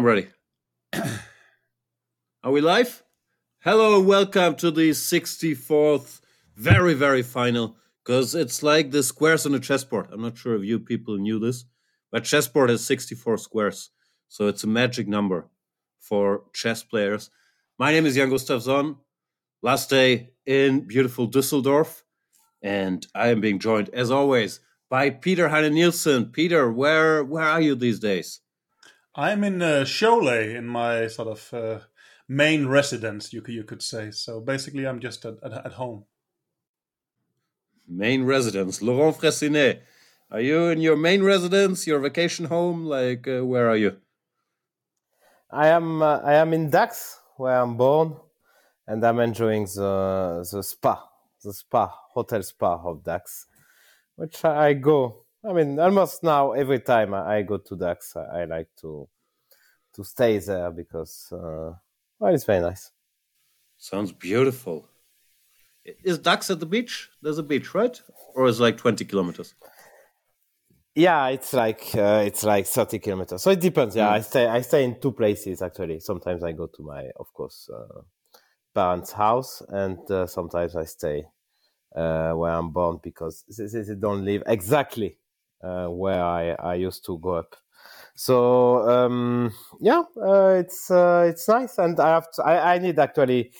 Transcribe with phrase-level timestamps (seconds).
[0.00, 0.28] I'm ready.
[2.42, 3.02] Are we live?
[3.58, 6.22] Hello, welcome to the 64th,
[6.56, 10.08] very, very final, because it's like the squares on a chessboard.
[10.10, 11.66] I'm not sure if you people knew this,
[12.10, 13.90] but chessboard has 64 squares.
[14.28, 15.50] So it's a magic number
[15.98, 17.28] for chess players.
[17.78, 18.96] My name is Jan Gustafsson.
[19.60, 22.04] Last day in beautiful Düsseldorf.
[22.62, 26.32] And I am being joined, as always, by Peter Heine Nielsen.
[26.32, 28.40] Peter, where where are you these days?
[29.14, 31.80] I'm in uh, Cholet, in my sort of uh,
[32.28, 34.10] main residence, you could, you could say.
[34.12, 36.04] So basically, I'm just at, at, at home.
[37.88, 39.80] Main residence, Laurent Fressinet.
[40.30, 42.84] Are you in your main residence, your vacation home?
[42.84, 43.96] Like, uh, where are you?
[45.50, 46.00] I am.
[46.00, 48.14] Uh, I am in Dax, where I'm born,
[48.86, 51.04] and I'm enjoying the the spa,
[51.42, 53.46] the spa hotel spa of Dax,
[54.14, 58.68] which I go I mean, almost now every time I go to Dax, I, like
[58.82, 59.08] to
[59.94, 61.72] to stay there because uh,
[62.18, 62.90] well, it's very nice.
[63.78, 64.86] Sounds beautiful.
[65.84, 67.08] Is Dax at the beach?
[67.22, 68.00] There's a beach, right?
[68.34, 69.54] Or is it like twenty kilometers?
[70.94, 73.42] Yeah, it's like uh, it's like thirty kilometers.
[73.42, 73.96] So it depends.
[73.96, 74.12] Yeah, mm.
[74.12, 76.00] I stay I stay in two places actually.
[76.00, 78.02] Sometimes I go to my, of course, uh,
[78.74, 81.24] parents' house, and uh, sometimes I stay
[81.96, 85.16] uh, where I'm born because they, they don't live exactly
[85.62, 87.56] uh, where I, I used to go up.
[88.14, 92.98] So um, yeah, uh, it's uh, it's nice, and I have to, I, I need
[92.98, 93.52] actually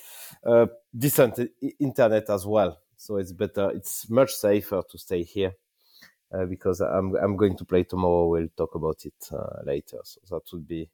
[0.97, 1.39] decent
[1.79, 2.79] internet as well.
[2.97, 3.71] So it's better.
[3.71, 5.53] It's much safer to stay here.
[6.33, 8.27] Uh, because I'm I'm going to play tomorrow.
[8.27, 9.97] We'll talk about it uh, later.
[10.03, 10.89] So that would be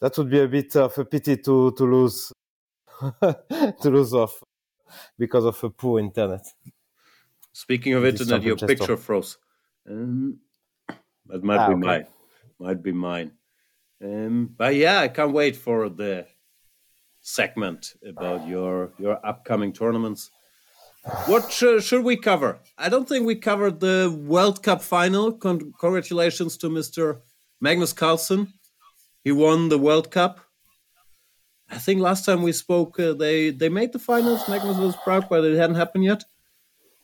[0.00, 2.32] that would be a bit of a pity to to lose
[3.20, 4.42] to lose off
[5.18, 6.46] because of a poor internet.
[7.52, 9.36] Speaking of internet, your picture froze.
[9.88, 10.38] Um,
[11.26, 11.86] that might ah, be okay.
[11.86, 12.06] mine.
[12.58, 13.32] Might be mine.
[14.02, 16.26] Um, but yeah, I can't wait for the
[17.20, 20.30] segment about your your upcoming tournaments.
[21.26, 22.58] What sh should we cover?
[22.78, 25.32] I don't think we covered the World Cup final.
[25.32, 27.20] Con congratulations to Mr.
[27.60, 28.52] Magnus Carlsen.
[29.22, 30.40] He won the World Cup.
[31.70, 34.48] I think last time we spoke, uh, they they made the finals.
[34.48, 36.24] Magnus was proud, but it hadn't happened yet.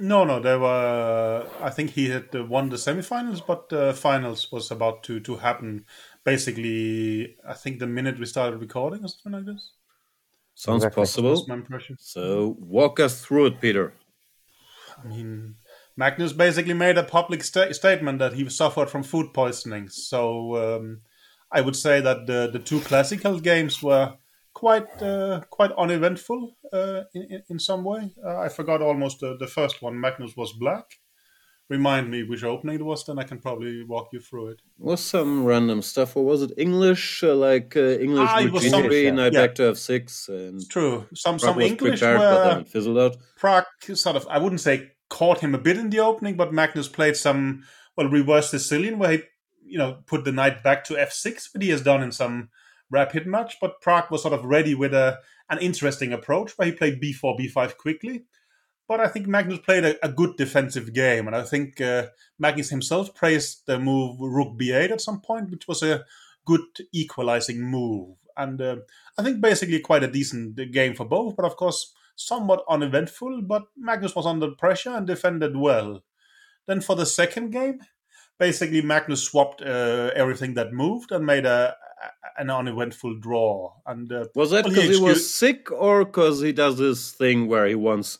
[0.00, 1.46] No, no, there were.
[1.60, 5.84] I think he had won the semifinals, but the finals was about to to happen.
[6.24, 9.72] Basically, I think the minute we started recording or something like this.
[10.54, 11.02] Sounds exactly.
[11.02, 11.44] possible.
[11.48, 11.96] my impression.
[12.00, 13.92] So walk us through it, Peter.
[15.02, 15.56] I mean,
[15.96, 19.90] Magnus basically made a public sta- statement that he suffered from food poisoning.
[19.90, 21.02] So um,
[21.52, 24.14] I would say that the the two classical games were
[24.60, 26.40] quite uh, quite uneventful
[26.72, 28.02] uh, in, in some way.
[28.22, 29.98] Uh, I forgot almost the, the first one.
[29.98, 30.86] Magnus was black.
[31.70, 34.60] Remind me which opening it was, then I can probably walk you through it.
[34.76, 39.32] Was some random stuff, or was it English, uh, like uh, English ah, Virginia, Knight
[39.32, 39.46] yeah.
[39.46, 40.28] back to f6?
[40.28, 41.06] And true.
[41.14, 43.16] Some Pragg some English prepared, where fizzled out.
[43.36, 46.88] Pragg sort of, I wouldn't say caught him a bit in the opening, but Magnus
[46.88, 47.62] played some
[47.96, 49.18] well reverse Sicilian where he
[49.64, 52.50] you know put the knight back to f6, but he has done in some
[52.90, 56.72] rapid match, but Pragg was sort of ready with a an interesting approach where he
[56.72, 58.24] played b4, b5 quickly.
[58.86, 62.08] But I think Magnus played a, a good defensive game, and I think uh,
[62.38, 66.04] Magnus himself praised the move rook b8 at some point, which was a
[66.44, 66.62] good
[66.92, 68.16] equalizing move.
[68.36, 68.76] And uh,
[69.16, 73.42] I think basically quite a decent game for both, but of course somewhat uneventful.
[73.42, 76.02] But Magnus was under pressure and defended well.
[76.66, 77.80] Then for the second game,
[78.40, 81.76] basically Magnus swapped uh, everything that moved and made a,
[82.38, 83.74] an uneventful draw.
[83.86, 87.46] And uh, was that because he, he, was sick, or because he does this thing
[87.46, 88.18] where he wants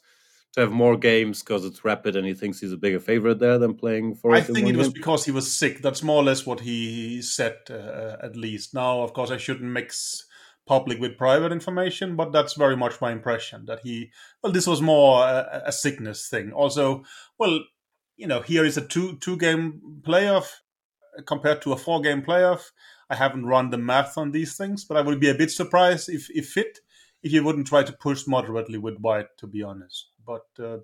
[0.53, 3.59] to have more games because it's rapid and he thinks he's a bigger favorite there
[3.59, 4.35] than playing for?
[4.35, 5.81] I think it was because he was sick.
[5.81, 8.75] That's more or less what he said, uh, at least.
[8.75, 10.27] Now, of course, I shouldn't mix
[10.67, 14.11] public with private information, but that's very much my impression that he.
[14.43, 16.53] Well, this was more a, a sickness thing.
[16.53, 17.05] Also,
[17.39, 17.61] well,
[18.21, 20.61] you know, here is a two two game playoff
[21.27, 22.71] compared to a four game playoff
[23.11, 26.09] I haven't run the math on these things, but I would be a bit surprised
[26.09, 26.79] if if fit
[27.23, 30.11] if you wouldn't try to push moderately with white, to be honest.
[30.25, 30.79] But uh,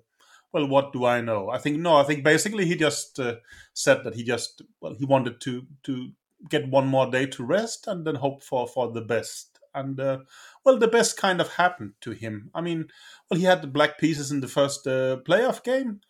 [0.51, 1.49] well, what do I know?
[1.49, 1.95] I think no.
[1.95, 3.35] I think basically he just uh,
[3.73, 6.11] said that he just well he wanted to to
[6.49, 9.57] get one more day to rest and then hope for for the best.
[9.73, 10.19] And uh,
[10.65, 12.51] well, the best kind of happened to him.
[12.53, 12.87] I mean,
[13.29, 16.01] well, he had the black pieces in the first uh, playoff game,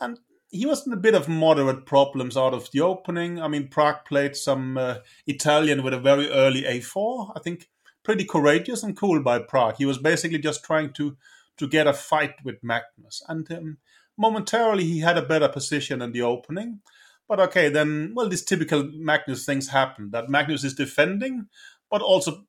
[0.00, 3.40] and he was in a bit of moderate problems out of the opening.
[3.40, 7.32] I mean, Pragg played some uh, Italian with a very early a4.
[7.36, 7.68] I think
[8.02, 9.76] pretty courageous and cool by Pragg.
[9.76, 11.16] He was basically just trying to
[11.58, 13.78] to get a fight with Magnus, and um,
[14.16, 16.80] momentarily he had a better position in the opening.
[17.28, 20.10] But okay, then well, these typical Magnus things happen.
[20.12, 21.48] That Magnus is defending,
[21.90, 22.44] but also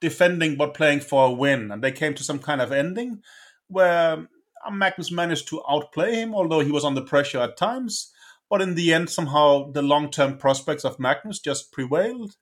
[0.00, 1.70] defending but playing for a win.
[1.70, 3.22] And they came to some kind of ending
[3.68, 4.28] where
[4.72, 8.12] Magnus managed to outplay him, although he was under pressure at times.
[8.50, 12.36] But in the end, somehow the long term prospects of Magnus just prevailed,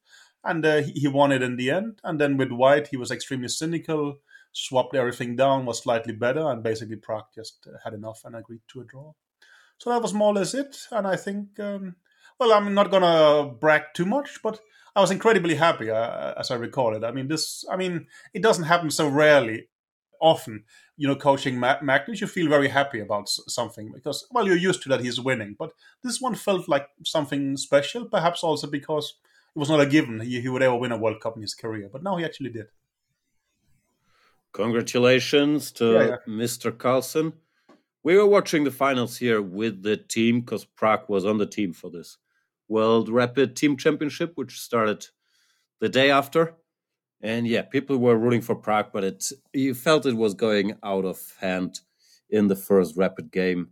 [0.44, 2.00] and uh, he won it in the end.
[2.02, 4.18] And then with White, he was extremely cynical,
[4.52, 8.62] swapped everything down, was slightly better, and basically Pragg just uh, had enough and agreed
[8.68, 9.12] to a draw.
[9.78, 10.76] So that was more or less it.
[10.90, 11.96] And I think, um,
[12.38, 14.60] well, I'm not gonna brag too much, but
[14.94, 17.04] I was incredibly happy uh, as I recall it.
[17.04, 19.68] I mean, this, I mean, it doesn't happen so rarely,
[20.22, 20.64] often.
[20.96, 24.88] You know, coaching Magnus, you feel very happy about something because, well, you're used to
[24.90, 25.56] that he's winning.
[25.58, 25.72] But
[26.02, 29.16] this one felt like something special, perhaps also because
[29.54, 31.54] it was not a given he, he would ever win a World Cup in his
[31.54, 31.90] career.
[31.92, 32.68] But now he actually did.
[34.52, 36.16] Congratulations to yeah, yeah.
[36.28, 36.76] Mr.
[36.76, 37.32] Carlsen.
[38.04, 41.72] We were watching the finals here with the team because Pragg was on the team
[41.72, 42.18] for this
[42.68, 45.06] World Rapid Team Championship, which started
[45.80, 46.54] the day after.
[47.22, 51.04] And yeah, people were rooting for Pragg, but it you felt it was going out
[51.04, 51.80] of hand
[52.28, 53.70] in the first Rapid game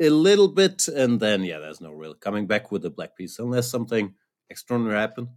[0.00, 3.38] a little bit, and then yeah, there's no real coming back with the black piece
[3.38, 4.14] unless something
[4.48, 5.28] extraordinary happened.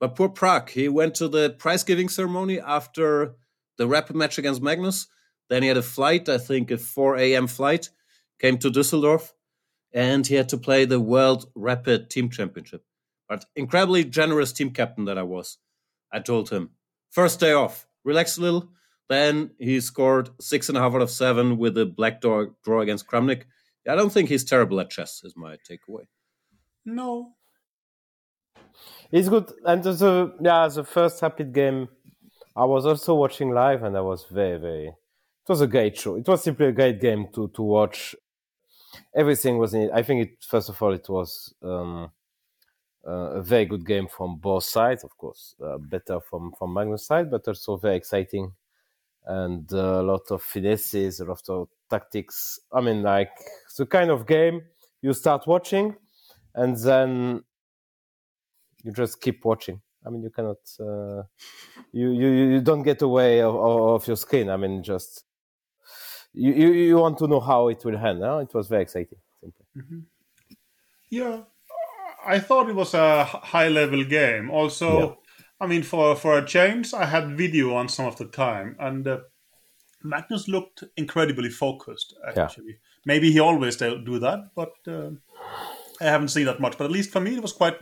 [0.00, 3.36] But poor Pragg, he went to the prize giving ceremony after
[3.78, 5.06] the Rapid match against Magnus.
[5.48, 7.46] Then he had a flight, I think a 4 a.m.
[7.46, 7.90] flight,
[8.40, 9.32] came to Düsseldorf,
[9.92, 12.84] and he had to play the World Rapid Team Championship.
[13.28, 15.58] But incredibly generous team captain that I was.
[16.12, 16.70] I told him,
[17.10, 18.68] first day off, relax a little.
[19.08, 22.80] Then he scored six and a half out of seven with a black draw, draw
[22.80, 23.44] against Kramnik.
[23.88, 26.06] I don't think he's terrible at chess, is my takeaway.
[26.84, 27.32] No.
[29.10, 29.52] He's good.
[29.64, 31.88] And the, yeah, the first Rapid game,
[32.56, 34.86] I was also watching live and I was very, very.
[34.86, 36.16] It was a great show.
[36.16, 38.14] It was simply a great game to, to watch
[39.14, 39.90] everything was in it.
[39.92, 42.10] I think it first of all it was um,
[43.06, 47.06] uh, a very good game from both sides, of course, uh, better from from Magnus'
[47.06, 48.52] side, but also very exciting
[49.26, 52.58] and uh, a lot of finesses, a lot of tactics.
[52.72, 53.30] I mean, like
[53.76, 54.62] the kind of game
[55.00, 55.94] you start watching,
[56.54, 57.42] and then
[58.82, 59.80] you just keep watching.
[60.04, 61.22] I mean, you cannot, uh,
[61.92, 64.50] you, you you don't get away of, of your screen.
[64.50, 65.24] I mean, just
[66.34, 68.22] you, you, you want to know how it will end.
[68.22, 68.38] Huh?
[68.38, 69.18] It was very exciting.
[69.76, 70.00] Mm-hmm.
[71.10, 71.40] Yeah,
[72.24, 74.50] I thought it was a high level game.
[74.50, 75.14] Also, yeah.
[75.60, 79.06] I mean, for for a change, I had video on some of the time, and
[79.06, 79.18] uh,
[80.02, 82.14] Magnus looked incredibly focused.
[82.26, 83.04] Actually, yeah.
[83.06, 84.72] maybe he always do that, but.
[84.86, 85.10] Uh,
[86.00, 87.76] I haven't seen that much, but at least for me, it was quite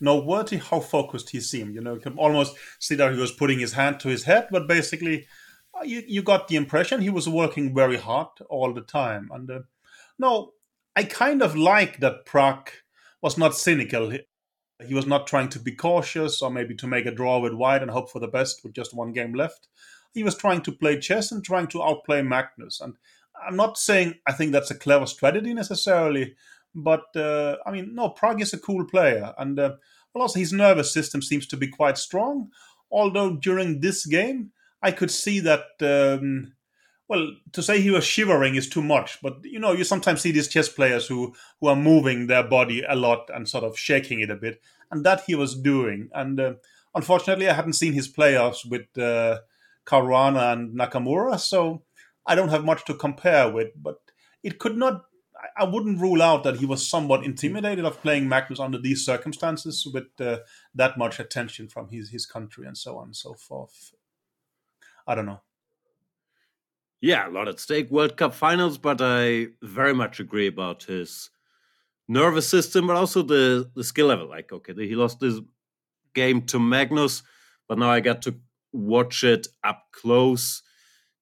[0.00, 1.74] noteworthy how focused he seemed.
[1.74, 4.46] You know, you can almost see that he was putting his hand to his head,
[4.52, 5.26] but basically
[5.74, 9.30] uh, you, you got the impression he was working very hard all the time.
[9.32, 9.60] And uh,
[10.18, 10.52] no,
[10.94, 12.70] I kind of like that Pragg
[13.26, 14.10] was not cynical.
[14.86, 17.82] He, was not trying to be cautious or maybe to make a draw with White
[17.82, 19.66] and hope for the best with just one game left.
[20.14, 22.80] He was trying to play chess and trying to outplay Magnus.
[22.80, 22.94] And
[23.44, 26.36] I'm not saying I think that's a clever strategy necessarily,
[26.72, 29.34] but uh, I mean, no, Pragg is a cool player.
[29.36, 29.72] And uh,
[30.14, 32.50] also his nervous system seems to be quite strong.
[32.92, 35.64] Although during this game, I could see that.
[35.80, 36.52] Um,
[37.08, 40.32] well, to say he was shivering is too much, but you know, you sometimes see
[40.32, 44.20] these chess players who who are moving their body a lot and sort of shaking
[44.20, 44.60] it a bit,
[44.90, 46.08] and that he was doing.
[46.12, 46.54] And uh,
[46.94, 49.38] unfortunately, I hadn't seen his playoffs with uh,
[49.84, 51.82] Caruana and Nakamura, so
[52.26, 53.68] I don't have much to compare with.
[53.76, 53.98] But
[54.42, 55.02] it could not.
[55.56, 59.86] I wouldn't rule out that he was somewhat intimidated of playing Magnus under these circumstances
[59.86, 60.38] with uh,
[60.74, 63.94] that much attention from his his country and so on and so forth.
[65.06, 65.42] I don't know.
[67.00, 67.90] Yeah, a lot at stake.
[67.90, 71.30] World Cup finals, but I very much agree about his
[72.08, 74.28] nervous system, but also the the skill level.
[74.28, 75.40] Like, okay, he lost this
[76.14, 77.22] game to Magnus,
[77.68, 78.36] but now I got to
[78.72, 80.62] watch it up close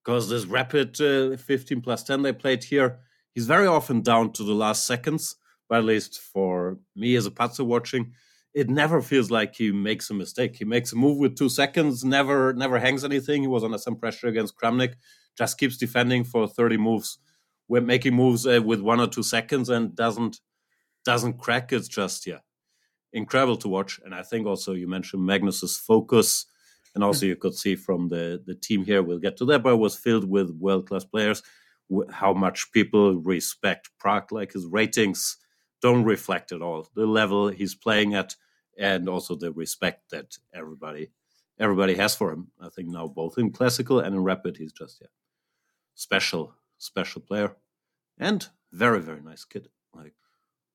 [0.04, 3.00] because this rapid uh, 15 plus 10 they played here,
[3.34, 5.36] he's very often down to the last seconds.
[5.68, 8.12] But at least for me as a patzer watching,
[8.54, 10.56] it never feels like he makes a mistake.
[10.56, 13.42] He makes a move with two seconds, never never hangs anything.
[13.42, 14.94] He was under some pressure against Kramnik,
[15.36, 17.18] just keeps defending for 30 moves,
[17.68, 20.40] We're making moves uh, with one or two seconds and doesn't
[21.04, 21.72] doesn't crack.
[21.72, 22.40] It's just yeah,
[23.12, 24.00] incredible to watch.
[24.04, 26.46] And I think also you mentioned Magnus's focus,
[26.94, 29.02] and also you could see from the the team here.
[29.02, 31.42] We'll get to that, but it was filled with world class players.
[32.10, 35.36] How much people respect Pragg, like his ratings
[35.82, 38.34] don't reflect at all the level he's playing at
[38.78, 41.10] and also the respect that everybody
[41.58, 42.48] everybody has for him.
[42.60, 45.08] I think now both in classical and in rapid, he's just yeah,
[45.94, 47.56] special special player
[48.18, 49.68] and very very nice kid.
[49.94, 50.14] Like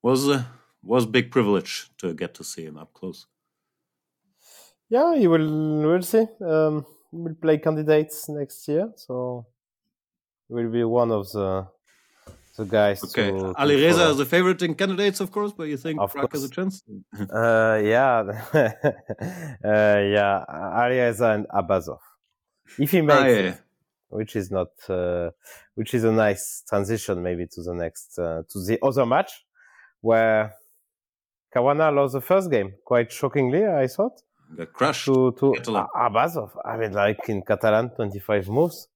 [0.02, 0.46] was a
[0.82, 3.26] was big privilege to get to see him up close.
[4.88, 5.82] Yeah, you will.
[5.82, 6.26] We'll see.
[6.40, 9.46] Um, we'll play candidates next year, so
[10.48, 11.68] will be one of the
[12.56, 13.02] the guys.
[13.04, 16.32] Okay, to, Alireza is a favorite in candidates, of course, but you think of Pragg
[16.32, 16.82] has a chance?
[17.18, 18.24] uh, yeah,
[18.54, 18.68] uh,
[19.64, 22.00] yeah, Alireza and Abasov.
[22.78, 23.38] If he makes ah, yeah.
[23.38, 23.60] it,
[24.10, 25.30] which is not, uh,
[25.74, 29.44] which is a nice transition maybe to the next, uh, to the other match,
[30.00, 30.54] where
[31.54, 34.22] Caruana lost the first game quite shockingly, I thought.
[34.56, 35.04] Got crushed.
[35.06, 35.54] To, to
[35.96, 36.50] Abasov.
[36.64, 38.88] I mean, like in Catalan, 25 moves.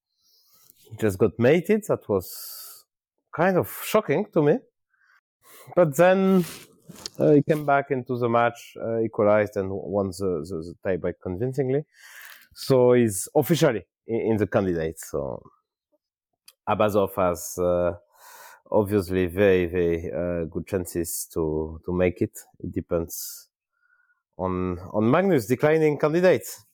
[0.91, 1.85] He just got mated.
[1.89, 2.85] That was
[3.35, 4.59] kind of shocking to me.
[5.75, 6.45] But then
[7.19, 11.15] uh, he came back into the match, uh, equalized, and won the, the, the tiebreak
[11.23, 11.85] convincingly.
[12.55, 15.11] So he's officially in, in the candidates.
[15.11, 15.43] So
[16.69, 17.93] Abasov has uh,
[18.71, 22.39] obviously very, very uh, good chances to, to make it.
[22.61, 23.49] It depends
[24.37, 26.65] on on Magnus declining candidates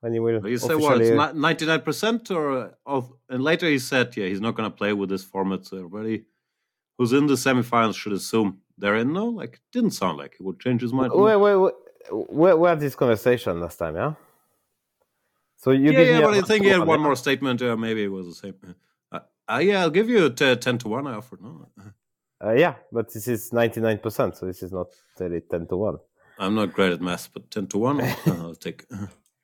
[0.00, 0.46] when he will.
[0.46, 1.34] You say what?
[1.34, 4.92] Ninety nine percent, or of, and later he said, yeah, he's not going to play
[4.92, 5.64] with this format.
[5.64, 6.24] So everybody
[6.98, 9.12] who's in the semifinals should assume they're in.
[9.12, 11.12] No, like didn't sound like he would change his mind.
[11.14, 11.74] Wait, wait, wait.
[12.10, 13.96] Where, where this conversation last time?
[13.96, 14.14] Yeah.
[15.56, 17.62] So you yeah, yeah, but I think he had one more statement.
[17.62, 18.54] Uh, maybe it was the same.
[19.10, 21.06] Uh, uh, yeah, I'll give you t- ten to one.
[21.06, 21.68] I offered no.
[22.44, 25.76] Uh, yeah, but this is ninety nine percent, so this is not really ten to
[25.76, 25.96] one.
[26.38, 28.84] I'm not great at math, but 10 to 1, I'll take.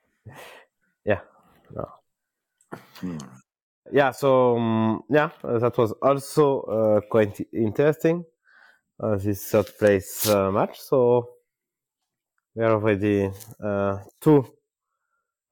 [1.04, 1.21] yeah.
[1.75, 1.88] No.
[3.90, 8.25] Yeah, so um, yeah, that was also uh, quite interesting.
[9.02, 10.78] Uh, this third place uh, match.
[10.81, 11.28] So
[12.54, 13.31] we are already
[13.62, 14.47] uh, two.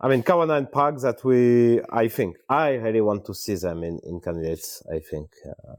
[0.02, 3.82] I mean, Caruana and Pragg that we, I think, I really want to see them
[3.82, 4.82] in, in candidates.
[4.90, 5.74] I think uh,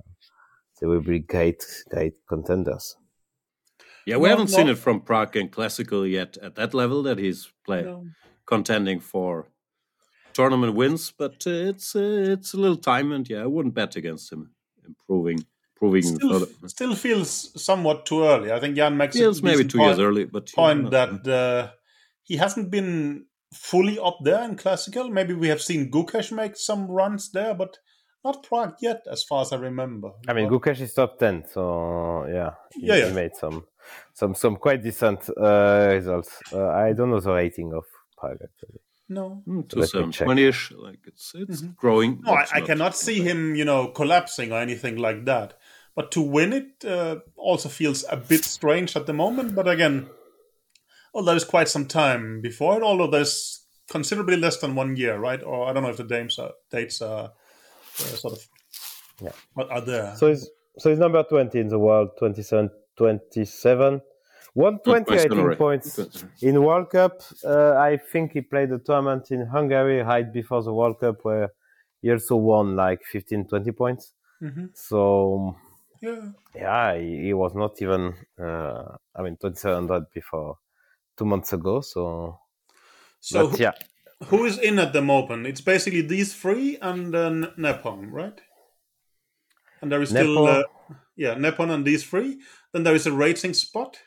[0.80, 2.98] they will be great, great contenders.
[4.06, 7.52] Yeah, we haven't seen it from Pragg in classical yet at that level that he's
[7.66, 8.06] playing, no.
[8.46, 9.48] contending for
[10.34, 11.12] tournament wins.
[11.12, 14.52] But uh, it's uh, it's a little time, and yeah, I wouldn't bet against him
[14.86, 15.46] improving.
[15.76, 18.52] Proving still, still feels somewhat too early.
[18.52, 21.72] I think Jan makes feels maybe two point, years early, but point that uh,
[22.22, 25.10] he hasn't been fully up there in classical.
[25.10, 27.78] Maybe we have seen Gukesh make some runs there, but
[28.24, 30.12] not Pragg yet, as far as I remember.
[30.28, 33.08] I mean, Gukesh is top ten, so yeah, he, yeah, yeah.
[33.08, 33.66] he made some
[34.14, 36.40] some some quite decent uh, results.
[36.54, 37.84] Uh, I don't know the rating of
[38.18, 38.82] Pragg actually.
[39.10, 40.72] No, mm, to some twenty-ish.
[40.72, 41.72] Like it's it's mm-hmm.
[41.76, 42.22] growing.
[42.24, 45.58] No, I, I, cannot see him, you know, collapsing or anything like that.
[45.96, 49.54] But to win it uh, also feels a bit strange at the moment.
[49.54, 50.08] But again,
[51.14, 52.84] well, there is quite some time before it.
[52.84, 55.42] Although there's considerably less than one year, right?
[55.44, 57.32] Or I don't know if the dates are, dates are
[58.00, 58.48] uh, sort of
[59.22, 60.16] yeah are there.
[60.16, 64.02] So he's so he's number twenty in the world, 27, 27.
[64.54, 65.98] 120 points
[66.42, 67.22] in World Cup.
[67.44, 71.54] Uh, I think he played the tournament in Hungary right before the World Cup, where
[72.02, 74.14] he also won like 15, 20 points.
[74.42, 74.66] Mm-hmm.
[74.74, 75.56] So,
[76.02, 78.14] yeah, yeah, he, he was not even.
[78.38, 80.58] Uh, I mean, 2700 before
[81.22, 81.82] two months ago.
[81.82, 82.40] So,
[83.20, 83.74] so but, yeah.
[84.26, 85.46] Who is in at the moment?
[85.46, 88.40] It's basically these three and then Nepom, right?
[89.82, 90.64] And there is still, uh,
[91.16, 92.40] yeah, Nepon and these three.
[92.74, 94.00] Then there is a racing spot.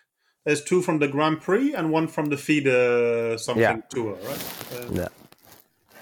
[0.45, 3.77] There's two from the Grand Prix and one from the FIDE something yeah.
[3.91, 4.45] tour, right?
[4.73, 5.09] Uh, yeah.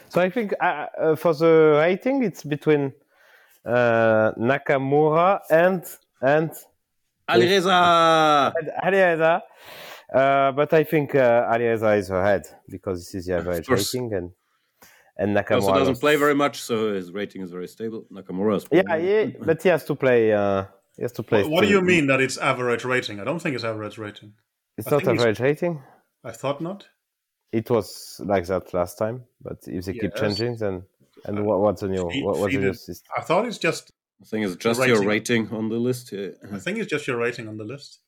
[0.08, 2.92] So I think uh, uh, for the rating, it's between
[3.64, 5.84] uh, Nakamura and
[6.20, 6.50] and
[7.28, 8.52] Alireza.
[8.84, 9.42] Alireza.
[10.12, 14.30] Uh, but I think uh, Alireza is ahead because this is the average rating, and
[15.16, 18.06] and Nakamura also doesn't play very much, so his rating is very stable.
[18.12, 20.32] Nakamura is yeah, yeah, but he has to play.
[20.32, 20.64] Uh,
[20.96, 21.42] he has to play.
[21.42, 23.20] What, what do you mean that it's average rating?
[23.20, 24.34] I don't think it's average rating.
[24.76, 25.82] It's I not average rating.
[26.24, 26.86] I thought not.
[27.50, 30.02] It was like that last time, but if they yes.
[30.02, 30.82] keep changing, then
[31.24, 32.04] and what, what's the new?
[32.04, 33.12] What, what's the new system?
[33.16, 33.92] I thought it's just.
[34.20, 34.94] I think it's just rating.
[34.94, 36.12] your rating on the list.
[36.12, 36.28] Yeah.
[36.52, 38.00] I think it's just your rating on the list.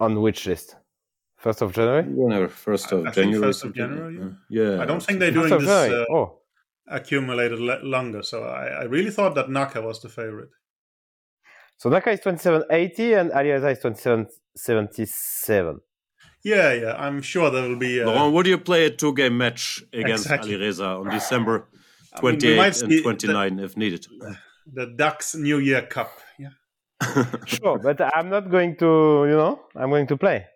[0.00, 0.76] On which list?
[1.44, 2.04] First of January?
[2.04, 3.42] Whenever first of January.
[3.42, 4.16] First of January.
[4.48, 4.62] Yeah.
[4.62, 4.82] yeah.
[4.82, 6.38] I don't think they're doing this uh, oh.
[6.88, 8.22] accumulated longer.
[8.22, 10.48] So I, I, really thought that Naka was the favorite.
[11.76, 15.80] So Naka is twenty seven eighty and Alireza is twenty seven seventy seven.
[16.42, 16.94] Yeah, yeah.
[16.96, 18.00] I'm sure there will be.
[18.00, 18.06] Uh...
[18.06, 20.54] Laurent, would you play a two game match against exactly.
[20.54, 21.68] Alireza on December
[22.16, 24.06] twenty eight I mean, and twenty nine if needed?
[24.72, 26.10] The Dax New Year Cup.
[26.38, 26.54] Yeah.
[27.44, 29.26] sure, but I'm not going to.
[29.28, 30.46] You know, I'm going to play.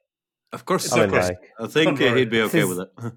[0.53, 2.91] Of course, I, mean, like, I think he'd be okay with it.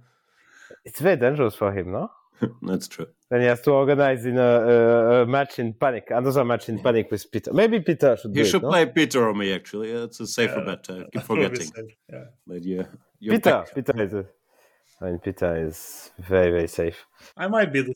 [0.85, 2.11] it's very dangerous for him, no?
[2.61, 3.07] That's true.
[3.29, 6.79] Then he has to organize in a, a, a, match in panic, another match in
[6.79, 7.53] panic with Peter.
[7.53, 8.35] Maybe Peter should.
[8.35, 8.91] He should it, play no?
[8.91, 9.53] Peter or me.
[9.53, 10.87] Actually, it's a safer yeah, bet.
[10.89, 11.71] I keep forgetting.
[12.11, 12.23] Yeah.
[12.45, 12.83] But yeah,
[13.21, 13.39] Peter.
[13.39, 13.75] Back.
[13.75, 14.13] Peter is.
[14.13, 14.25] A,
[15.01, 17.05] I mean, Peter is very, very safe.
[17.35, 17.95] I might be the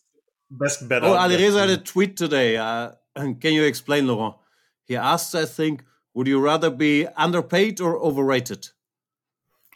[0.49, 1.03] best bet.
[1.03, 2.57] Oh, Alireza had a tweet today.
[2.57, 4.35] Uh, can you explain, Laurent?
[4.85, 8.69] He asked, I think, would you rather be underpaid or overrated?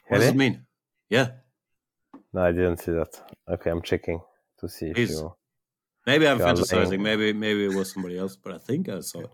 [0.09, 0.65] What does it mean?
[1.09, 1.29] Yeah.
[2.33, 3.21] No, I didn't see that.
[3.47, 4.19] Okay, I'm checking
[4.59, 5.35] to see if you.
[6.05, 6.99] Maybe I'm fantasizing.
[6.99, 9.29] Maybe maybe it was somebody else, but I think I saw it.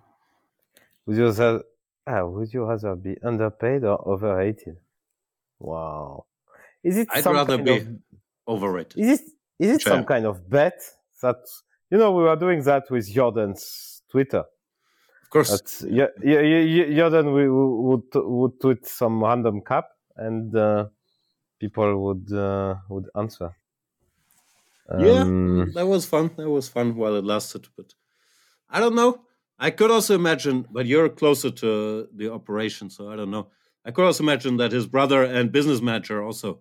[1.05, 1.63] Would you rather,
[2.08, 4.77] ah, would you rather be underpaid or overrated?
[5.60, 6.25] Wow.
[6.84, 7.08] Is it?
[7.12, 7.88] I'd rather be of,
[8.48, 8.98] overrated.
[8.98, 9.29] Is it?
[9.60, 10.82] Is it some kind of bet
[11.22, 11.38] that
[11.89, 14.44] you know we were doing that with Jordan's Twitter?
[15.24, 15.86] Of course.
[15.89, 19.86] yeah, Jordan would would tweet some random cap
[20.17, 20.88] and uh,
[21.60, 23.55] people would uh, would answer.
[25.00, 26.31] yeah, um, that was fun.
[26.38, 27.93] That was fun while it lasted, but
[28.69, 29.22] I don't know.
[29.57, 33.48] I could also imagine, but you're closer to the operation, so I don't know.
[33.86, 36.60] I could also imagine that his brother and business manager also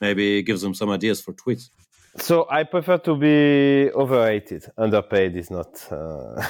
[0.00, 1.70] maybe gives him some ideas for tweets.
[2.18, 4.66] So I prefer to be overrated.
[4.76, 5.72] Underpaid is not.
[5.90, 6.46] Uh,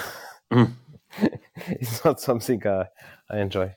[0.52, 0.72] mm.
[1.66, 2.86] it's not something I,
[3.30, 3.74] I enjoy.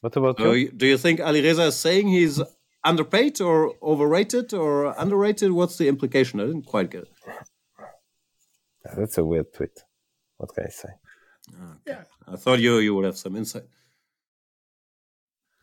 [0.00, 0.70] What about you?
[0.70, 2.40] Do you think Alireza is saying he's
[2.84, 5.52] underpaid or overrated or underrated?
[5.52, 6.40] What's the implication?
[6.40, 7.10] I didn't quite get it.
[8.96, 9.84] That's a weird tweet.
[10.38, 10.88] What can I say?
[11.48, 11.80] Okay.
[11.86, 12.02] Yeah.
[12.26, 13.64] I thought you you would have some insight.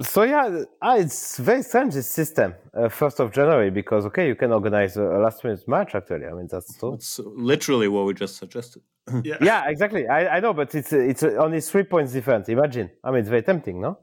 [0.04, 2.54] So yeah, ah, it's very strange this system.
[2.72, 5.96] Uh, first uh, of January because okay, you can organize a, last minute match.
[5.96, 6.94] Actually, I mean that's true.
[6.94, 8.84] It's literally what we just suggested.
[9.24, 9.38] yeah.
[9.42, 10.08] yeah, exactly.
[10.08, 12.48] I, I know, but it's it's only three points different.
[12.50, 12.92] Imagine.
[13.04, 13.98] I mean, it's very tempting, no?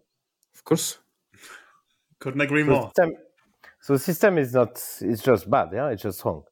[0.54, 0.98] Of course.
[2.18, 2.86] Couldn't agree so more.
[2.86, 3.12] System,
[3.80, 4.82] so the system is not.
[5.00, 5.68] It's just bad.
[5.72, 6.44] Yeah, it's just wrong.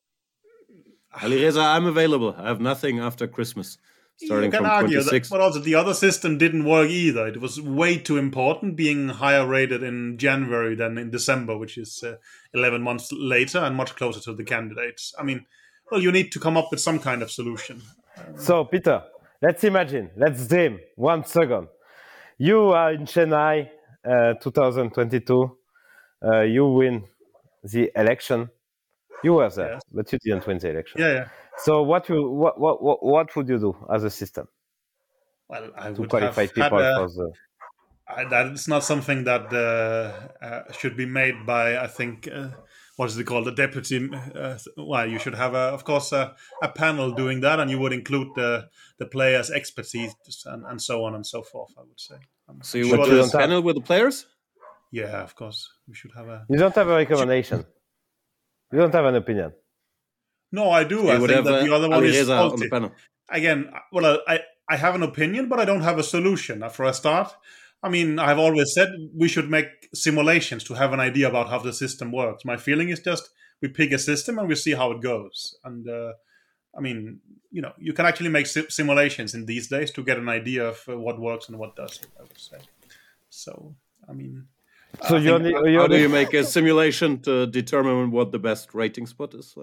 [1.14, 2.34] Alireza, I'm available.
[2.36, 3.78] I have nothing after Christmas
[4.16, 5.28] starting you can argue 26.
[5.28, 7.26] that, but also the other system didn't work either.
[7.26, 12.02] It was way too important, being higher rated in January than in December, which is
[12.02, 12.16] uh,
[12.54, 15.14] 11 months later and much closer to the candidates.
[15.18, 15.46] I mean,
[15.90, 17.82] well, you need to come up with some kind of solution.
[18.36, 19.02] So, Peter,
[19.40, 21.68] let's imagine, let's dream one second.
[22.38, 23.68] You are in Chennai,
[24.04, 25.56] uh, 2022.
[26.24, 27.04] Uh, you win
[27.64, 28.48] the election.
[29.24, 29.82] You were there, yes.
[29.92, 31.00] but you didn't win the election.
[31.00, 31.28] Yeah, yeah.
[31.58, 34.48] So what you what what what what would you do as a system?
[35.48, 37.32] Well, I to qualify people a, for the.
[38.08, 42.48] I, that's not something that uh, uh, should be made by I think uh,
[42.96, 44.10] what is it called the deputy.
[44.34, 47.78] Uh, well, you should have a, of course a, a, panel doing that, and you
[47.78, 50.14] would include the the players' expertise
[50.46, 51.72] and, and so on and so forth.
[51.78, 52.16] I would say.
[52.48, 54.26] I'm so you sure would do a panel with the players?
[54.90, 55.70] Yeah, of course.
[55.88, 56.44] We should have a.
[56.48, 57.64] You don't have a recommendation.
[58.72, 59.52] you don't have an opinion.
[60.50, 61.08] No, I do.
[61.08, 62.68] I think that the other one is faulty.
[63.30, 66.68] Again, well, I I have an opinion, but I don't have a solution.
[66.68, 67.34] For a start,
[67.82, 71.58] I mean, I've always said we should make simulations to have an idea about how
[71.58, 72.44] the system works.
[72.44, 75.56] My feeling is just we pick a system and we see how it goes.
[75.64, 76.12] And uh,
[76.76, 80.28] I mean, you know, you can actually make simulations in these days to get an
[80.28, 82.06] idea of uh, what works and what doesn't.
[82.18, 82.58] I would say.
[83.30, 83.74] So,
[84.08, 84.46] I mean,
[85.08, 88.74] so you're, the, you're how do you make a simulation to determine what the best
[88.74, 89.56] rating spot is?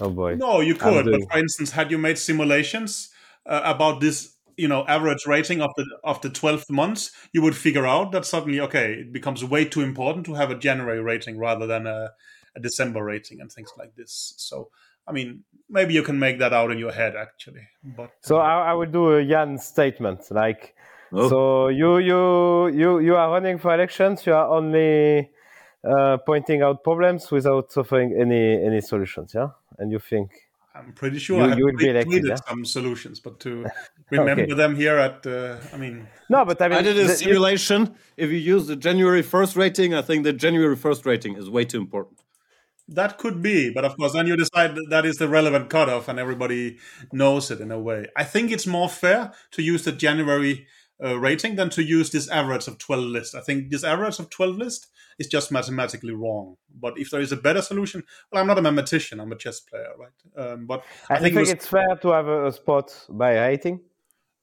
[0.00, 0.36] Oh boy!
[0.36, 1.06] No, you could.
[1.06, 3.10] But for instance, had you made simulations
[3.46, 7.56] uh, about this, you know, average rating of the of the twelfth months, you would
[7.56, 11.38] figure out that suddenly, okay, it becomes way too important to have a January rating
[11.38, 12.10] rather than a,
[12.56, 14.34] a December rating and things like this.
[14.36, 14.70] So,
[15.06, 17.68] I mean, maybe you can make that out in your head actually.
[17.82, 20.74] But so I, I would do a Jan statement like
[21.14, 21.28] Oh.
[21.28, 24.26] So you you you you are running for elections.
[24.26, 25.30] You are only
[25.84, 29.32] uh, pointing out problems without offering any any solutions.
[29.34, 30.30] Yeah, and you think.
[30.76, 32.34] I'm pretty sure you, I you will be elected, yeah?
[32.34, 33.64] some solutions, but to
[34.10, 34.54] remember okay.
[34.54, 37.82] them here at, uh, I mean, no, but I mean, I did a the, simulation.
[37.82, 37.94] You...
[38.24, 41.64] If you use the January first rating, I think the January first rating is way
[41.64, 42.20] too important.
[42.88, 46.08] That could be, but of course, then you decide that, that is the relevant cutoff,
[46.08, 46.78] and everybody
[47.12, 48.06] knows it in a way.
[48.16, 50.66] I think it's more fair to use the January
[51.02, 53.34] uh, rating than to use this average of 12 list.
[53.34, 56.56] I think this average of 12 list is just mathematically wrong.
[56.80, 59.60] But if there is a better solution, well, I'm not a mathematician, I'm a chess
[59.60, 60.46] player, right?
[60.46, 63.06] Um, but I, I think, think it was, it's fair to have a, a, spot
[63.08, 63.80] by rating.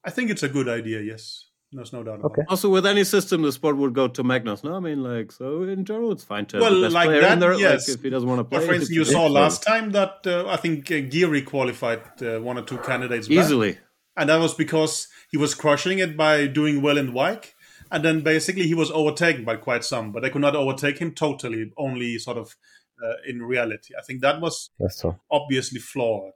[0.04, 1.46] I think it's a good idea, yes.
[1.74, 2.42] There's no doubt about okay.
[2.42, 2.48] it.
[2.50, 4.62] Also, with any system, the spot would go to Magnus.
[4.62, 7.08] No, I mean, like, so in general, it's fine to have well, the best like
[7.08, 7.54] player that, in there.
[7.54, 7.88] Yes.
[7.88, 10.20] Like, if he doesn't want to play, but for instance, you saw last time that
[10.26, 13.74] uh, I think uh, Giri qualified uh, one or two candidates easily.
[13.74, 13.82] Back
[14.18, 17.54] and that was because he was crushing it by doing well in Wijk,
[17.92, 21.14] and then basically he was overtaken by quite some, but they could not overtake him
[21.14, 22.56] totally, only sort of
[23.04, 23.94] uh, in reality.
[23.98, 25.20] I think that was so.
[25.30, 26.32] obviously flawed.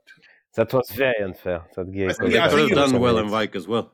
[0.54, 1.64] That was very unfair.
[1.74, 2.10] That gave.
[2.10, 3.92] I think, yeah, I think done well in Wijk as well.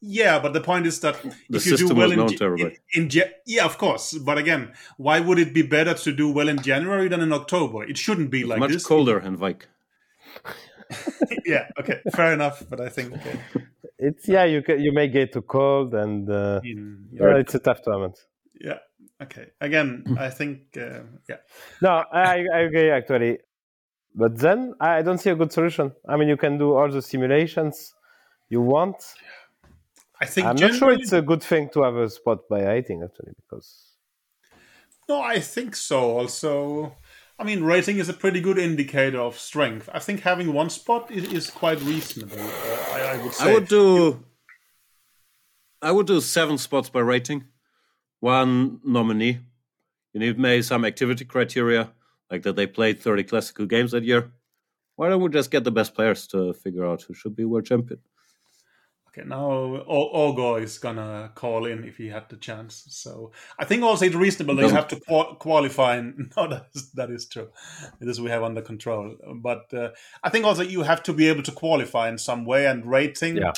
[0.00, 3.10] Yeah, but the point is that the if you do well in, in, in,
[3.46, 4.12] yeah, of course.
[4.12, 7.82] But again, why would it be better to do well in January than in October?
[7.84, 8.86] It shouldn't be it's like much this.
[8.86, 9.62] colder in Wijk.
[11.46, 11.68] yeah.
[11.80, 12.00] Okay.
[12.14, 12.62] Fair enough.
[12.68, 13.38] But I think okay.
[13.98, 14.44] It's yeah.
[14.44, 18.18] You can, you may get too cold, and uh, in, yeah, it's a tough tournament.
[18.60, 18.78] Yeah.
[19.22, 19.46] Okay.
[19.60, 21.36] Again, I think uh, yeah.
[21.80, 23.38] No, I, I agree actually.
[24.14, 25.92] But then I don't see a good solution.
[26.08, 27.94] I mean, you can do all the simulations
[28.48, 28.96] you want.
[30.18, 33.02] I think I'm not sure it's a good thing to have a spot by rating
[33.02, 33.92] actually because.
[35.08, 36.18] No, I think so.
[36.18, 36.96] Also,
[37.38, 39.90] I mean, rating is a pretty good indicator of strength.
[39.92, 42.38] I think having one spot is, is quite reasonable.
[42.38, 43.50] Uh, I, I, would say.
[43.50, 44.24] I would do.
[45.82, 47.44] I would do seven spots by rating,
[48.20, 49.40] one nominee.
[50.14, 51.92] You need maybe some activity criteria
[52.30, 54.32] like that they played 30 classical games that year.
[54.96, 57.66] Why don't we just get the best players to figure out who should be world
[57.66, 58.00] champion?
[59.16, 62.84] Okay, now Ogo is gonna call in if he had the chance.
[62.90, 65.00] So I think also it's reasonable that you have to
[65.38, 65.96] qualify.
[66.36, 67.48] No, that is, that is true.
[67.98, 69.16] This we have under control.
[69.36, 69.90] But uh,
[70.22, 73.36] I think also you have to be able to qualify in some way and rating.
[73.36, 73.52] Yeah.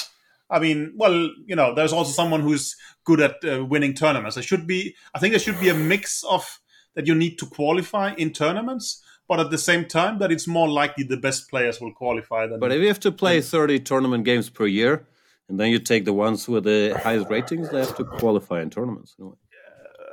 [0.50, 4.36] I mean, well, you know, there's also someone who's good at uh, winning tournaments.
[4.36, 6.60] There should be, I think, there should be a mix of
[6.94, 10.68] that you need to qualify in tournaments, but at the same time that it's more
[10.68, 12.46] likely the best players will qualify.
[12.46, 15.06] Than but if you have to play 30 tournament games per year,
[15.48, 18.70] and then you take the ones with the highest ratings, they have to qualify in
[18.70, 19.14] tournaments.
[19.18, 19.36] You know?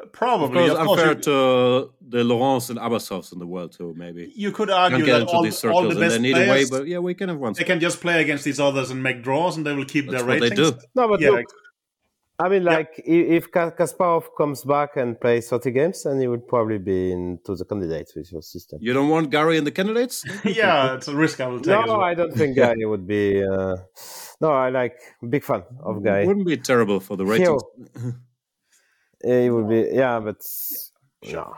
[0.03, 0.69] uh, probably.
[0.69, 3.93] Of course, unfair to the Laurents and Abasovs in the world too.
[3.97, 7.29] Maybe you could argue that all, all, the best players, way, but yeah, we can
[7.29, 7.53] have one.
[7.53, 10.23] They can just play against these others and make draws, and they will keep That's
[10.23, 10.49] their ratings.
[10.51, 10.77] They do.
[10.95, 11.45] No, but yeah, look,
[12.37, 13.37] I mean, like yeah.
[13.37, 17.63] if Kasparov comes back and plays 30 games, then he would probably be into the
[17.63, 18.79] candidates with your system.
[18.81, 20.25] You don't want Gary in the candidates?
[20.43, 21.67] yeah, it's a risk I will take.
[21.67, 22.01] No, well.
[22.01, 23.41] I don't think Gary would be.
[23.41, 23.77] Uh,
[24.41, 26.23] no, I like big fan of Gary.
[26.23, 27.61] It wouldn't be terrible for the ratings.
[29.23, 29.89] yeah, he would be.
[29.93, 30.43] Yeah, but.
[31.31, 31.55] No,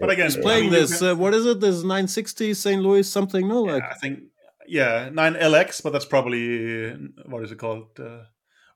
[0.00, 1.00] but again, he's playing this.
[1.00, 1.60] Uh, what is it?
[1.60, 2.82] This 960 St.
[2.82, 3.46] Louis something?
[3.46, 4.20] No, like I think
[4.66, 6.92] yeah, 9LX, but that's probably
[7.26, 7.88] what is it called?
[7.98, 8.24] Uh,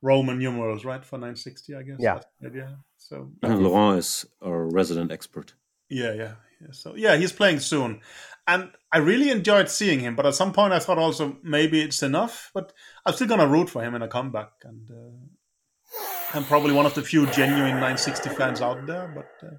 [0.02, 1.96] Roman numerals, right, for 960, I guess.
[1.98, 2.20] Yeah.
[2.40, 2.74] Yeah.
[2.96, 5.54] So and Laurent is our resident expert.
[5.88, 6.72] Yeah, yeah, yeah.
[6.72, 8.00] So yeah, he's playing soon,
[8.46, 10.16] and I really enjoyed seeing him.
[10.16, 12.50] But at some point, I thought also maybe it's enough.
[12.52, 12.72] But
[13.06, 16.94] I'm still gonna root for him in a comeback, and uh, I'm probably one of
[16.94, 19.10] the few genuine 960 fans out there.
[19.14, 19.54] But uh,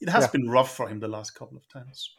[0.00, 0.30] it has yeah.
[0.32, 2.10] been rough for him the last couple of times.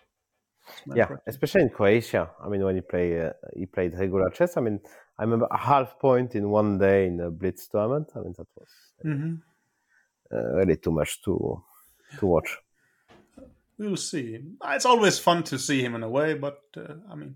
[0.93, 2.31] Yeah, especially in Croatia.
[2.43, 4.57] I mean, when he play, uh, he played regular chess.
[4.57, 4.79] I mean,
[5.21, 8.09] I remember a half point in one day in a blitz tournament.
[8.15, 8.69] I mean, that was
[9.05, 9.35] mm-hmm.
[10.35, 11.63] uh, really too much to
[12.17, 12.57] to watch.
[13.77, 14.39] We'll see.
[14.65, 17.35] It's always fun to see him in a way, but uh, I mean,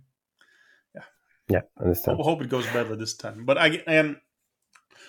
[0.95, 1.03] yeah,
[1.47, 2.17] yeah, I understand.
[2.19, 3.45] I hope it goes better this time.
[3.45, 4.19] But I am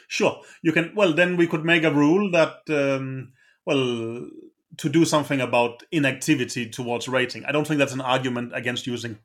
[0.06, 0.92] sure you can.
[0.94, 3.32] Well, then we could make a rule that um,
[3.64, 4.28] well
[4.76, 7.46] to do something about inactivity towards rating.
[7.46, 9.20] I don't think that's an argument against using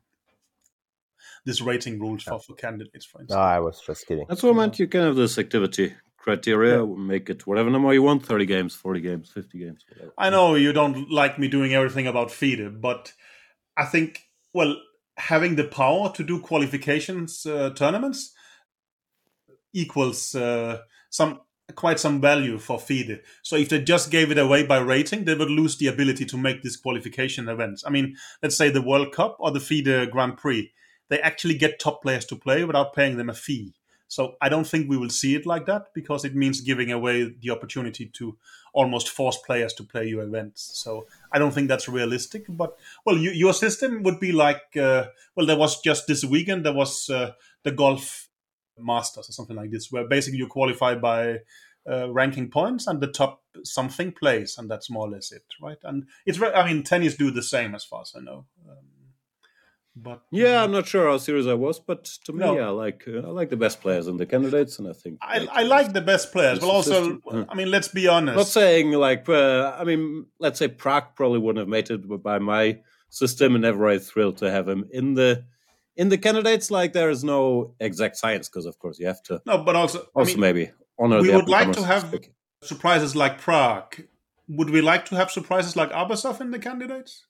[1.44, 3.36] this rating rules for, for candidates, for instance.
[3.36, 4.26] No, I was just kidding.
[4.28, 4.78] That's what I meant.
[4.78, 6.94] You can have this activity criteria, yeah.
[6.96, 9.84] make it whatever number you want 30 games, 40 games, 50 games.
[9.88, 10.12] Whatever.
[10.16, 13.12] I know you don't like me doing everything about FIDE, but
[13.76, 14.76] I think, well,
[15.16, 18.32] having the power to do qualifications uh, tournaments
[19.72, 20.78] equals uh,
[21.10, 21.40] some
[21.74, 23.20] quite some value for FIDE.
[23.42, 26.36] So if they just gave it away by rating, they would lose the ability to
[26.36, 27.82] make these qualification events.
[27.86, 30.70] I mean, let's say the World Cup or the FIDE Grand Prix,
[31.12, 33.74] they actually get top players to play without paying them a fee.
[34.08, 37.34] So I don't think we will see it like that because it means giving away
[37.38, 38.36] the opportunity to
[38.72, 40.70] almost force players to play your events.
[40.74, 42.46] So I don't think that's realistic.
[42.48, 46.64] But well, you, your system would be like uh, well, there was just this weekend
[46.64, 48.28] there was uh, the golf
[48.78, 51.40] masters or something like this, where basically you qualify by
[51.86, 55.78] uh, ranking points and the top something plays, and that's more or less it, right?
[55.84, 58.46] And it's I mean, tennis do the same as far as I know.
[58.68, 58.91] Um,
[59.94, 62.56] but yeah, I'm not sure how serious I was, but to me, no.
[62.56, 65.18] yeah, I like uh, I like the best players and the candidates, and I think
[65.20, 66.60] I, like, I like the best players.
[66.60, 68.36] But also, I mean, let's be honest.
[68.36, 72.38] Not saying like uh, I mean, let's say Pragg probably wouldn't have made it by
[72.38, 72.78] my
[73.10, 75.44] system, and everybody thrilled to have him in the
[75.96, 76.70] in the candidates.
[76.70, 79.42] Like there is no exact science because, of course, you have to.
[79.44, 81.20] No, but also also I mean, maybe honor.
[81.20, 82.18] We would like to have
[82.62, 84.08] surprises like Pragg.
[84.48, 87.26] Would we like to have surprises like Abasov in the candidates?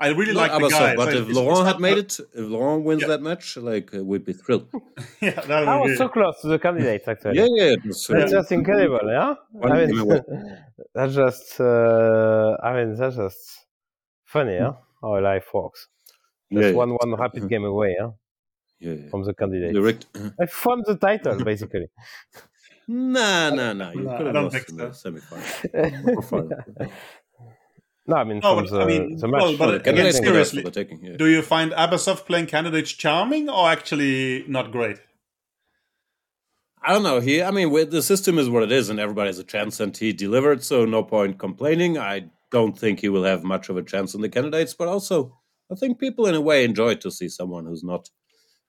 [0.00, 0.96] I really Not like the Abasov, guy.
[0.96, 3.08] But if Laurent had made it, if Laurent wins yeah.
[3.08, 4.68] that match, like uh, we'd be thrilled.
[5.20, 5.96] yeah, that I was be...
[5.96, 7.36] so close to the candidates actually.
[7.36, 9.00] yeah, yeah, was, that's just incredible.
[9.04, 10.22] Yeah, I mean,
[10.94, 11.60] that's just.
[11.60, 13.66] Uh, I mean, that's just
[14.24, 14.54] funny.
[14.54, 15.88] Yeah, how life works.
[16.50, 17.96] Just yeah, one one rapid game away.
[17.98, 18.10] Yeah.
[18.80, 19.08] Yeah, yeah.
[19.10, 19.74] From the candidates.
[19.74, 20.06] Direct.
[20.40, 21.88] I won the title basically.
[22.92, 23.92] Nah, nah, nah.
[23.92, 25.12] You No, could I have don't lost think in the so.
[25.12, 26.90] semifinal.
[28.10, 28.16] Or final.
[28.16, 29.58] No, I mean, No, from but, the, I mean, the well, match.
[29.58, 31.16] but Well, again, candidates seriously, taking, yeah.
[31.16, 34.98] Do you find Abasov playing candidates charming or actually not great?
[36.82, 37.20] I don't know.
[37.20, 39.80] He, I mean, with the system is what it is, and everybody has a chance,
[39.80, 41.98] and he delivered, so no point complaining.
[41.98, 45.38] I don't think he will have much of a chance in the candidates, but also
[45.70, 48.08] I think people in a way enjoy to see someone who's not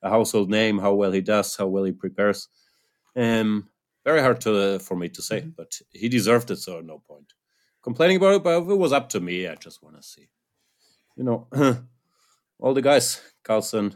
[0.04, 2.48] a household name, how well he does, how well he prepares.
[3.16, 3.70] Um,
[4.04, 7.34] very hard to for me to say, but he deserved it, so no point
[7.82, 8.44] complaining about it.
[8.44, 10.28] But if it was up to me, I just want to see,
[11.16, 11.48] you know,
[12.60, 13.96] all the guys: Carlsen,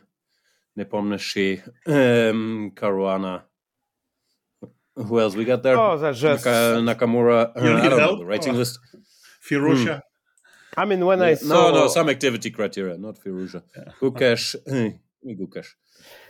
[0.78, 3.44] Nepomniachtchi, um, Caruana.
[4.96, 5.78] Who else we got there?
[5.78, 6.46] Oh, that's just.
[6.46, 7.50] Naka- Nakamura.
[7.50, 8.80] Uh, I don't know help, the rating or- list.
[9.50, 10.02] Firouzja?
[10.78, 11.48] I mean, when I saw.
[11.48, 13.62] No, no, some activity criteria, not Firouzja.
[14.02, 14.56] Gukesh.
[15.26, 15.68] Gukesh.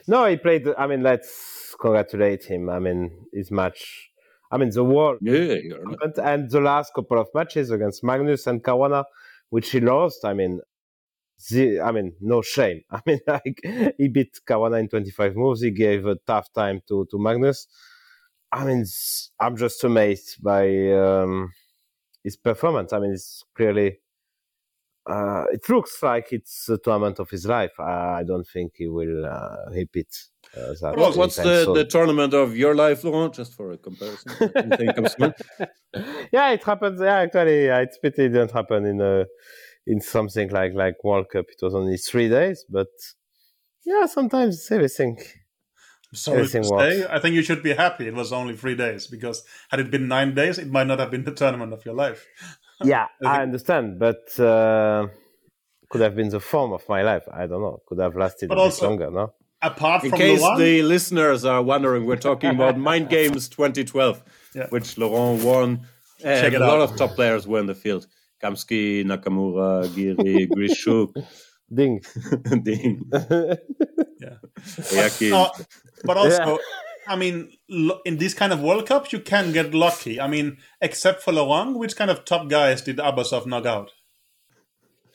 [0.07, 0.67] No, he played.
[0.77, 2.69] I mean, let's congratulate him.
[2.69, 4.09] I mean, his match.
[4.51, 5.55] I mean, the world Yeah,
[6.01, 9.05] and, and the last couple of matches against Magnus and Caruana,
[9.49, 10.23] which he lost.
[10.25, 10.61] I mean,
[11.49, 12.81] the, I mean, no shame.
[12.91, 13.61] I mean, like
[13.97, 15.61] he beat Caruana in 25 moves.
[15.61, 17.67] He gave a tough time to to Magnus.
[18.51, 18.85] I mean,
[19.39, 21.51] I'm just amazed by um,
[22.23, 22.93] his performance.
[22.93, 23.99] I mean, it's clearly.
[25.07, 27.79] Uh, it looks like it's a tournament of his life.
[27.79, 30.07] I don't think he will uh, repeat
[30.55, 30.93] that.
[30.97, 31.73] What, what's the, soon.
[31.73, 33.33] the tournament of your life, Laurent?
[33.33, 34.31] Just for a comparison.
[34.93, 35.15] Comes
[36.31, 36.99] yeah, it happens.
[37.01, 39.25] Yeah, actually, yeah, it's pity it didn't happen in a
[39.87, 41.45] in something like like World Cup.
[41.49, 42.87] It was only three days, but
[43.85, 45.19] yeah, sometimes everything.
[46.13, 46.95] Sorry Everything to works.
[46.95, 49.91] say, I think you should be happy it was only three days because had it
[49.91, 52.25] been nine days, it might not have been the tournament of your life.
[52.83, 55.07] Yeah, I I understand, but uh,
[55.89, 57.23] could have been the form of my life.
[57.31, 57.79] I don't know.
[57.87, 59.09] Could have lasted But a bit longer.
[59.09, 59.33] No.
[59.61, 64.67] Apart In case Luan, the listeners are wondering, we're talking about Mind Games 2012, Yeah.
[64.69, 65.87] which Laurent won.
[66.19, 66.91] Check And it a lot out.
[66.91, 68.07] of top players were in the field.
[68.43, 71.13] Kamsky, Nakamura, Giri, Grischuk,
[71.73, 72.01] Ding.
[72.63, 74.35] Ding, yeah.
[74.91, 75.29] Yakin.
[75.31, 75.49] No, uh,
[76.03, 76.57] but also, Yeah.
[77.07, 77.51] I mean,
[78.05, 80.19] in these kind of World Cups, you can get lucky.
[80.19, 83.91] I mean, except for Laurent, which kind of top guys did Abasov knock out?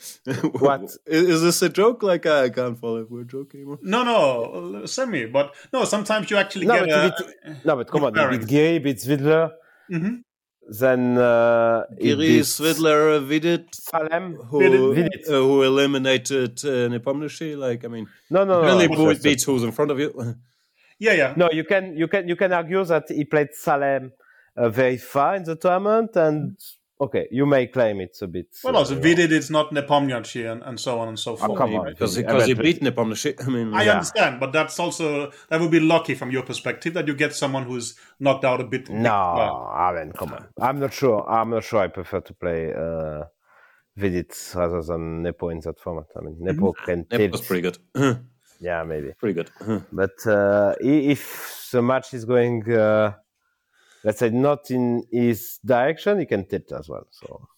[0.60, 0.82] What?
[0.84, 2.02] Is, is this a joke?
[2.02, 3.60] Like, I can't follow if we're joking.
[3.60, 3.78] anymore.
[3.82, 5.26] No, no, semi.
[5.26, 7.48] But no, sometimes you actually No, get but a.
[7.48, 8.40] he no, but come on, he Comparing.
[8.40, 9.52] beat Giri, beat Svidler,
[9.90, 10.22] Mhm.
[10.80, 14.34] then uh, he Giri, beat uh, Vidit, Salem.
[14.36, 15.24] who, Vidit.
[15.28, 17.56] uh, who eliminated uh, Nepomniachtchi.
[17.58, 18.66] Like, I mean, No, no, no.
[18.68, 20.10] really no, no, just- beats who's in front of you.
[21.02, 21.32] Yeah, yeah.
[21.34, 24.12] No, you can you can you can argue that he played Salem
[24.54, 26.58] uh, very far in the tournament, and
[27.00, 28.46] okay, you may claim it's a bit.
[28.62, 29.02] Well, uh, also, you know.
[29.02, 31.50] Vidit is not Nepomniachtchi and, and so on and so forth.
[31.50, 31.86] Oh, come on.
[31.86, 33.46] Because Yeah, because he but- beat Nepomniachtchi.
[33.46, 33.92] I mean, I Yeah.
[33.92, 37.64] understand, but that's also that would be lucky from your perspective that you get someone
[37.64, 38.88] who's knocked out a bit.
[38.90, 40.46] No, Well, I mean, come on.
[40.60, 41.28] I'm not sure.
[41.28, 41.80] I'm not sure.
[41.80, 43.24] I prefer to play uh,
[43.96, 46.06] Vidit rather than Nepo in that format.
[46.16, 47.32] I mean, Nepo can Nep tilt.
[47.32, 47.78] was pretty good.
[48.62, 49.12] Yeah, maybe.
[49.18, 49.50] pretty good.
[49.90, 53.14] But uh, if the match is going, uh,
[54.04, 57.06] let's say, not in his direction, he can tilt as well.
[57.10, 57.48] So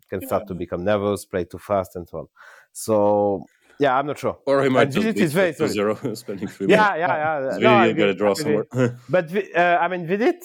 [0.00, 2.28] he can start to become nervous, play too fast, and so on.
[2.72, 3.46] So
[3.78, 4.38] yeah, I'm not sure.
[4.46, 6.96] Or he might And just Vidit is very zero, spending three Yeah, minutes.
[6.96, 7.48] yeah, yeah.
[7.48, 8.66] It's No, I really gotta draw somewhere.
[9.08, 10.44] But uh, I mean, Vidit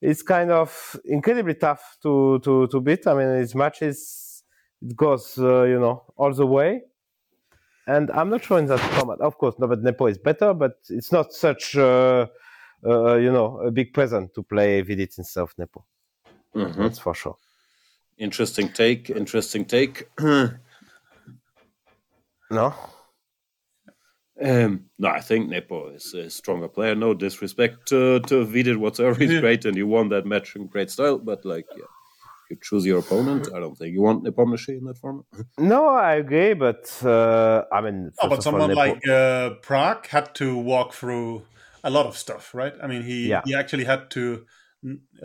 [0.00, 3.06] is kind of incredibly tough to to to beat.
[3.06, 4.44] I mean, his matches
[4.82, 6.82] it goes uh, you know all the way,
[7.86, 9.20] and I'm not sure in that format.
[9.20, 12.26] Of course, Norbert Nepo is better, but it's not such uh,
[12.84, 15.84] uh, you know a big present to play Vidit instead of Nepo.
[16.54, 16.76] Mhm.
[16.76, 17.36] That's for sure.
[18.18, 19.10] Interesting take.
[19.10, 20.08] Interesting take.
[22.50, 22.72] No,
[24.40, 26.94] Um, no, I think Nepo is a stronger player.
[26.94, 29.18] No disrespect to to Vidit whatsoever.
[29.18, 31.18] He's great and he won that match in great style.
[31.18, 31.84] But like, yeah,
[32.48, 33.48] you choose your opponent.
[33.54, 35.24] I don't think you want Nepomniachtchi in that format.
[35.58, 39.08] no, I agree, but uh, I mean, No, first but of all, someone Nepo- like
[39.08, 41.42] uh, Pragg had to walk through
[41.88, 42.74] a lot of stuff, right?
[42.82, 43.42] I mean, he Yeah.
[43.48, 44.24] he actually had to.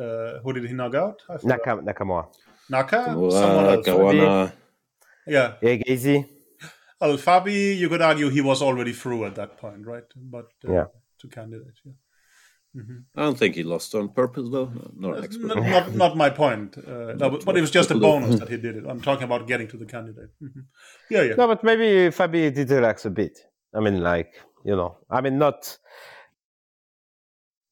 [0.04, 1.17] Uh, who did he knock out?
[1.30, 1.60] I forgot.
[1.65, 2.23] Naka, Nakamura,
[2.76, 2.99] Naka.
[3.06, 3.88] Someone Uh, else.
[3.88, 4.52] Caruana.
[5.36, 5.49] Yeah.
[5.62, 6.17] Erigaisi.
[6.99, 10.10] Well, Fabi, you could argue he was already through at that point, right?
[10.36, 10.88] But uh, Yeah.
[11.21, 11.93] to candidate, yeah.
[13.15, 14.69] I don't think he lost on purpose though.
[14.76, 15.47] No, not an expert.
[15.47, 16.69] Not, not, not my point.
[16.78, 18.84] Uh, no, but, but it was just a bonus that he did it.
[18.91, 20.32] I'm talking about getting to the candidate.
[20.41, 20.63] Mhm.
[21.13, 21.36] Yeah, yeah.
[21.36, 23.36] No, but maybe Fabi did relax a bit.
[23.76, 24.32] I mean, like
[24.65, 25.60] you know, I mean, not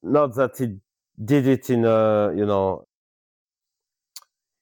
[0.02, 0.78] not that he
[1.22, 2.86] did it in a you know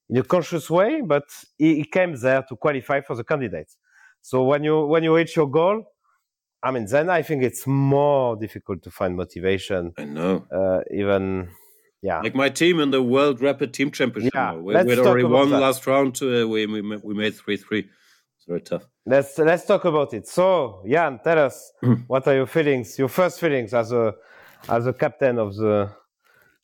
[0.09, 1.25] in a conscious way, but
[1.57, 3.77] he, he came there to qualify for the candidates.
[4.23, 5.85] So when you when you reach your goal,
[6.63, 9.93] I mean, then I think it's more difficult to find motivation.
[9.97, 10.45] I know.
[10.53, 11.49] Uh, even,
[12.03, 12.21] yeah.
[12.21, 14.35] Like my team in the World Rapid Team Championship.
[14.35, 16.21] Yeah, we, would already won the last round.
[16.23, 17.79] Uh, we, we, we made 3 3.
[17.79, 18.87] It's very tough.
[19.07, 20.27] Let's let's talk about it.
[20.27, 21.73] So, Jan, tell us
[22.07, 24.15] what are your feelings, your first feelings as a
[24.69, 25.91] as a captain of the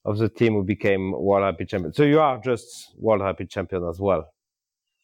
[0.05, 1.93] of the team who became World Rapid Champion.
[1.93, 4.33] So you are just World Rapid Champion as well.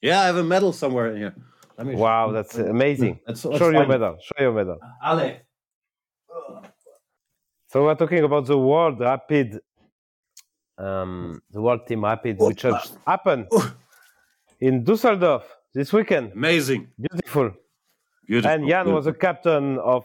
[0.00, 1.34] Yeah, I have a medal somewhere in here.
[1.78, 3.18] wow, that's amazing.
[3.26, 4.16] Let's, let's Show your medal.
[4.20, 4.78] Show your medal.
[5.04, 5.38] Ale.
[7.68, 9.60] So we're talking about the World Rapid,
[10.78, 13.48] um, the World Team Rapid, which just happened
[14.60, 16.32] in Dusseldorf this weekend.
[16.32, 16.88] Amazing.
[17.00, 17.52] Beautiful.
[18.26, 18.50] Beautiful.
[18.50, 18.94] And Jan beautiful.
[18.94, 20.04] was a captain of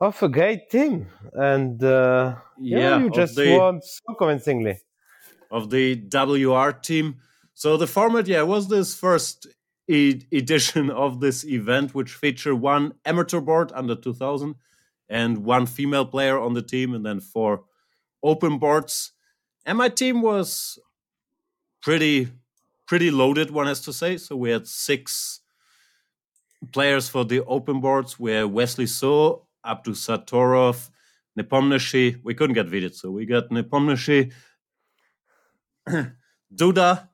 [0.00, 4.78] of a great team, and uh, yeah, you just the, won so convincingly.
[5.50, 7.16] Of the WR team.
[7.54, 9.46] So the format, yeah, was this first
[9.88, 14.54] e- edition of this event, which featured one amateur board under 2000
[15.08, 17.64] and one female player on the team, and then four
[18.22, 19.12] open boards.
[19.66, 20.78] And my team was
[21.82, 22.28] pretty
[22.86, 24.16] pretty loaded, one has to say.
[24.16, 25.40] So we had six
[26.72, 28.18] players for the open boards.
[28.18, 30.90] We had Wesley So, Abdusattorov,
[31.38, 32.20] Nepomniachtchi.
[32.22, 34.32] We couldn't get Vidit, so we got Nepomniachtchi,
[36.54, 37.08] Duda.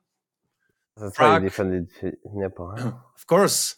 [0.95, 1.43] That's Pragg.
[1.43, 1.89] defended
[2.33, 2.75] Nepo.
[2.75, 2.91] Huh?
[3.17, 3.75] Of course.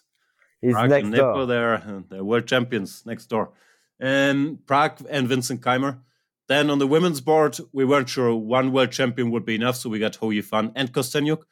[0.62, 1.34] He's Prag next and door.
[1.34, 3.52] Nepo, they're, they're world champions next door.
[4.00, 6.00] And Pragg and Vincent Keymer.
[6.48, 9.90] Then on the women's board, we weren't sure one world champion would be enough, so
[9.90, 11.44] we got Hou Yifan and Kosteniuk.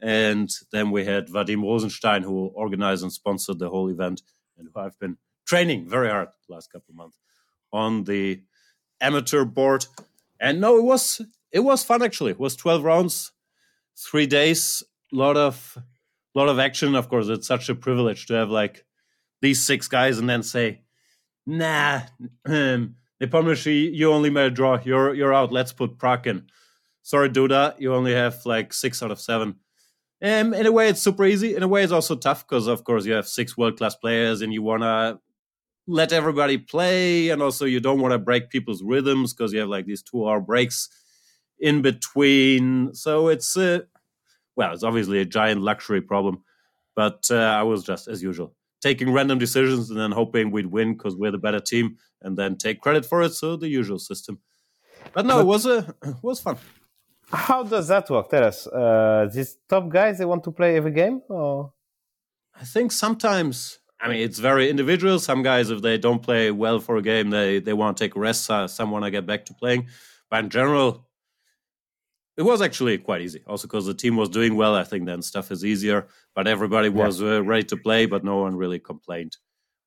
[0.00, 4.22] And then we had Vadim Rosenstein, who organized and sponsored the whole event,
[4.56, 5.16] and who I've been
[5.48, 7.18] training very hard the last couple of months
[7.72, 8.40] on the
[9.00, 9.86] amateur board.
[10.40, 12.32] And no, it was it was fun actually.
[12.32, 13.32] It was twelve rounds,
[13.96, 15.76] three days, a lot of
[16.34, 16.94] lot of action.
[16.94, 18.84] Of course, it's such a privilege to have like
[19.40, 20.82] these six guys and then say,
[21.46, 22.02] "Nah,
[22.46, 24.78] um, Nepomniachtchi, you only made a draw.
[24.84, 25.50] You're you're out.
[25.52, 26.46] Let's put Pragg in."
[27.02, 29.56] Sorry, Duda, you only have like six out of seven.
[30.20, 31.56] Um, in a way, it's super easy.
[31.56, 34.42] In a way, it's also tough because, of course, you have six world class players
[34.42, 35.18] and you want to
[35.88, 37.30] let everybody play.
[37.30, 40.28] And also, you don't want to break people's rhythms because you have like these two
[40.28, 40.88] hour breaks
[41.58, 42.94] in between.
[42.94, 43.84] So it's, a
[44.54, 46.44] well, it's obviously a giant luxury problem.
[46.94, 50.92] But uh, I was just, as usual, taking random decisions and then hoping we'd win
[50.92, 53.32] because we're the better team and then take credit for it.
[53.32, 54.40] So the usual system.
[55.12, 56.58] But no, it was, a it was fun.
[57.30, 58.28] How does that work?
[58.30, 58.66] Tell us.
[58.66, 61.72] Uh, these top guys, they want to play every game, or
[62.58, 63.78] I think sometimes.
[64.00, 65.18] I mean, it's very individual.
[65.18, 68.16] Some guys, if they don't play well for a game, they they want to take
[68.16, 68.50] a rest.
[68.50, 69.88] Uh, some want to get back to playing.
[70.30, 71.08] But in general,
[72.36, 73.42] it was actually quite easy.
[73.46, 76.06] Also, because the team was doing well, I think then stuff is easier.
[76.34, 77.36] But everybody was yeah.
[77.36, 79.36] uh, ready to play, but no one really complained.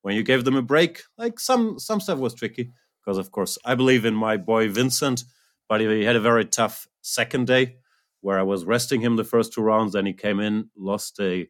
[0.01, 3.57] When you gave them a break, like some some stuff was tricky because, of course,
[3.63, 5.23] I believe in my boy Vincent,
[5.69, 7.77] but he had a very tough second day
[8.19, 9.93] where I was resting him the first two rounds.
[9.93, 11.47] Then he came in, lost a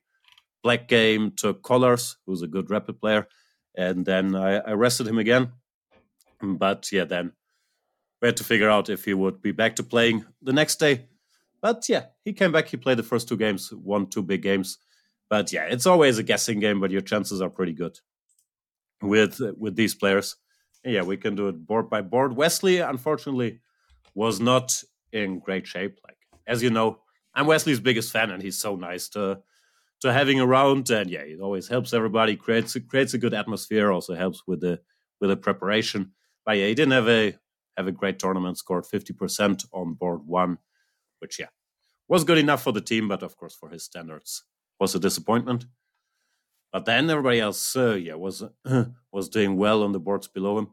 [0.63, 3.27] black game to Kollars, who's a good rapid player,
[3.75, 5.51] and then I, I rested him again.
[6.41, 7.33] But yeah, then
[8.21, 11.07] we had to figure out if he would be back to playing the next day.
[11.61, 12.67] But yeah, he came back.
[12.67, 14.77] He played the first two games, won two big games.
[15.29, 17.99] But yeah, it's always a guessing game, but your chances are pretty good
[19.01, 20.35] with with these players.
[20.83, 22.35] yeah, we can do it board by board.
[22.35, 23.61] Wesley, unfortunately,
[24.15, 25.99] was not in great shape.
[26.05, 26.99] Like as you know,
[27.33, 29.41] I'm Wesley's biggest fan, and he's so nice to
[30.01, 30.89] to having around.
[30.89, 32.35] And yeah, it always helps everybody.
[32.35, 33.91] creates creates a good atmosphere.
[33.91, 34.79] Also helps with the
[35.19, 36.11] with the preparation.
[36.45, 37.35] But yeah, he didn't have a
[37.77, 38.57] have a great tournament.
[38.57, 40.57] Scored fifty percent on board one,
[41.19, 41.47] which yeah
[42.11, 44.43] was good enough for the team, but of course for his standards
[44.81, 45.65] was a disappointment.
[46.73, 50.57] But then everybody else, uh, yeah, was uh, was doing well on the boards below
[50.57, 50.67] him.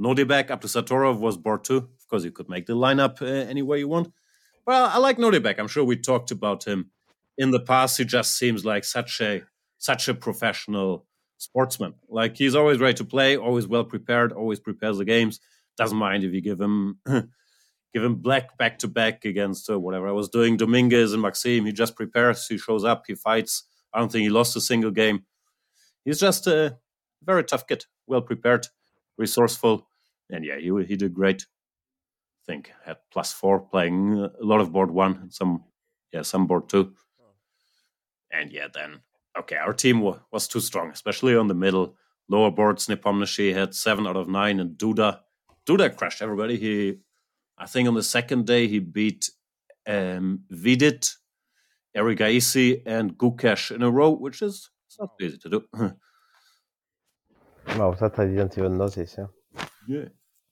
[0.00, 1.76] Nodirbek Abdusattorov was board two.
[1.76, 4.12] Of course, you could make the lineup uh, any way you want.
[4.66, 5.58] Well, I like Nodirbek.
[5.58, 6.90] I'm sure we talked about him
[7.38, 7.96] in the past.
[7.98, 9.42] He just seems like such a
[9.78, 11.06] such a professional
[11.38, 11.94] sportsman.
[12.08, 15.40] Like he's always ready to play, always well prepared, always prepares the games.
[15.76, 20.08] Doesn't mind if you give him give him black back to back against uh, whatever
[20.08, 20.56] I was doing.
[20.58, 21.64] Dominguez and Maxime.
[21.64, 22.46] He just prepares.
[22.46, 23.04] He shows up.
[23.06, 23.64] He fights.
[23.94, 25.24] I don't think he lost a single game.
[26.04, 26.78] He's just a
[27.24, 28.66] very tough kid, well prepared
[29.18, 29.86] resourceful,
[30.30, 31.42] and yeah, he he did great.
[31.42, 35.64] I think had plus four, playing a lot of board one, some
[36.12, 36.94] yeah, some board two,
[38.32, 39.00] and yeah, then
[39.38, 41.96] okay, our team w- was too strong, especially on the middle
[42.28, 42.86] lower boards.
[42.86, 45.20] Nepomniachtchi had seven out of nine, and Duda
[45.66, 46.56] Duda crushed everybody.
[46.56, 46.98] He,
[47.56, 49.30] I think, on the second day he beat
[49.86, 51.14] um, Vidit,
[51.96, 55.64] Erigaisi, and Gukesh in a row, which is it's not easy to do.
[57.76, 59.16] No, that I didn't even notice.
[59.18, 59.26] Yeah.
[59.86, 60.04] Yeah.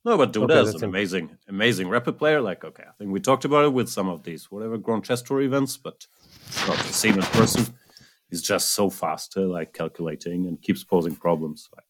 [0.05, 2.41] No, but Duda okay, is an amazing, amazing rapid player.
[2.41, 5.23] Like, okay, I think we talked about it with some of these whatever Grand Chess
[5.23, 6.07] Tour events, but
[6.67, 7.75] not the same in person.
[8.31, 11.69] He's just so fast, uh, like calculating and keeps posing problems.
[11.75, 11.85] Like,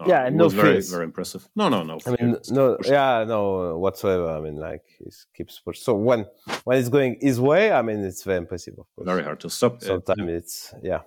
[0.00, 1.46] no, yeah, and no very, very impressive.
[1.56, 1.98] No, no, no.
[2.06, 4.30] I mean, no, yeah, no whatsoever.
[4.30, 5.80] I mean, like he keeps push.
[5.80, 6.26] So when
[6.64, 8.74] when it's going his way, I mean, it's very impressive.
[8.78, 9.82] Of course, very hard to stop.
[9.82, 10.36] Sometimes yeah.
[10.36, 11.00] it's yeah.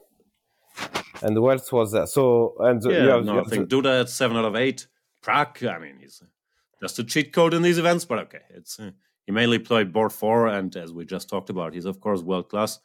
[1.22, 2.10] And where was that?
[2.10, 4.88] So and yeah, have, no, I think Duda at seven out of eight.
[5.22, 6.22] Pragg, I mean, he's
[6.82, 8.92] just a cheat code in these events, but okay, it's uh,
[9.26, 12.50] he mainly played board four, and as we just talked about, he's of course world
[12.50, 12.80] class.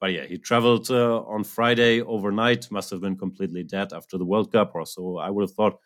[0.00, 2.70] But yeah, he traveled uh, on Friday overnight.
[2.70, 5.80] Must have been completely dead after the World Cup, or so I would have thought.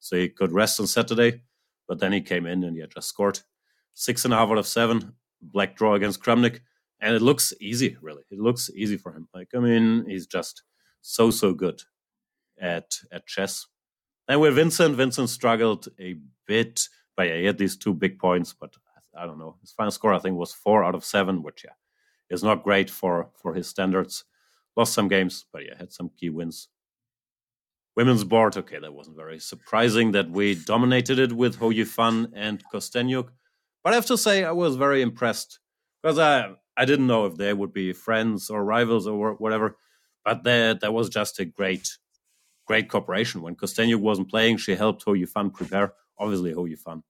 [0.00, 1.42] So he could rest on Saturday,
[1.86, 3.38] but then he came in and yeah, just scored
[3.94, 5.14] six and a half out of seven.
[5.40, 6.60] Black draw against Kramnik,
[7.00, 7.96] and it looks easy.
[8.00, 9.28] Really, it looks easy for him.
[9.34, 10.62] Like I mean, he's just
[11.02, 11.82] so so good
[12.60, 13.66] at at chess.
[14.28, 18.54] And with Vincent, Vincent struggled a bit, but yeah, he had these two big points.
[18.58, 18.74] But
[19.16, 21.72] I don't know, his final score I think was four out of seven, which yeah
[22.30, 24.24] is not great for for his standards.
[24.76, 26.68] Lost some games, but yeah, had some key wins.
[27.94, 32.62] Women's board, okay, that wasn't very surprising that we dominated it with Hou Yifan and
[32.72, 33.28] Kosteniuk.
[33.84, 35.58] But I have to say, I was very impressed
[36.02, 39.76] because I I didn't know if they would be friends or rivals or whatever.
[40.24, 41.98] But there, there was just a great,
[42.66, 43.42] great cooperation.
[43.42, 45.92] When Kosteniuk wasn't playing, she helped Hou Yifan prepare.
[46.18, 47.02] Obviously, Hou Yifan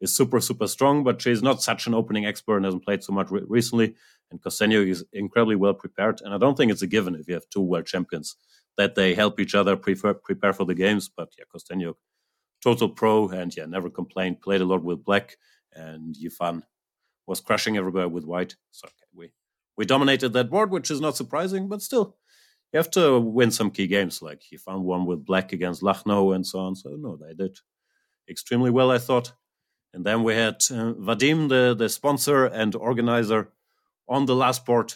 [0.00, 3.12] is super, super strong, but she's not such an opening expert and hasn't played so
[3.12, 3.94] much re- recently.
[4.30, 6.20] And Kosteniuk is incredibly well prepared.
[6.24, 8.36] And I don't think it's a given if you have two world champions
[8.76, 11.10] that they help each other prefer, prepare for the games.
[11.14, 11.96] But yeah, Kosteniuk,
[12.62, 14.40] total pro, and yeah, never complained.
[14.40, 15.36] Played a lot with black,
[15.74, 16.62] and Yifan
[17.26, 18.56] was crushing everybody with white.
[18.70, 19.32] So okay, we
[19.76, 22.16] we dominated that board, which is not surprising, but still,
[22.72, 24.22] you have to win some key games.
[24.22, 26.74] Like found one with black against Lagno and so on.
[26.76, 27.58] So no, they did
[28.28, 29.32] extremely well, I thought.
[29.92, 33.48] And then we had uh, Vadim, the the sponsor and organizer,
[34.08, 34.94] on the last board.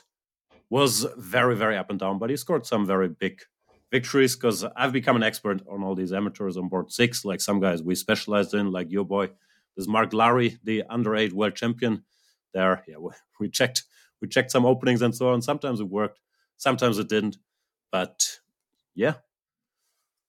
[0.70, 3.42] Was very very up and down, but he scored some very big
[3.92, 7.60] victories because I've become an expert on all these amateurs on board six, like some
[7.60, 9.30] guys we specialized in, like your boy.
[9.76, 12.02] There's Mark Larry, the under eight world champion.
[12.54, 13.84] There, yeah, we, we checked
[14.20, 15.42] we checked some openings and so on.
[15.42, 16.18] Sometimes it worked,
[16.56, 17.36] sometimes it didn't.
[17.92, 18.40] But
[18.94, 19.14] yeah,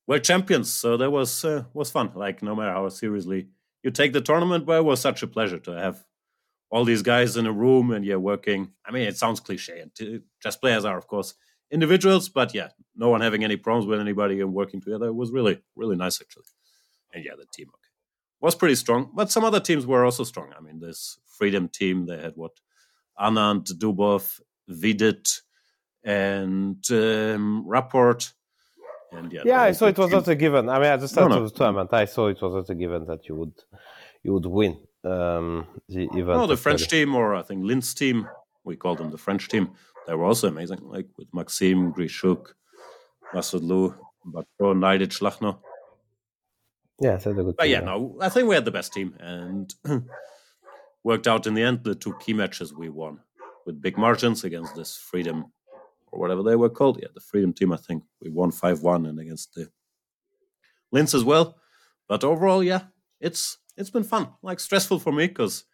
[0.06, 2.12] we're champions, so that was uh, was fun.
[2.14, 3.48] Like no matter how seriously
[3.86, 6.04] you take the tournament, but it was such a pleasure to have
[6.72, 8.72] all these guys in a room and you're working.
[8.84, 11.36] I mean, it sounds cliche, and chess players are of course
[11.72, 15.62] individuals, but yeah, no one having any problems with anybody and working together was really
[15.76, 16.46] really nice actually.
[17.14, 17.92] And yeah, the team okay,
[18.42, 20.52] was pretty strong, but some other teams were also strong.
[20.58, 22.54] I mean, this Freedom team they had what
[23.20, 25.42] Anand, Dubov, Vidit,
[26.04, 28.20] and um, Rapport.
[29.18, 30.70] And yeah, yeah I saw it was not a given.
[30.70, 31.44] I mean, at the start no, no.
[31.44, 33.54] of the tournament, I saw it was not a given that you would
[34.24, 36.40] you would win um, the event.
[36.40, 38.28] No, the French team, or I think Linz team,
[38.64, 39.72] we call them the French team.
[40.08, 42.48] They were also amazing, like with Maxime, Grischuk,
[43.34, 43.96] Masudlu,
[44.26, 45.60] Batro, Naiditsch, Lagno.
[47.00, 47.56] Yeah, that's a good.
[47.58, 49.74] But team, yeah, no, I think we had the best team and
[51.04, 51.84] worked out in the end.
[51.84, 53.20] The two key matches we won
[53.66, 55.52] with big margins against this Freedom
[56.16, 57.00] or whatever they were called.
[57.02, 57.72] Yeah, the Freedom Team.
[57.74, 59.70] I think we won five one and against the
[60.92, 61.58] Linz as well.
[62.08, 62.84] But overall, yeah,
[63.20, 64.30] it's it's been fun.
[64.42, 65.66] Like stressful for me because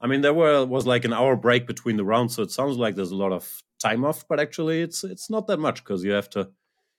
[0.00, 2.76] I mean there were was like an hour break between the rounds, so it sounds
[2.76, 6.04] like there's a lot of time off, but actually it's it's not that much because
[6.04, 6.50] you have to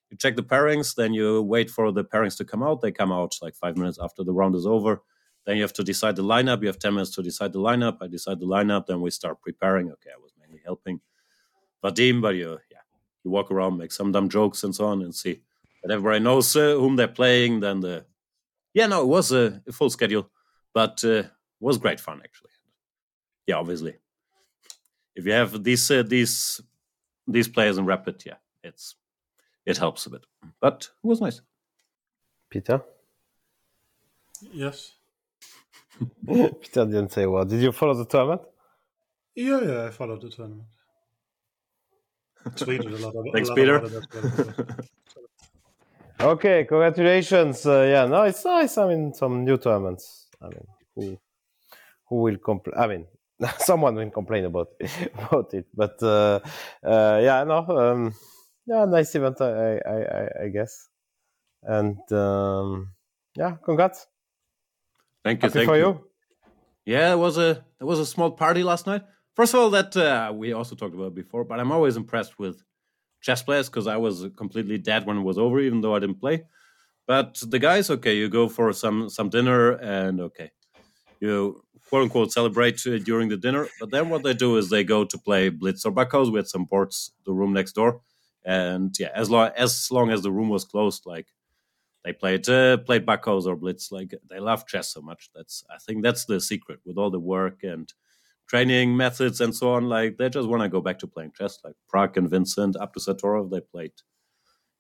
[0.10, 2.82] you check the pairings, then you wait for the pairings to come out.
[2.82, 5.02] They come out like five minutes after the round is over.
[5.46, 6.62] Then you have to decide the lineup.
[6.62, 7.98] You have ten minutes to decide the lineup.
[8.02, 8.86] I decide the lineup.
[8.88, 9.92] Then we start preparing.
[9.92, 11.00] Okay, I was mainly helping
[11.84, 12.80] Vadim, but you, yeah,
[13.24, 15.42] you walk around, make some dumb jokes and so on, and see
[15.84, 17.60] that everybody knows uh, whom they're playing.
[17.60, 18.06] Then the,
[18.74, 20.30] yeah, no, it was a, a full schedule,
[20.74, 21.24] but uh,
[21.60, 22.52] was great fun actually.
[23.46, 23.96] Yeah, obviously,
[25.16, 26.62] if you have these uh, these
[27.28, 28.96] these players in rapid, yeah, it's
[29.66, 30.26] it helps a bit,
[30.60, 31.42] but it was nice.
[32.50, 32.82] Peter.
[34.54, 34.94] Yes.
[36.28, 37.44] Peter didn't say well.
[37.44, 38.42] Did you follow the tournament?
[39.36, 40.68] Yeah, yeah, I followed the tournament
[42.56, 43.26] tweeted a lot of.
[43.34, 43.82] Thanks, lot Peter.
[46.20, 47.66] okay, congratulations.
[47.66, 48.78] Uh, yeah, no, it's nice.
[48.78, 50.28] I mean, some new tournaments.
[50.42, 51.18] I mean, who
[52.06, 52.76] who will complain?
[52.78, 53.06] I mean,
[53.60, 54.70] someone will complain about
[55.14, 56.40] about it, but uh,
[56.84, 58.14] uh, yeah, no, um,
[58.66, 60.90] yeah, nice event, I, I, I, I guess,
[61.64, 62.94] and um,
[63.36, 64.08] yeah, congrats.
[65.24, 65.50] Thank you.
[65.50, 65.86] Happy thank for you.
[65.86, 66.04] you.
[66.86, 69.04] Yeah, it was a it was a small party last night.
[69.38, 72.64] First of all, that uh, we also talked about before, but I'm always impressed with
[73.22, 76.20] chess players because I was completely dead when it was over, even though I didn't
[76.20, 76.46] play.
[77.06, 80.50] But the guys, okay, you go for some some dinner and okay,
[81.20, 83.68] you quote unquote celebrate uh, during the dinner.
[83.80, 86.66] But then what they do is they go to play Blitz or Bughouse with some
[86.66, 88.02] boards, the room next door,
[88.44, 91.28] and yeah, as long as long as the room was closed, like
[92.04, 93.92] they played uh, played Bughouse or Blitz.
[93.92, 95.30] Like they love chess so much.
[95.36, 97.94] That's I think that's the secret with all the work and
[98.48, 99.88] training methods and so on.
[99.90, 101.60] Like they just want to go back to playing chess.
[101.64, 103.92] Like Pragg and Vincent Abdusattorov, they played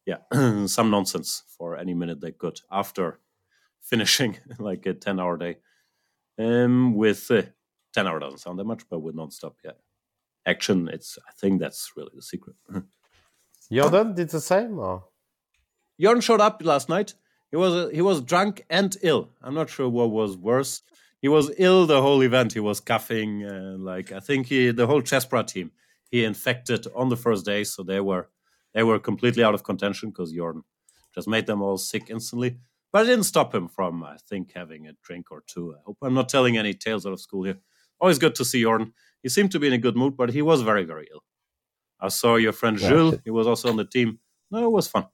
[0.05, 0.18] yeah
[0.65, 3.20] some nonsense for any minute they could after
[3.82, 5.57] finishing like a ten hour day.
[6.39, 7.43] Um, with uh,
[7.93, 9.72] ten hour doesn't sound that much, but with nonstop, yeah,
[10.45, 10.88] action.
[10.88, 12.55] It's I think that's really the secret.
[13.72, 15.03] Jordan did the same, or
[15.99, 17.15] Jordan showed up last night.
[17.49, 19.30] He was he was drunk and ill.
[19.41, 20.84] I'm not sure what was worse
[21.22, 22.53] he was ill the whole event.
[22.53, 25.72] He was coughing, uh, like I think he the whole Chessbrah team
[26.09, 28.30] he infected on the first day, so they were
[28.74, 30.63] they were completely out of contention because Jordan
[31.15, 32.59] just made them all sick instantly.
[32.91, 35.76] But it didn't stop him from I think having a drink or two.
[35.76, 37.57] I hope I'm not telling any tales out of school here.
[37.99, 38.93] Always good to see Jordan.
[39.24, 41.24] He seemed to be in a good mood, but he was very very ill.
[41.99, 43.15] I saw your friend Jules.
[43.26, 44.20] He was also on the team.
[44.51, 45.07] No, it was fun.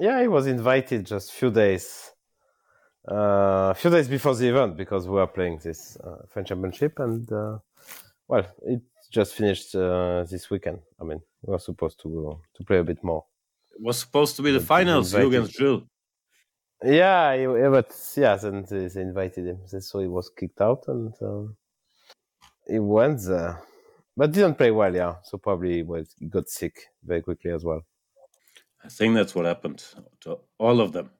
[0.00, 2.10] Yeah, he was invited just a few days
[3.04, 7.30] a few days before the event because we were playing this uh, French Championship, and
[7.32, 7.58] uh,
[8.26, 10.80] well, it just finished uh, this weekend.
[11.00, 13.24] I mean, we were supposed to to play a bit more.
[13.72, 15.84] It was supposed to be the but finals, you against Jules.
[16.82, 21.12] Yeah, he, but yeah, then they, they, invited him, so he was kicked out, and
[21.22, 21.56] um,
[22.68, 23.60] he went there,
[24.16, 24.94] but didn't play well.
[24.94, 27.82] Yeah, so probably was he got sick very quickly as well.
[28.84, 29.82] I think that's what happened
[30.20, 31.10] to all of them.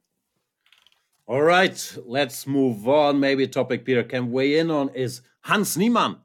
[1.29, 3.21] All right, let's move on.
[3.21, 6.17] Maybe a topic Peter can weigh in on is Hans Niemann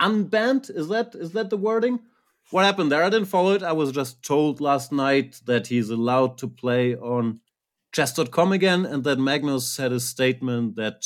[0.00, 0.74] unbanned.
[0.74, 2.00] Is that is that the wording?
[2.50, 3.04] What happened there?
[3.04, 3.62] I didn't follow it.
[3.62, 7.40] I was just told last night that he's allowed to play on
[7.92, 11.04] chess.com again, and that Magnus had a statement that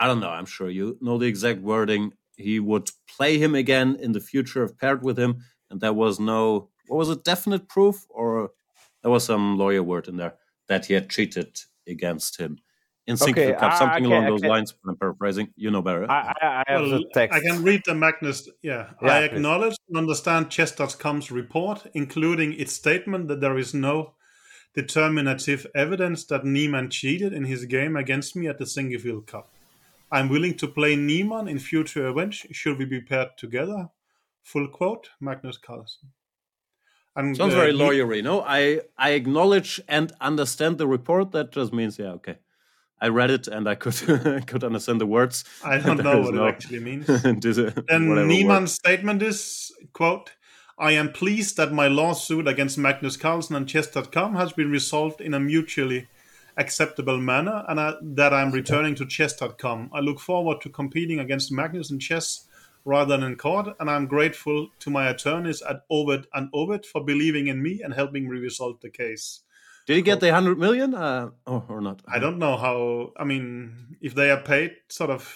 [0.00, 0.30] I don't know.
[0.30, 2.14] I'm sure you know the exact wording.
[2.34, 6.18] He would play him again in the future if paired with him, and there was
[6.18, 8.52] no what was it definite proof or
[9.02, 12.58] there was some lawyer word in there that he had cheated against him
[13.06, 14.74] in Sinquefield Cup, ah, something along those lines.
[14.86, 15.48] I'm paraphrasing.
[15.56, 16.10] You know better.
[16.10, 17.36] I, I, I have well, the text.
[17.36, 18.48] I can read the Magnus.
[18.62, 19.36] Yeah, yeah I please.
[19.36, 24.14] acknowledge and understand Chess.com's report, including its statement that there is no
[24.74, 29.50] determinative evidence that Niemann cheated in his game against me at the Sinquefield Cup.
[30.10, 32.46] I'm willing to play Niemann in future events.
[32.52, 33.90] Should we be paired together?
[34.42, 36.10] Full quote, Magnus Carlsen.
[37.16, 38.22] And, Sounds uh, very lawyery.
[38.22, 41.32] No, I I acknowledge and understand the report.
[41.32, 42.36] That just means yeah, okay.
[43.00, 43.94] I read it and I could
[44.46, 45.44] could understand the words.
[45.64, 47.08] I don't know what no, it actually means.
[47.24, 50.32] and Niemann's statement is quote.
[50.76, 55.32] I am pleased that my lawsuit against Magnus Carlsen and Chess.com has been resolved in
[55.32, 56.08] a mutually
[56.56, 59.90] acceptable manner and I, that I'm returning to Chess.com.
[59.92, 62.46] I look forward to competing against Magnus and chess
[62.84, 67.04] rather than in court, and I'm grateful to my attorneys at Oved and Oved for
[67.04, 69.40] believing in me and helping me resolve the case.
[69.86, 72.02] Did he get the hundred million, uh, or, or not?
[72.08, 73.12] I don't know how.
[73.16, 75.30] I mean, if they are paid sort of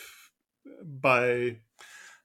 [0.82, 1.58] by,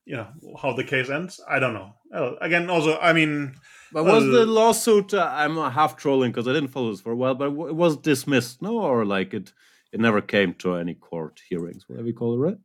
[0.06, 0.28] you know,
[0.62, 1.94] how the case ends, I don't know.
[2.40, 3.56] Again, also, I mean,
[3.92, 5.14] but was the lawsuit?
[5.14, 7.98] Uh, I'm half trolling because I didn't follow this for a while, but it was
[7.98, 9.52] dismissed, no, or like it,
[9.92, 12.58] it never came to any court hearings, whatever you call it, right?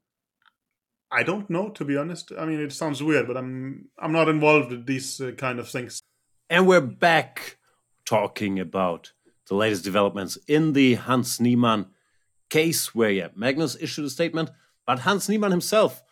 [1.10, 2.32] I don't know, to be honest.
[2.38, 5.68] I mean, it sounds weird, but I'm I'm not involved with these uh, kind of
[5.68, 6.00] things.
[6.50, 7.58] And we're back
[8.04, 9.12] talking about
[9.48, 11.86] the latest developments in the Hans Niemann
[12.50, 14.50] case, where yeah, Magnus issued a statement,
[14.86, 16.02] but Hans Niemann himself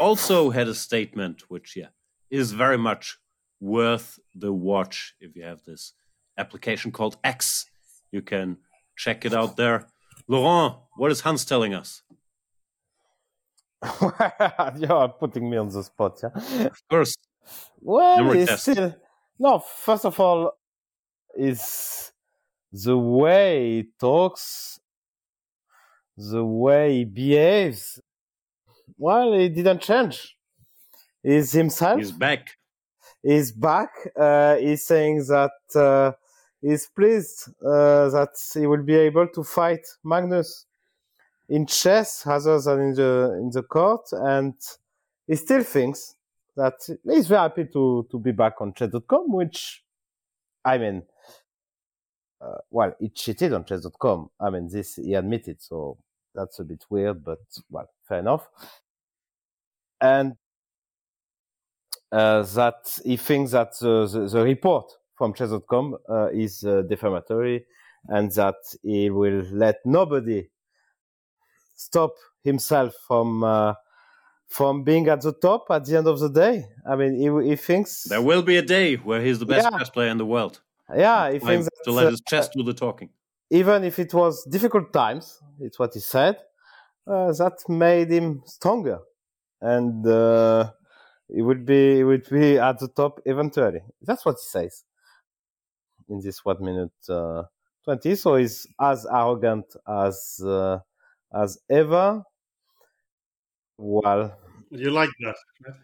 [0.00, 1.88] also had a statement, which yeah
[2.30, 3.18] is very much
[3.60, 5.14] worth the watch.
[5.20, 5.92] If you have this
[6.38, 7.66] application called X,
[8.10, 8.58] you can
[8.96, 9.88] check it out there.
[10.28, 12.02] Laurent, what is Hans telling us?
[14.76, 16.66] You're putting me on the spot, yeah.
[16.66, 17.14] Of course.
[17.80, 18.94] Well, it's still
[19.38, 19.58] no.
[19.58, 20.52] First of all,
[21.36, 22.12] is
[22.72, 24.80] the way he talks,
[26.16, 28.00] the way he behaves.
[28.98, 30.36] Well, he didn't change.
[31.22, 31.98] He's himself.
[31.98, 32.56] He's back.
[33.22, 33.90] He's back.
[34.18, 36.12] Uh, he's saying that uh,
[36.60, 40.66] he's pleased uh, that he will be able to fight Magnus
[41.50, 44.54] in chess rather than in the in the court, and
[45.26, 46.14] he still thinks
[46.56, 46.74] that
[47.04, 49.82] he's very happy to to be back on chess.com, which
[50.64, 51.02] I mean,
[52.40, 54.30] uh, well, he cheated on chess.com.
[54.40, 55.98] I mean, this he admitted, so
[56.34, 58.48] that's a bit weird, but well, fair enough.
[60.00, 60.36] And
[62.12, 67.66] uh, that he thinks that the, the, the report from chess.com uh, is uh, defamatory
[68.08, 70.48] and that he will let nobody
[71.80, 72.12] stop
[72.44, 73.74] himself from uh,
[74.46, 76.64] from being at the top at the end of the day.
[76.90, 79.78] I mean, he, he thinks there will be a day where he's the best yeah.
[79.78, 80.60] chess player in the world.
[80.94, 83.10] Yeah, he thinks that, to let his chess do the talking.
[83.50, 86.36] Even if it was difficult times, it's what he said.
[87.06, 88.98] Uh, that made him stronger,
[89.60, 90.70] and uh,
[91.28, 93.82] he would be he would be at the top eventually.
[94.02, 94.84] That's what he says
[96.08, 97.44] in this one minute uh,
[97.84, 98.14] twenty.
[98.16, 100.78] So he's as arrogant as uh,
[101.32, 102.22] as ever.
[103.78, 104.36] Well,
[104.70, 105.36] you like that?
[105.66, 105.76] Right?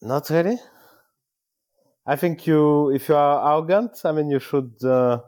[0.00, 0.58] Not really.
[2.06, 5.20] I think you, if you are arrogant, I mean, you should uh,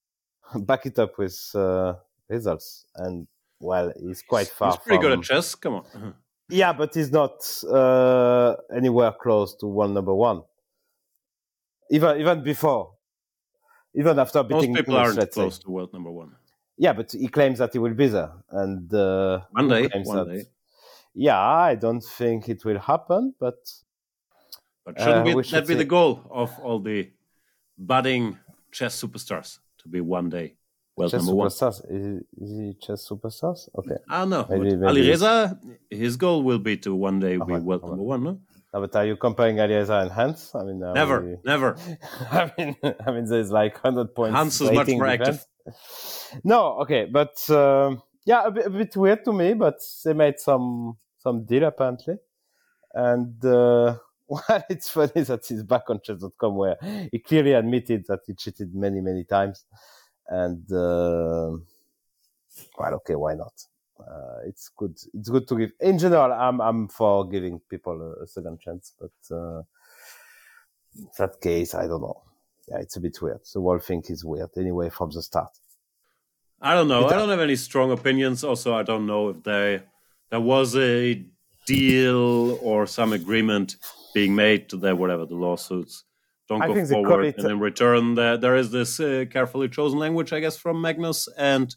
[0.60, 1.94] back it up with uh,
[2.28, 2.86] results.
[2.94, 3.26] And
[3.60, 4.72] well, he's quite far.
[4.72, 5.02] He's pretty from...
[5.02, 5.54] good at chess.
[5.54, 5.84] Come on.
[5.94, 6.12] Uh-huh.
[6.48, 10.42] Yeah, but he's not uh, anywhere close to world number one.
[11.90, 12.92] Even even before,
[13.94, 15.62] even after beating most people English, aren't close say.
[15.62, 16.32] to world number one.
[16.78, 20.34] Yeah, but he claims that he will be there, and uh, one day, one that,
[20.34, 20.44] day.
[21.14, 23.56] Yeah, I don't think it will happen, but
[24.84, 27.10] but shouldn't uh, that be the goal of all the
[27.78, 28.38] budding
[28.70, 30.56] chess superstars to be one day
[30.96, 31.90] world chess number superstars.
[31.90, 32.22] one?
[32.40, 33.68] Is, is he chess superstars?
[33.78, 33.96] Okay.
[34.08, 34.46] I don't know.
[34.48, 35.00] Maybe, maybe.
[35.00, 35.58] Alireza,
[35.90, 38.24] his goal will be to one day be world number one.
[38.24, 38.40] No?
[38.72, 40.52] No, but are you comparing Alireza and Hans?
[40.54, 41.36] I mean, never, we...
[41.44, 41.76] never.
[42.30, 44.36] I mean, I mean, there's like hundred points.
[44.36, 45.44] Hans is much more active.
[46.44, 49.54] No, okay, but um, yeah, a bit, a bit, weird to me.
[49.54, 52.18] But they made some some deal apparently,
[52.94, 53.96] and uh,
[54.28, 56.76] well, it's funny that he's back on chess.com where
[57.10, 59.64] he clearly admitted that he cheated many many times,
[60.28, 61.56] and uh,
[62.78, 63.54] well, okay, why not?
[63.98, 64.96] Uh, it's good.
[65.14, 65.72] It's good to give.
[65.80, 69.62] In general, I'm I'm for giving people a, a second chance, but uh,
[71.18, 72.22] that case, I don't know.
[72.68, 73.40] Yeah, it's a bit weird.
[73.54, 75.50] The whole thing is weird anyway from the start.
[76.60, 77.06] I don't know.
[77.06, 78.42] I don't have any strong opinions.
[78.42, 79.82] Also, I don't know if they
[80.30, 81.24] there was a
[81.66, 83.76] deal or some agreement
[84.14, 86.04] being made to that whatever the lawsuits
[86.48, 90.32] don't I go forward and in return there, there is this uh, carefully chosen language
[90.32, 91.74] i guess from magnus and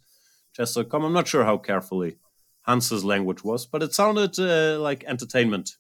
[0.54, 2.18] chess.com i'm not sure how carefully
[2.64, 5.72] hans's language was but it sounded uh, like entertainment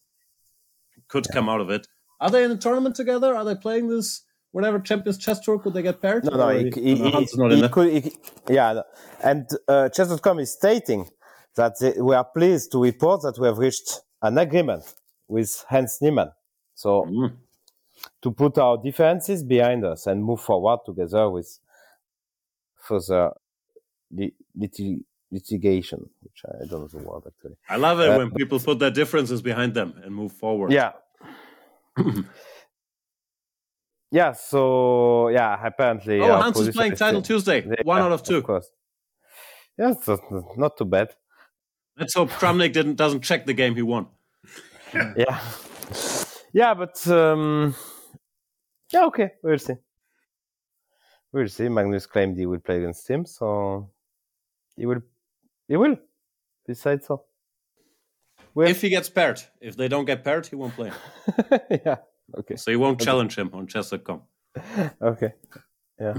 [1.08, 1.36] could yeah.
[1.36, 1.88] come out of it
[2.20, 5.74] are they in a tournament together are they playing this whatever champions chess tour could
[5.74, 8.12] they get paired no no, he, he, he, he could,
[8.50, 8.82] yeah
[9.24, 11.08] and uh, chess.com is stating
[11.56, 14.84] that they, we are pleased to report that we have reached an agreement
[15.28, 16.32] with Hans Niemann.
[16.76, 17.34] So mm.
[18.22, 21.60] to put our differences behind us and move forward together with
[22.76, 23.32] further
[24.12, 24.34] lit-
[25.32, 27.58] litigation, which I don't know the word actually.
[27.70, 30.72] I love it uh, when people put their differences behind them and move forward.
[30.72, 30.94] Yeah.
[34.12, 34.34] yeah.
[34.34, 36.22] So yeah, apparently.
[36.22, 37.66] Oh, Hans is playing Title Tuesday.
[37.66, 38.38] Yeah, One out of two.
[38.38, 38.70] Of course.
[39.78, 40.20] Yeah, so
[40.58, 41.16] not too bad.
[41.98, 44.08] Let's hope Kramnik didn't doesn't check the game he won.
[44.94, 45.40] yeah,
[46.54, 47.76] yeah, but um,
[48.92, 49.76] yeah, okay, we'll see.
[51.32, 51.70] We'll see.
[51.70, 53.90] Magnus claimed he will play against him, so
[54.76, 55.02] he will.
[55.68, 55.98] He will.
[56.66, 57.24] Besides, so.
[58.54, 58.66] We're...
[58.66, 60.92] If he gets paired, if they don't get paired, he won't play.
[61.70, 61.98] yeah.
[62.38, 62.56] Okay.
[62.56, 63.06] So you won't okay.
[63.06, 64.22] challenge him on chess.com.
[65.02, 65.34] okay.
[66.00, 66.14] Yeah.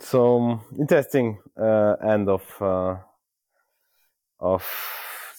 [0.00, 2.96] so interesting uh, end of uh,
[4.38, 4.64] of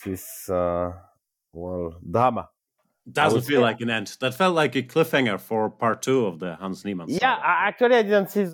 [0.03, 0.91] this uh,
[1.53, 2.49] well drama.
[3.11, 3.63] Doesn't feel say.
[3.63, 4.18] like an end.
[4.20, 7.07] That felt like a cliffhanger for part two of the Hans Niemann.
[7.07, 7.20] Saga.
[7.22, 8.47] Yeah, actually, I didn't see.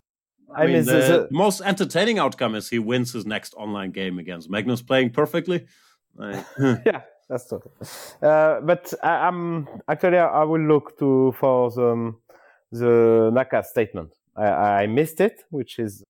[0.53, 4.19] I, I mean, the, the, most entertaining outcome is he wins his next online game
[4.19, 5.65] against Magnus, playing perfectly.
[6.19, 7.01] yeah,
[7.31, 7.61] that's true.
[8.21, 12.13] Uh, but I, am actually I will look to for the,
[12.71, 14.13] the Naka statement.
[14.35, 14.47] I,
[14.83, 16.03] I missed it, which is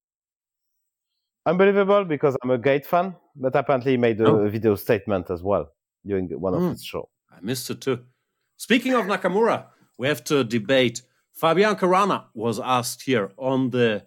[1.46, 4.50] unbelievable because I'm a Gate fan, but apparently he made a, oh.
[4.50, 5.72] video statement as well
[6.06, 6.72] during one of mm.
[6.72, 7.08] his show.
[7.32, 8.00] I missed it too.
[8.58, 9.66] Speaking of Nakamura,
[9.98, 11.04] we have to debate.
[11.34, 14.06] Fabian Caruana was asked here on the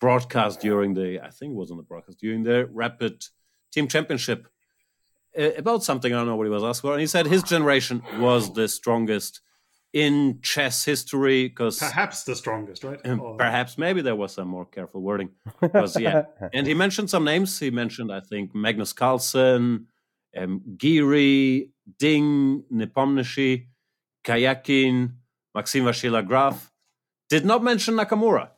[0.00, 3.24] broadcast during the, I think it was on the broadcast, during the Rapid
[3.72, 4.48] Team Championship
[5.36, 6.12] about something.
[6.12, 6.92] I don't know what he was asked for.
[6.92, 9.40] And he said his generation was the strongest
[9.92, 13.00] in chess history because perhaps the strongest, right?
[13.06, 13.36] Or...
[13.36, 15.30] Perhaps maybe there was some more careful wording.
[15.60, 17.58] Because yeah, and he mentioned some names.
[17.58, 19.86] He mentioned, I think, Magnus Carlsen,
[20.36, 23.66] um, Giri, Ding, Nepomniachtchi,
[24.24, 25.12] Karjakin,
[25.54, 26.70] Maxime Vachier-Lagrave.
[27.30, 28.50] Did not mention Nakamura.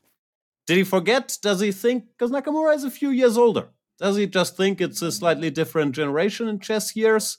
[0.66, 1.39] Did he forget?
[1.43, 2.05] Does he think?
[2.09, 3.68] Because Nakamura is a few years older.
[3.99, 7.38] Does he just think it's a slightly different generation in chess years?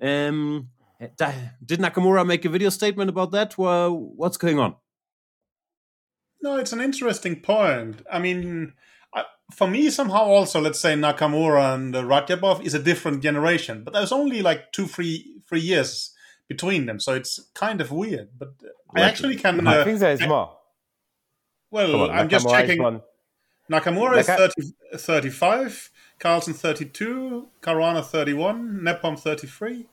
[0.00, 0.68] Um,
[0.98, 3.58] did Nakamura make a video statement about that?
[3.58, 4.76] Well, what's going on?
[6.40, 8.02] No, it's an interesting point.
[8.10, 8.74] I mean,
[9.52, 13.92] for me, somehow also, let's say Nakamura and uh, Radjabov is a different generation, but
[13.92, 16.14] there's only like two, three, three years
[16.48, 18.30] between them, so it's kind of weird.
[18.38, 18.54] But
[18.94, 19.66] I actually can.
[19.66, 20.56] Uh, I think there is more.
[21.70, 23.00] Well, on, I'm just checking.
[23.72, 29.86] Nakamura is 30, 35, Carlsen 32, Caruana 31, Nepom 33.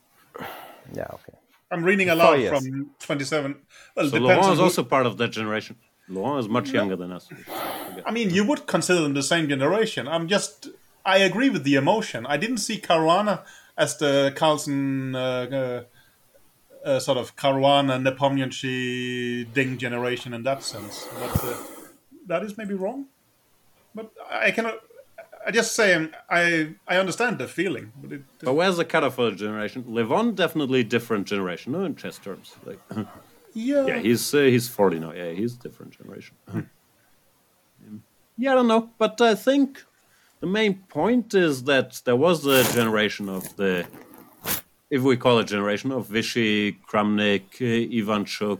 [0.93, 1.33] Yeah, okay.
[1.71, 3.55] I'm reading a lot from 27.
[3.95, 5.77] Well, so Laurent is also part of that generation.
[6.07, 7.29] Laurent is much younger than us.
[8.05, 10.07] I mean, you would consider them the same generation.
[10.07, 10.69] I'm just,
[11.05, 12.25] I agree with the emotion.
[12.25, 13.43] I didn't see Caruana
[13.77, 21.07] as the Carlsen uh, uh, uh, sort of Caruana Nepomniachtchi Ding generation in that sense.
[21.19, 21.57] But uh,
[22.25, 23.05] that is maybe wrong.
[23.95, 24.75] But I cannot.
[25.45, 29.15] I just say um, I I understand the feeling, but it, But where's the cutoff
[29.15, 29.83] for the generation?
[29.83, 32.55] Levon definitely different generation, no, in chess terms.
[32.65, 32.79] Like,
[33.53, 35.13] yeah, yeah, he's uh, he's forty now.
[35.13, 36.35] Yeah, he's different generation.
[38.37, 39.83] yeah, I don't know, but I think
[40.39, 43.85] the main point is that there was a generation of the,
[44.89, 48.59] if we call it generation of Vishy, Kramnik, uh, Ivanchuk,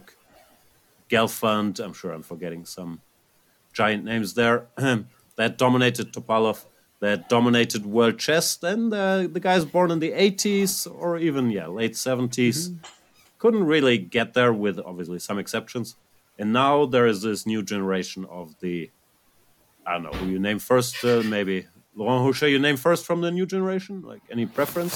[1.09, 1.80] Gelfand.
[1.80, 3.01] I'm sure I'm forgetting some
[3.73, 4.67] giant names there
[5.39, 6.65] that dominated Topalov
[6.99, 8.57] that dominated world chess.
[8.57, 12.75] Then the, the guys born in the 80s or even yeah late 70s mm-hmm.
[13.37, 15.95] couldn't really get there with obviously some exceptions.
[16.37, 18.91] And now there is this new generation of the
[19.87, 21.03] I don't know who you name first.
[21.03, 24.01] Uh, maybe Laurent who you name first from the new generation?
[24.01, 24.95] Like any preference?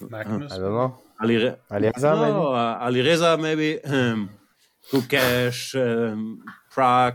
[0.00, 0.52] Magnus.
[0.52, 0.98] I don't know.
[1.20, 2.38] Ali, Re- Alireza, no, maybe.
[2.60, 3.84] Uh, Alireza, maybe.
[3.84, 4.30] Um,
[4.90, 7.14] Gukesh, um, Pragg,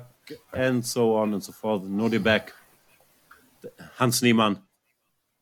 [0.54, 1.84] and so on and so forth.
[1.84, 2.50] Nodibek,
[3.96, 4.62] Hans Niemann,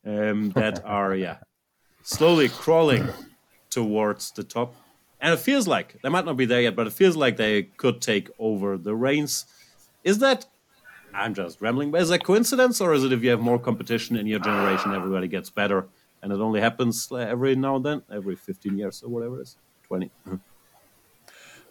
[0.05, 1.38] um, that are yeah
[2.03, 3.09] slowly crawling
[3.69, 4.75] towards the top.
[5.19, 7.63] And it feels like they might not be there yet, but it feels like they
[7.63, 9.45] could take over the reins.
[10.03, 10.45] Is that
[11.13, 14.17] I'm just rambling, but is that coincidence, or is it if you have more competition
[14.17, 15.88] in your generation, everybody gets better,
[16.21, 19.57] and it only happens every now and then, every 15 years or whatever it is,
[19.88, 20.11] 20?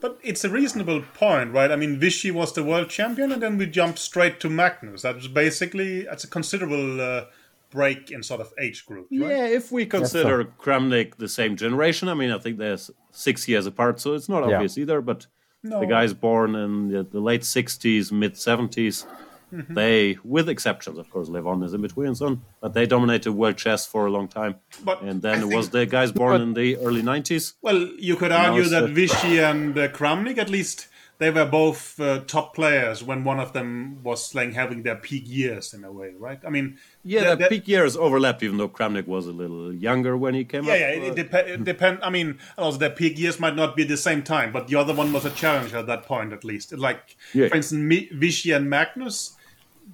[0.05, 1.71] But it's a reasonable point, right?
[1.71, 5.01] I mean, Vishy was the world champion, and then we jumped straight to Magnus.
[5.01, 7.25] That was basically that's a considerable uh,
[7.71, 9.07] break in sort of age group.
[9.11, 9.31] Right?
[9.31, 12.77] Yeah, if we consider yes, Kramnik the same generation, I mean, I think they're
[13.13, 14.83] six years apart, so it's not obvious yeah.
[14.83, 15.01] either.
[15.01, 15.27] But
[15.63, 15.81] no.
[15.81, 19.07] the guys born in the, the late '60s, mid '70s,
[19.55, 19.75] Mm-hmm.
[19.75, 23.87] They, with exceptions, of course, Levon is in between on, but they dominated world chess
[23.87, 24.57] for a long time.
[24.83, 27.55] But and then it was the guys born in the early 90s.
[27.63, 30.89] Well, you could argue that Vishy and uh, Kramnik, at least,
[31.19, 35.25] they were both uh, top players when one of them was like having their peak
[35.27, 36.41] years in a way, right?
[36.45, 40.35] I mean, yeah, the, peak years overlapped, even though Kramnik was a little younger when
[40.35, 40.79] he came yeah, up.
[40.79, 42.01] Yeah, it, it, dep- it depend.
[42.03, 44.93] I mean, also their peak years might not be the same time, but the other
[44.93, 46.73] one was a challenger at that point, at least.
[46.73, 47.49] Like, yeah.
[47.49, 49.37] for instance, Vishy and Magnus,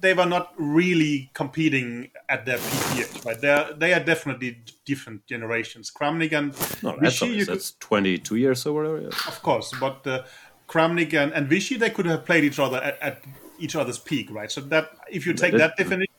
[0.01, 3.39] they were not really competing at their peak years, right?
[3.39, 5.91] They are they are definitely different generations.
[5.91, 6.51] Kramnik and
[6.83, 9.01] no, Vishy, that's, that's twenty two years or whatever.
[9.01, 9.07] Yeah.
[9.27, 10.23] Of course, but uh,
[10.67, 13.21] Kramnik and, and Vishy, they could have played each other at, at,
[13.59, 14.51] each other's peak, right?
[14.51, 16.15] So that if you take that, that definition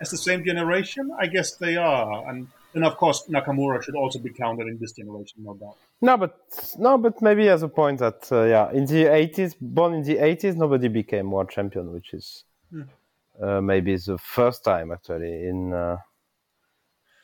[0.00, 4.18] as the same generation, I guess they are, and and of course Nakamura should also
[4.18, 5.76] be counted in this generation, no doubt.
[6.00, 6.38] No, but
[6.78, 10.18] no, but maybe as a point that uh, yeah, in the eighties, born in the
[10.18, 12.44] eighties, nobody became world champion, which is.
[12.70, 12.82] Hmm
[13.42, 15.72] uh, maybe the first time actually in.
[15.72, 15.96] Uh,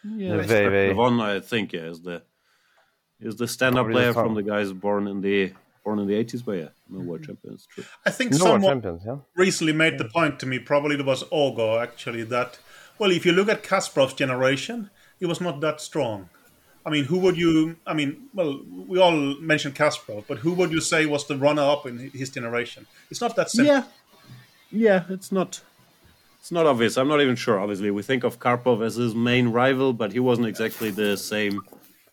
[0.04, 0.88] yeah, very, very...
[0.88, 2.22] the one I think yeah, is the
[3.20, 5.52] is the stand-up player from the guys born in the
[5.84, 7.66] born in the eighties, but yeah, no world champions.
[7.70, 7.84] True.
[8.04, 9.16] I think no someone yeah?
[9.36, 10.58] recently made the point to me.
[10.58, 12.58] Probably it was Ogo actually that.
[12.98, 14.90] Well, if you look at Kasparov's generation,
[15.20, 16.28] it was not that strong.
[16.86, 17.76] I mean, who would you?
[17.86, 21.86] I mean, well, we all mentioned Kasparov, but who would you say was the runner-up
[21.86, 22.86] in his generation?
[23.10, 23.74] It's not that simple.
[23.74, 23.84] Yeah,
[24.70, 25.62] yeah, it's not.
[26.44, 26.98] It's not obvious.
[26.98, 27.58] I'm not even sure.
[27.58, 31.62] Obviously, we think of Karpov as his main rival, but he wasn't exactly the same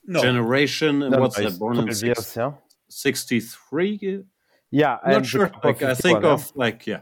[0.07, 0.21] no.
[0.21, 1.01] generation.
[1.01, 1.59] And no, what's that?
[1.59, 2.53] Born in six, yeah?
[2.87, 4.23] 63?
[4.71, 5.51] Yeah, I'm not sure.
[5.61, 7.01] Like, I think of like yeah.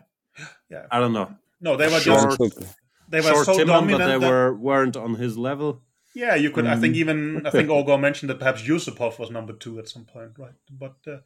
[0.71, 1.31] yeah, I don't know.
[1.61, 2.75] No, they were short, just
[3.07, 4.27] they were short so dominant, but they that...
[4.27, 5.83] were weren't on his level.
[6.15, 6.65] Yeah, you could.
[6.65, 6.69] Mm.
[6.69, 6.97] I think mm.
[6.97, 10.57] even I think Ogo mentioned that perhaps Yusupov was number two at some point, right?
[10.71, 11.17] But uh,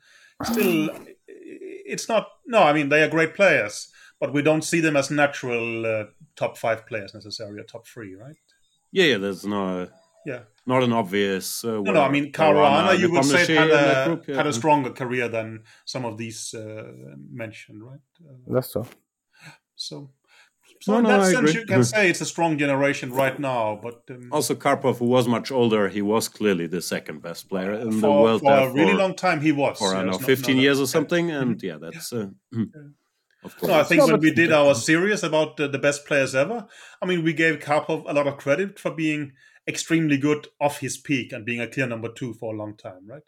[0.43, 0.89] still,
[1.28, 2.28] it's not.
[2.45, 3.88] No, I mean they are great players
[4.24, 6.05] but we don't see them as natural uh,
[6.38, 8.38] top five players necessarily, or top three, right?
[8.89, 9.17] Yeah, yeah.
[9.17, 9.89] There's no.
[10.26, 10.43] Yeah.
[10.65, 11.65] Not an obvious.
[11.65, 12.01] Uh, no, no.
[12.01, 14.38] I mean, Caruana, you would say had a, group, yeah.
[14.38, 16.89] had a stronger career than some of these uh,
[17.34, 17.99] mentioned, right?
[18.26, 18.88] Uh, That's so.
[19.76, 20.11] So,
[20.80, 21.59] so no, in no, that I sense, agree.
[21.59, 23.78] you can say it's a strong generation right now.
[23.84, 27.74] But um, also, Karpov, who was much older, he was clearly the second best player
[27.74, 28.41] in for, the world.
[28.41, 29.80] For a really long time, he was.
[29.80, 32.13] For I don't know, fifteen years or something, and yeah, that's.
[32.13, 32.63] Uh, yeah.
[33.62, 36.68] No, I think no, when we did our series about the, the, best players ever,
[37.02, 39.34] I mean, we gave Karpov a lot of credit for being
[39.68, 43.08] extremely good off his peak and being a clear number two for a long time,
[43.08, 43.24] right?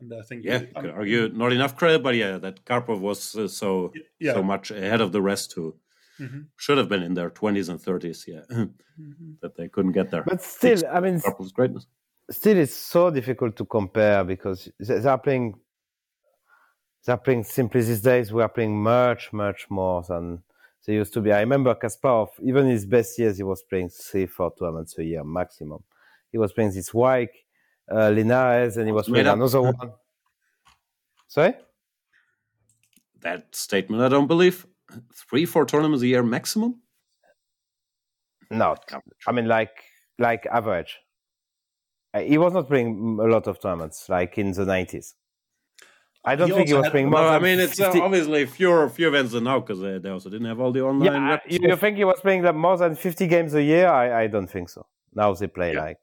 [0.00, 3.46] And I think yeah, could argue not enough credit, but yeah, that Karpov was uh,
[3.46, 4.32] so yeah.
[4.32, 5.76] so much ahead of the rest who
[6.18, 6.42] mm-hmm.
[6.56, 9.32] should have been in their twenties and thirties, yeah, mm-hmm.
[9.42, 10.22] that they couldn't get there.
[10.22, 11.86] But still, I mean, Karpov's greatness.
[12.30, 15.54] Still, it's so difficult to compare because they are playing.
[17.06, 18.32] They are playing simply these days.
[18.32, 20.42] We are playing much, much more than
[20.84, 21.32] they used to be.
[21.32, 25.04] I remember Kasparov, even in his best years, he was playing three, four tournaments a
[25.04, 25.84] year maximum.
[26.32, 27.28] He was playing this Wijk
[27.90, 29.76] uh, Linares, and he was playing another one.
[31.28, 31.54] Sorry?
[33.20, 34.66] That statement, I don't believe.
[35.14, 36.80] Three, four tournaments a year maximum?
[38.50, 38.76] No,
[39.26, 39.76] I mean like
[40.18, 40.98] like average.
[42.14, 45.14] Uh, he was not playing a lot of tournaments like in the nineties.
[46.28, 47.20] I don't he think he was playing more.
[47.20, 50.28] No, I mean, it's uh, obviously fewer few events than now because they, they, also
[50.28, 51.12] didn't have all the online.
[51.12, 53.86] Yeah, you, you, think he was playing like more than fifty games a year?
[53.86, 54.86] I, I don't think so.
[55.14, 55.82] Now they play yeah.
[55.82, 55.98] like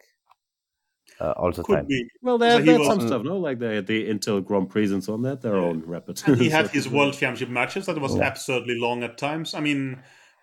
[1.20, 1.86] uh, all the Could time.
[1.88, 2.08] Be.
[2.22, 3.38] Well, they, so had some stuff, no?
[3.38, 5.24] Like the the Intel Grand Prix and so on.
[5.24, 5.66] That their yeah.
[5.66, 6.22] own rapid.
[6.26, 8.28] And he had his World Championship matches that was yeah.
[8.28, 9.54] absurdly long at times.
[9.54, 10.02] I mean,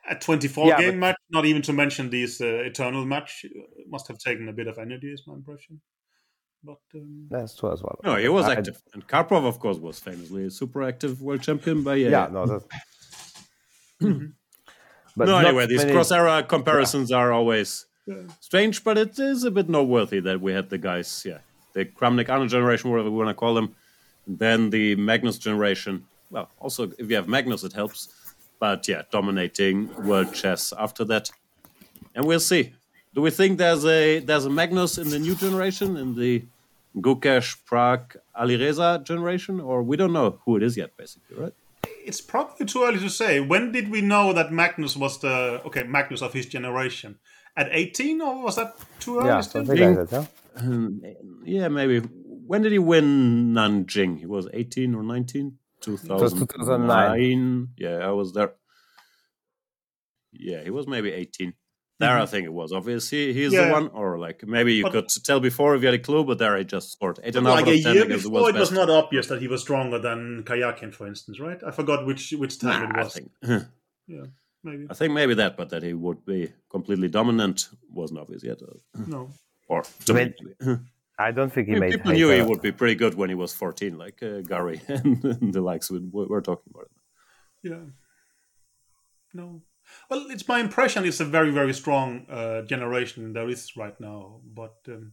[0.08, 1.06] a 24 yeah, game but...
[1.06, 4.66] match, not even to mention these uh, Eternal match, uh, must have taken a bit
[4.66, 5.80] of energy, is my impression.
[6.62, 7.26] But um...
[7.30, 7.98] that's true as well.
[8.04, 11.42] No, he was I, active, and Karpov, of course, was famously a super active world
[11.42, 11.82] champion.
[11.82, 12.64] But yeah, yeah, no, that's.
[14.02, 14.26] mm-hmm.
[15.16, 15.92] But no, anyway, these many...
[15.92, 17.86] cross era comparisons are always
[18.40, 21.38] strange, but it is a bit noteworthy that we had the guys, yeah,
[21.72, 23.74] the Kramnik Anand generation, whatever we want to call them,
[24.26, 26.06] then the Magnus generation.
[26.30, 28.08] Well, also if you have Magnus, it helps.
[28.58, 31.30] But yeah, dominating world chess after that,
[32.14, 32.74] and we'll see.
[33.14, 36.44] Do we think there's a there's a Magnus in the new generation in the
[36.96, 41.52] Gukesh, Pragg, Alireza generation, or we don't know who it is yet, basically, right?
[42.04, 43.40] It's probably too early to say.
[43.40, 47.18] When did we know that Magnus was the okay Magnus of his generation?
[47.56, 49.28] at 18, or was that too early?
[49.28, 50.60] Yeah, something like that, yeah.
[50.60, 51.02] Um,
[51.44, 52.00] yeah, maybe.
[52.00, 54.18] When did he win Nanjing?
[54.18, 55.56] He was 18 or 19?
[55.80, 57.68] 2009.
[57.76, 58.52] Yeah, I was there.
[60.32, 61.54] Yeah, he was maybe 18.
[62.00, 62.22] There, mm-hmm.
[62.22, 62.72] I think it was.
[62.72, 63.66] Obviously, he's yeah.
[63.66, 66.24] the one, or like maybe you but, could tell before if you had a clue,
[66.24, 69.28] but there he just scored eight and like a year before, it was not obvious
[69.28, 71.60] that he was stronger than Karjakin, for instance, right?
[71.64, 73.66] I forgot which which time nah, it was.
[74.08, 74.24] yeah
[74.62, 74.86] maybe.
[74.90, 78.60] I think maybe that, but that he would be completely dominant wasn't obvious yet.
[79.06, 79.30] No.
[79.68, 79.84] Or
[81.16, 81.92] I don't think he made.
[81.92, 85.52] People knew he would be pretty good when he was 14, like uh, Gary and,
[85.52, 86.90] the likes we, we're talking about.
[87.62, 87.84] Yeah.
[89.32, 89.62] No.
[90.08, 94.40] Well, it's my impression it's a very, very strong uh, generation there is right now,
[94.44, 95.12] but um,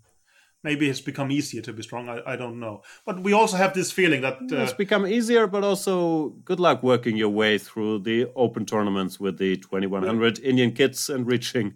[0.64, 2.10] maybe it's become easier to be strong.
[2.10, 2.82] I, I don't know.
[3.06, 6.84] But we also have this feeling that uh, it's become easier, but also good luck
[6.84, 10.50] working your way through the open tournaments with the 2100 yeah.
[10.50, 11.76] Indian kits and reaching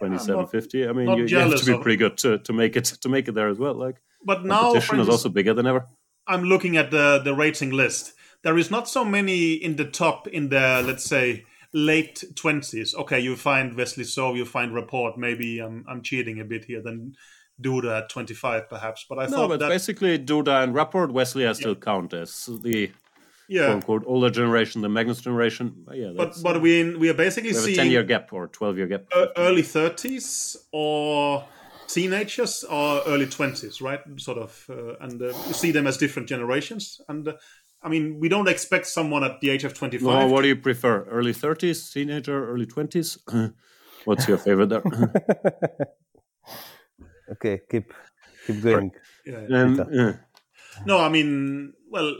[0.00, 0.88] 2750.
[0.88, 3.28] I mean, you, you, have to be pretty good to, to make it to make
[3.28, 3.74] it there as well.
[3.74, 5.86] Like, but now The competition is also bigger than ever.
[6.26, 8.12] I'm looking at the the rating list.
[8.42, 12.94] There is not so many in the top in the let's say late 20s.
[12.94, 15.14] Okay, you find Wesley So, you find Rapport.
[15.16, 16.82] Maybe I'm I'm cheating a bit here.
[16.82, 17.14] Then
[17.60, 19.06] Duda at 25 perhaps.
[19.08, 19.68] But I no, thought but that...
[19.68, 21.80] basically Duda and Rapport, Wesley I still yeah.
[21.80, 22.90] count as the
[23.48, 23.64] yeah.
[23.64, 25.74] quote unquote older generation, the Magnus generation.
[25.86, 28.48] But yeah, but but we we are basically we seeing a 10 year gap or
[28.48, 29.04] 12 year gap.
[29.36, 31.44] early 30s or
[31.88, 34.00] teenagers or early 20s, right?
[34.18, 37.00] Sort of, uh, and uh, you see them as different generations.
[37.08, 37.32] And uh,
[37.82, 40.02] I mean, we don't expect someone at the age of 25.
[40.02, 41.04] No, what do you prefer?
[41.04, 43.54] Early 30s, teenager, early 20s?
[44.04, 44.82] What's your favorite there?
[47.32, 47.92] okay, keep
[48.46, 48.90] keep going.
[49.26, 50.12] Yeah, um, yeah.
[50.86, 52.16] No, I mean, well,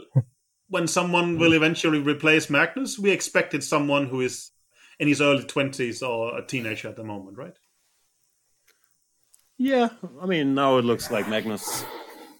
[0.69, 4.51] when someone will eventually replace Magnus, we expected someone who is
[4.99, 7.57] in his early twenties or a teenager at the moment, right?
[9.57, 9.89] Yeah,
[10.21, 11.83] I mean, now it looks like Magnus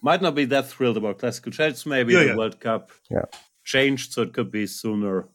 [0.02, 1.86] might not be that thrilled about classical chess.
[1.86, 2.36] Maybe yeah, the yeah.
[2.36, 3.24] World Cup yeah.
[3.64, 5.28] changed, so it could be sooner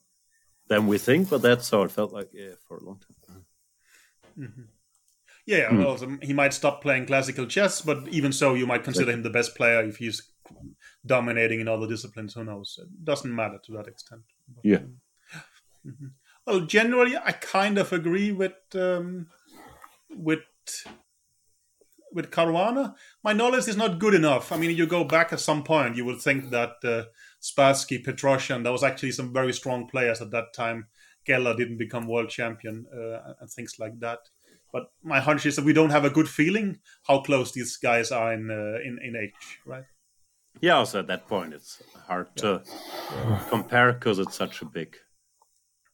[0.67, 1.29] than we think.
[1.29, 3.45] But that's how it felt like yeah, for a long time.
[4.37, 4.61] Mm-hmm.
[5.45, 5.77] Yeah, mm.
[5.77, 9.29] well, he might stop playing classical chess, but even so, you might consider him the
[9.29, 10.23] best player if he's
[11.05, 12.33] dominating in other disciplines.
[12.33, 12.79] Who knows?
[12.81, 14.21] It doesn't matter to that extent.
[14.47, 14.77] But, yeah.
[14.77, 14.97] Um,
[15.85, 16.07] mm-hmm.
[16.47, 19.27] Well, generally, I kind of agree with um,
[20.09, 20.39] with
[22.15, 22.95] with Caruana.
[23.23, 24.51] My knowledge is not good enough.
[24.51, 27.03] I mean, you go back at some point, you would think that uh,
[27.41, 30.87] Spassky, Petrosian, there was actually some very strong players at that time.
[31.27, 34.19] Geller didn't become world champion uh, and things like that.
[34.71, 38.11] But my hunch is that we don't have a good feeling how close these guys
[38.11, 39.85] are in uh, in in age, right?
[40.61, 42.61] Yeah, also at that point, it's hard to
[43.49, 44.97] compare because it's such a big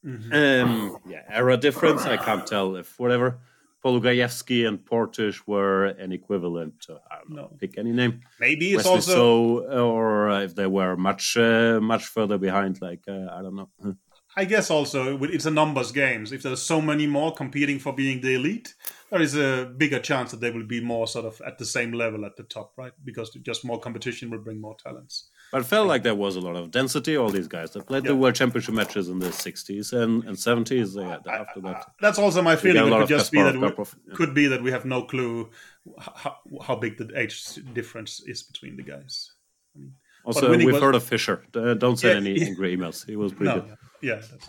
[0.04, 0.32] mm-hmm.
[0.32, 2.02] um, yeah era difference.
[2.02, 3.40] I can't tell if whatever
[3.84, 6.80] Polugaevsky and Portisch were an equivalent.
[6.82, 7.56] To, I don't know, no.
[7.58, 8.20] pick any name.
[8.38, 12.80] Maybe it's Wesley also so, or if they were much uh, much further behind.
[12.80, 13.68] Like uh, I don't know.
[14.34, 16.32] I guess also it's a numbers games.
[16.32, 18.74] If there's so many more competing for being the elite,
[19.10, 21.92] there is a bigger chance that they will be more sort of at the same
[21.92, 22.92] level at the top, right?
[23.04, 25.28] Because just more competition will bring more talents.
[25.52, 27.14] But it felt like there was a lot of density.
[27.14, 28.12] All these guys that played yeah.
[28.12, 30.96] the World Championship matches in the 60s and, and 70s.
[30.96, 32.90] Yeah, after that, that's also my feeling.
[32.90, 34.14] It could just be that we, yeah.
[34.14, 35.50] could be that we have no clue
[35.98, 39.32] how, how big the age difference is between the guys.
[39.76, 39.92] I mean,
[40.24, 40.80] also, we've was...
[40.80, 41.44] heard of Fischer.
[41.54, 43.04] Uh, don't send yeah, any angry emails.
[43.04, 43.76] He was pretty no, good.
[44.00, 44.48] Yeah, that's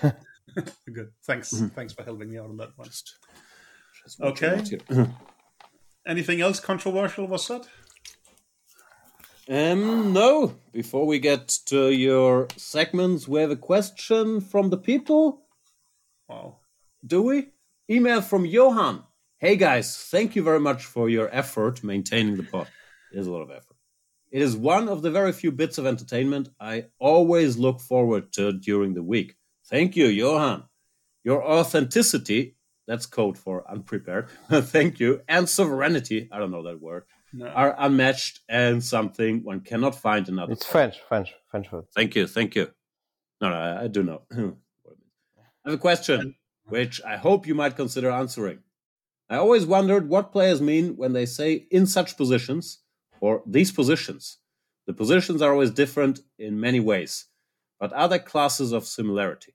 [0.00, 0.12] true.
[0.92, 1.12] good.
[1.24, 1.54] Thanks.
[1.54, 1.68] Mm-hmm.
[1.68, 2.88] Thanks for helping me out on that one.
[2.88, 3.16] Just,
[4.04, 4.62] just okay.
[6.06, 7.62] Anything else controversial was said?
[9.48, 10.56] Um, no.
[10.72, 15.42] Before we get to your segments, we have a question from the people.
[16.28, 16.56] Wow.
[17.06, 17.50] Do we?
[17.88, 19.04] Email from Johan.
[19.38, 22.66] Hey guys, thank you very much for your effort maintaining the pod.
[23.12, 23.76] It is a lot of effort.
[24.32, 28.52] It is one of the very few bits of entertainment I always look forward to
[28.54, 29.36] during the week.
[29.66, 30.64] Thank you, Johan.
[31.22, 32.56] Your authenticity,
[32.88, 37.04] that's code for unprepared, thank you, and sovereignty, I don't know that word,
[37.36, 37.46] no.
[37.48, 40.52] are unmatched and something one cannot find another.
[40.52, 41.84] It's French, French, French word.
[41.94, 42.70] Thank you, thank you.
[43.40, 44.22] No, no, I, I do know.
[44.32, 44.50] Hmm.
[45.64, 46.36] I have a question,
[46.68, 48.60] which I hope you might consider answering.
[49.28, 52.78] I always wondered what players mean when they say in such positions
[53.20, 54.38] or these positions.
[54.86, 57.26] The positions are always different in many ways,
[57.80, 59.54] but are there classes of similarity?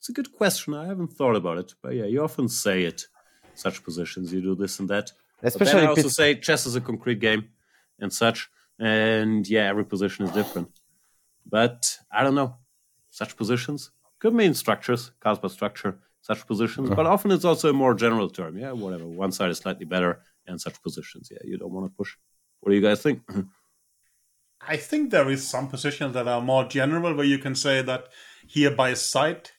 [0.00, 0.74] It's a good question.
[0.74, 3.06] I haven't thought about it, but yeah, you often say it.
[3.54, 5.12] Such positions, you do this and that.
[5.42, 7.48] Especially, but then I also say chess is a concrete game
[7.98, 10.68] and such, and yeah, every position is different.
[11.46, 12.56] But I don't know.
[13.10, 13.90] Such positions
[14.20, 16.96] could mean structures, Kasper structure, such positions, uh-huh.
[16.96, 18.56] but often it's also a more general term.
[18.56, 19.06] Yeah, whatever.
[19.06, 21.28] One side is slightly better, and such positions.
[21.30, 22.14] Yeah, you don't want to push.
[22.60, 23.22] What do you guys think?
[24.68, 28.08] I think there is some positions that are more general where you can say that
[28.46, 29.52] here by sight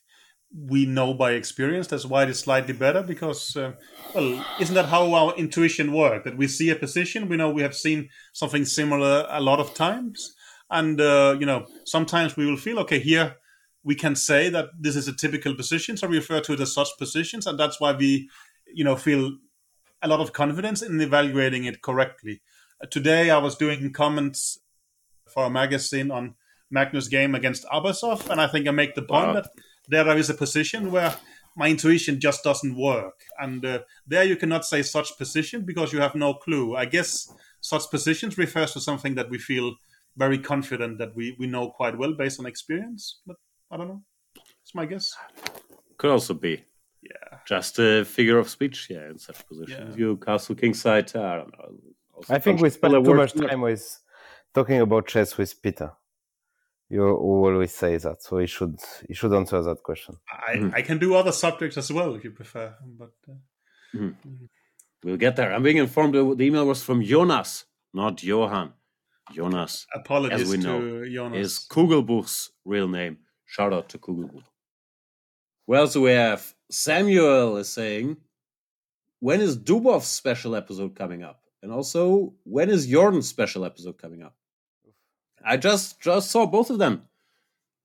[0.56, 1.88] we know by experience.
[1.88, 3.74] That's why it is slightly better because uh,
[4.14, 7.64] well isn't that how our intuition works that we see a position we know we
[7.64, 10.36] have seen something similar a lot of times.
[10.70, 13.38] And uh, you know sometimes we will feel okay here
[13.84, 15.98] we can say that this is a typical position.
[15.98, 17.46] So we refer to it as such positions.
[17.46, 18.30] And that's why we
[18.74, 19.38] you know feel
[20.02, 22.42] a lot of confidence in evaluating it correctly.
[22.82, 24.60] Uh, today, I was doing comments
[25.28, 26.36] for a magazine on
[26.70, 29.34] Magnus' game against Abasov, and I think I make the point wow.
[29.34, 29.48] that
[29.88, 31.16] there is a position where
[31.56, 36.00] my intuition just doesn't work, and uh, there you cannot say such position because you
[36.00, 36.76] have no clue.
[36.76, 37.32] I guess
[37.62, 39.76] such positions refers to something that we feel
[40.18, 43.38] very confident that we, we know quite well based on experience, but
[43.72, 44.04] I don't know.
[44.64, 45.16] It's my guess.
[45.98, 46.64] Could also be
[47.02, 48.88] yeah, just a figure of speech.
[48.90, 50.00] Yeah, in such positions, yeah.
[50.00, 51.16] you castle kingside.
[51.16, 51.76] I don't know.
[52.30, 54.00] I think we spent too much time with
[54.54, 55.92] talking about chess with Peter.
[56.94, 60.16] You always say that, so he should he should answer that question.
[60.30, 60.76] I, mm-hmm.
[60.76, 63.32] I can do other subjects as well if you prefer, but uh,
[63.96, 64.06] mm-hmm.
[64.10, 64.46] mm-hmm.
[65.04, 65.52] we'll get there.
[65.52, 67.66] I'm being informed the email was from Jonas,
[67.96, 68.74] not Johan.
[69.34, 71.46] Jonas, apologies as we know, Jonas.
[71.46, 73.18] is Kugelbuch's real name.
[73.48, 74.44] Shout out to Kugelbuch.
[75.66, 78.18] Well, so we have Samuel is saying,
[79.20, 81.42] when is Dubov's special episode coming up?
[81.64, 84.36] And also, when is Jorden's special episode coming up?
[85.46, 87.04] I just just saw both of them.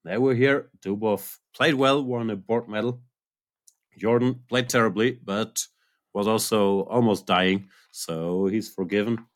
[0.05, 0.71] They were here.
[0.81, 3.01] Dubov played well, won a board medal.
[3.99, 5.67] Jorden played terribly, but
[6.15, 9.27] was also almost dying, so he's forgiven.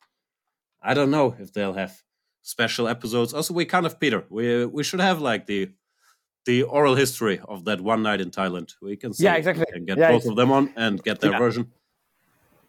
[0.81, 2.01] I don't know if they'll have
[2.41, 3.33] special episodes.
[3.33, 4.23] Also, we kind of Peter.
[4.29, 5.71] We we should have like the
[6.45, 8.73] the oral history of that one night in Thailand.
[8.81, 11.39] We can yeah exactly and get yeah, both of them on and get their yeah.
[11.39, 11.71] version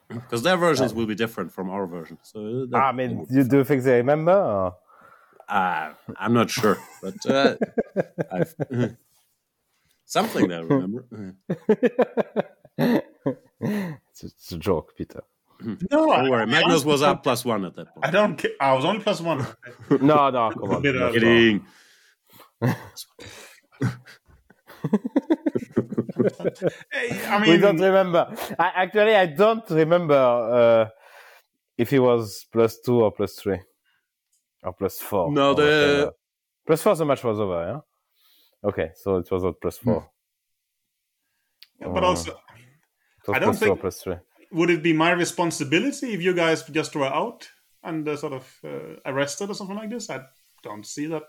[0.08, 2.18] because their versions will be different from our version.
[2.22, 4.32] So ah, I mean, you do think they remember?
[4.32, 4.76] Or?
[5.48, 7.56] Uh, I'm not sure, but uh,
[10.04, 11.04] something I remember.
[12.78, 15.22] it's, a, it's, a, joke, Peter.
[15.60, 16.46] No, don't worry.
[16.46, 18.06] Magnus was up plus one at that point.
[18.06, 18.44] I don't.
[18.60, 19.46] I was only plus one.
[19.90, 20.82] no, no, come on.
[20.82, 21.64] Kidding.
[27.28, 28.34] I mean, we don't remember.
[28.58, 30.88] I, actually, I don't remember uh,
[31.76, 33.60] if he was plus two or plus three
[34.64, 35.30] or plus four.
[35.32, 36.12] No, the
[36.66, 36.94] plus four.
[36.94, 37.66] The match was over.
[38.62, 38.68] Yeah.
[38.68, 40.10] Okay, so it was not plus four.
[41.80, 43.80] Yeah, but uh, also, I, mean, I don't think.
[43.80, 44.16] Plus three.
[44.52, 47.48] Would it be my responsibility if you guys just were out?
[47.84, 50.22] and uh, sort of uh, arrested or something like this, I
[50.62, 51.22] don't see that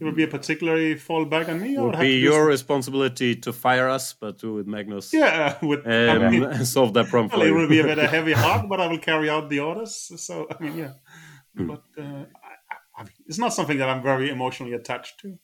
[0.00, 1.76] it would be a particularly fall back on me.
[1.76, 5.12] It would, be your responsibility to fire us, but do with Magnus.
[5.12, 7.38] Yeah, with um, I mean, solve that problem.
[7.38, 9.60] Well, it will be a bit of heavy heart, but I will carry out the
[9.60, 10.10] orders.
[10.16, 10.92] So I mean, yeah,
[11.56, 11.68] mm.
[11.68, 12.24] but uh,
[12.96, 15.38] I, mean, it's not something that I'm very emotionally attached to.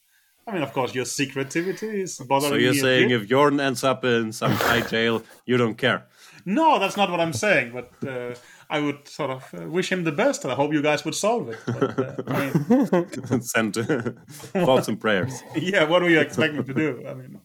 [0.47, 2.59] I mean, of course, your secretivity is bothering me.
[2.59, 6.07] So you're saying if Jorden ends up in some high jail, you don't care?
[6.45, 7.73] No, that's not what I'm saying.
[7.73, 8.35] But uh,
[8.69, 11.15] I would sort of uh, wish him the best, and I hope you guys would
[11.15, 11.59] solve it.
[11.67, 15.43] But, uh, I mean, Send thoughts and prayers.
[15.55, 17.05] Yeah, what do you expect me to do?
[17.07, 17.41] I mean,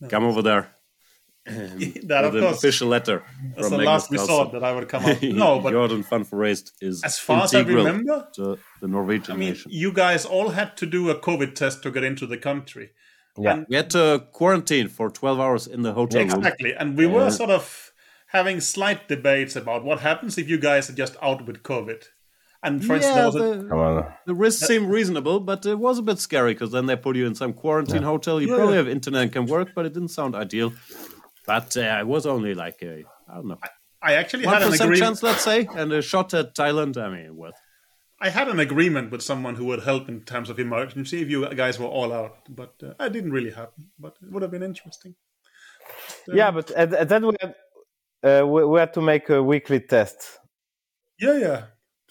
[0.00, 0.08] no.
[0.08, 0.68] come over there.
[1.46, 1.56] Um,
[2.04, 3.22] that of course official letter.
[3.54, 5.22] That's the last resort that I would come up.
[5.22, 9.36] No, but Jorden van Foreest is as far as I remember, to the Norwegian I
[9.36, 9.70] mean, nation.
[9.70, 12.90] you guys all had to do a COVID test to get into the country.
[13.36, 16.38] Yeah, and we had to quarantine for twelve hours in the hotel exactly.
[16.38, 16.46] room.
[16.46, 17.92] Exactly, and we were sort of
[18.28, 22.04] having slight debates about what happens if you guys are just out with COVID.
[22.62, 26.18] And for yeah, instance, the, a, the risk seemed reasonable, but it was a bit
[26.18, 28.08] scary because then they put you in some quarantine yeah.
[28.08, 28.40] hotel.
[28.40, 28.56] You yeah.
[28.56, 30.72] probably have internet and can work, but it didn't sound ideal.
[31.46, 33.58] But uh, it was only like a, I don't know.
[33.62, 33.68] I,
[34.02, 34.98] I actually had an agreement.
[34.98, 36.96] chance, let's say, and a shot at Thailand.
[36.96, 37.54] I mean, what?
[38.20, 41.46] I had an agreement with someone who would help in times of emergency if you
[41.54, 43.88] guys were all out, but uh, it didn't really happen.
[43.98, 45.14] But it would have been interesting.
[46.26, 47.54] But, yeah, but at, at that we had,
[48.22, 50.38] uh, we, we, had to make a weekly test.
[51.18, 51.62] Yeah, yeah.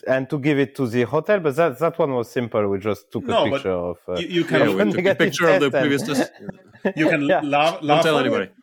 [0.08, 2.68] And to give it to the hotel, but that that one was simple.
[2.68, 3.98] We just took no, a picture of.
[4.08, 6.32] Uh, you, you, can yeah, took a picture of the previous test.
[6.96, 7.42] you can yeah.
[7.42, 8.46] laugh, laugh Don't tell anybody.
[8.46, 8.56] It,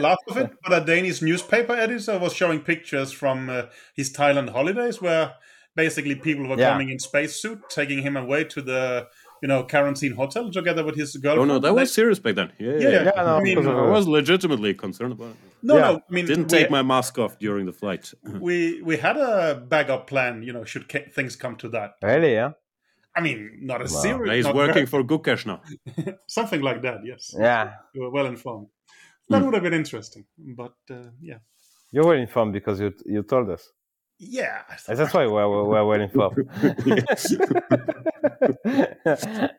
[0.00, 3.62] laugh of it, but a Danish newspaper editor was showing pictures from uh,
[3.94, 5.34] his Thailand holidays where
[5.76, 6.70] basically people were yeah.
[6.70, 9.08] coming in spacesuit, taking him away to the
[9.42, 11.50] you know, quarantine hotel together with his girlfriend.
[11.50, 12.52] Oh no, that was serious back then.
[12.58, 12.78] Yeah, yeah.
[12.78, 13.04] yeah.
[13.04, 15.36] yeah no, I, mean, I was legitimately concerned about it.
[15.62, 15.80] No, yeah.
[15.80, 18.12] no, I mean, didn't take my mask off during the flight.
[18.40, 21.94] we we had a backup plan, you know, should things come to that.
[22.02, 22.32] Really?
[22.32, 22.52] Yeah.
[23.16, 24.00] I mean, not a wow.
[24.00, 24.46] serious.
[24.46, 25.62] He's working for Gukesh now.
[26.28, 27.00] Something like that.
[27.04, 27.34] Yes.
[27.36, 27.72] Yeah.
[27.92, 28.68] You were well informed.
[29.30, 29.44] That mm.
[29.44, 31.38] would have been interesting, but uh, yeah.
[31.92, 33.72] You're were informed because you you told us.
[34.18, 36.30] Yeah, that's why we're, we're waiting for.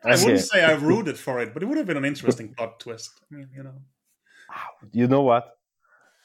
[0.04, 2.78] I wouldn't say I rooted for it, but it would have been an interesting plot
[2.78, 3.10] twist.
[3.20, 3.74] I mean, you know.
[4.92, 5.56] You know what?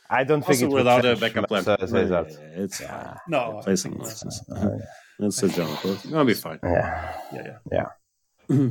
[0.10, 1.64] I don't also think it without a backup plan.
[1.68, 3.18] Uh, yeah, yeah, it's yeah.
[3.28, 3.64] no.
[3.66, 4.78] It's, it's, uh,
[5.20, 5.84] it's a jump.
[5.84, 6.60] It's gonna be fine.
[6.64, 7.86] Yeah, yeah, yeah.
[8.50, 8.70] yeah.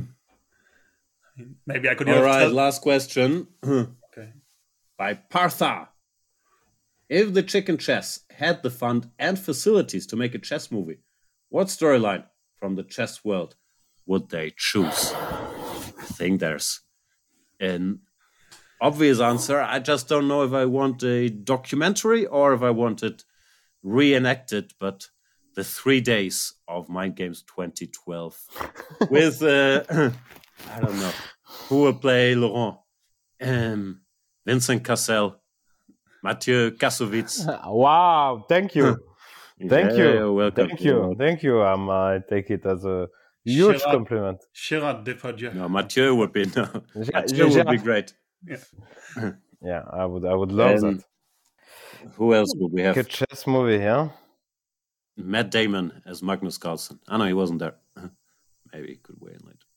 [1.65, 2.07] Maybe I could.
[2.07, 2.51] All right, tell...
[2.51, 3.47] last question.
[4.97, 5.89] By Partha.
[7.09, 10.99] If the Chicken Chess had the fund and facilities to make a chess movie,
[11.49, 12.25] what storyline
[12.55, 13.55] from the chess world
[14.05, 15.13] would they choose?
[15.13, 16.81] I think there's
[17.59, 17.99] an
[18.81, 19.61] obvious answer.
[19.61, 23.23] I just don't know if I want a documentary or if I want it
[23.83, 25.07] reenacted, but
[25.55, 28.37] the three days of Mind Games 2012
[29.09, 31.11] with, uh, I don't know,
[31.67, 32.77] who will play Laurent?
[33.41, 34.01] Um,
[34.47, 35.35] Vincent Cassel,
[36.23, 37.45] Mathieu Kassovitz.
[37.67, 38.97] wow, thank you.
[39.69, 40.33] Thank yeah, you.
[40.33, 40.67] Welcome.
[40.67, 41.15] Thank you.
[41.17, 41.63] Thank you.
[41.63, 43.07] Um, I take it as a
[43.43, 44.39] huge Gerard, compliment.
[44.53, 45.51] Gerard Depardieu.
[45.55, 46.69] No, Mathieu would be no.
[46.95, 48.13] Mathieu would be great.
[48.45, 49.31] Yeah.
[49.63, 52.13] yeah, I would I would love and that.
[52.17, 52.93] Who else would we have?
[52.93, 54.09] Good chess movie, yeah.
[55.17, 56.99] Matt Damon as Magnus Carlsen.
[57.07, 57.75] I know he wasn't there.
[58.71, 59.67] Maybe he could weigh in later.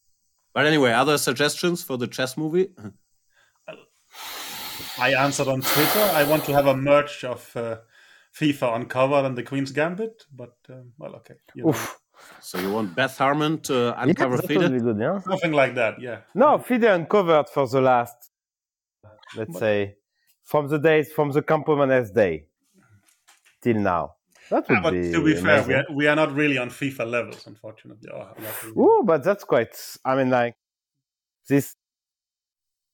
[0.53, 2.69] But anyway, other suggestions for the chess movie?
[4.99, 6.11] I answered on Twitter.
[6.13, 7.79] I want to have a merch of uh,
[8.35, 11.35] FIFA uncovered and the Queen's Gambit, but um, well, okay.
[11.55, 11.75] You
[12.41, 14.83] so you want Beth Harmon to uncover yeah, FIDE?
[14.83, 15.19] Good, yeah?
[15.21, 16.19] Something like that, yeah.
[16.35, 18.31] No, FIDE uncovered for the last,
[19.37, 19.97] let's but, say,
[20.45, 22.47] from the days from the Campomanes day
[23.63, 24.15] till now.
[24.51, 26.71] That would yeah, but be to be fair, we are, we are, not really on
[26.71, 28.11] FIFA levels, unfortunately.
[28.77, 29.77] Oh, but that's quite.
[30.05, 30.57] I mean, like
[31.49, 31.77] this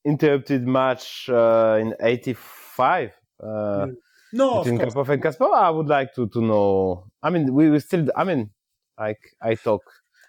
[0.06, 3.12] interrupted match uh, in '85.
[3.42, 3.88] Uh,
[4.32, 5.54] no, between Karpov and Kasparov.
[5.54, 7.10] I would like to to know.
[7.22, 8.06] I mean, we, we still.
[8.16, 8.50] I mean,
[8.98, 9.82] like I talk.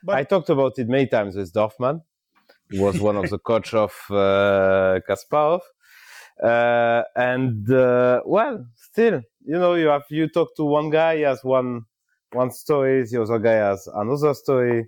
[0.04, 2.02] But, I talked about it many times with Dorfman.
[2.70, 5.62] He was one of the coach of uh, Kasparov.
[6.41, 11.22] Uh, and uh, well, still, you know, you have you talk to one guy, he
[11.24, 11.86] has one
[12.32, 14.88] one story, the other guy has another story,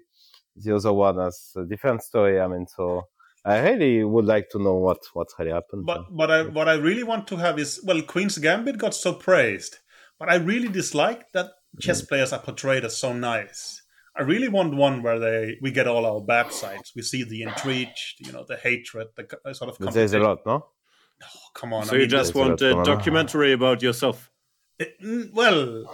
[0.56, 2.40] the other one has a different story.
[2.40, 3.08] I mean, so
[3.50, 5.86] I really would like to know what what's really happened.
[5.86, 9.14] But but I, what I really want to have is well, Queen's Gambit got so
[9.14, 9.78] praised,
[10.20, 11.48] but I really dislike that
[11.80, 12.10] chess mm.
[12.10, 13.82] players are portrayed as so nice.
[14.16, 16.92] I really want one where they we get all our bad sides.
[16.96, 19.94] We see the intrigue, you know, the hatred, the sort of.
[19.94, 20.68] There's a lot, no?
[21.24, 21.86] Oh, come on!
[21.86, 24.30] So I you mean, just want a documentary about yourself?
[24.78, 24.96] It,
[25.34, 25.86] well,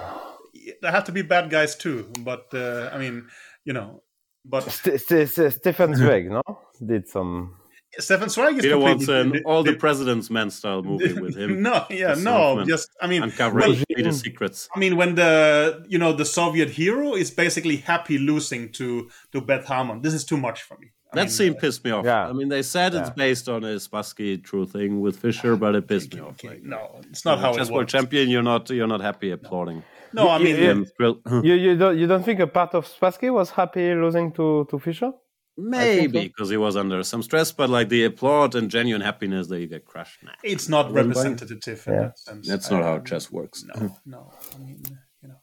[0.81, 2.11] there have to be bad guys too.
[2.19, 3.27] But uh, I mean,
[3.63, 4.03] you know,
[4.43, 6.43] but St- St- St- Stefan Zweig, no,
[6.79, 7.55] did some.
[7.97, 11.61] Stefan Zweig is Peter Watson, completely- an all the president's men style movie with him.
[11.69, 12.67] no, yeah, no, Northman.
[12.67, 14.67] just I mean, Uncovering well, Peter secrets.
[14.75, 19.39] I mean, when the you know the Soviet hero is basically happy losing to to
[19.39, 20.87] Beth Harmon, this is too much for me.
[21.13, 22.03] I That mean, scene uh, pissed me off.
[22.03, 22.27] Yeah.
[22.27, 25.87] I mean, they said it's based on a Spassky true thing with Fischer, but it
[25.87, 26.31] pissed me off.
[26.43, 27.93] okay, Like, no, it's not how it chessboard works.
[27.93, 29.83] champion, you're not you're not happy applauding.
[30.11, 30.83] No, I mean, Yeah.
[30.97, 34.67] Thrill- You you don't you don't think a part of Spassky was happy losing to
[34.69, 35.11] to Fischer?
[35.57, 36.23] Maybe so.
[36.23, 39.67] because he was under some stress, but like the applaud and genuine happiness that you
[39.67, 40.21] get crushed.
[40.23, 41.99] Nah, it's not representative in Yeah.
[42.01, 42.47] that sense.
[42.47, 43.63] that's I- not how chess works.
[43.63, 44.33] No, no.
[44.53, 44.83] I mean,
[45.21, 45.35] you know.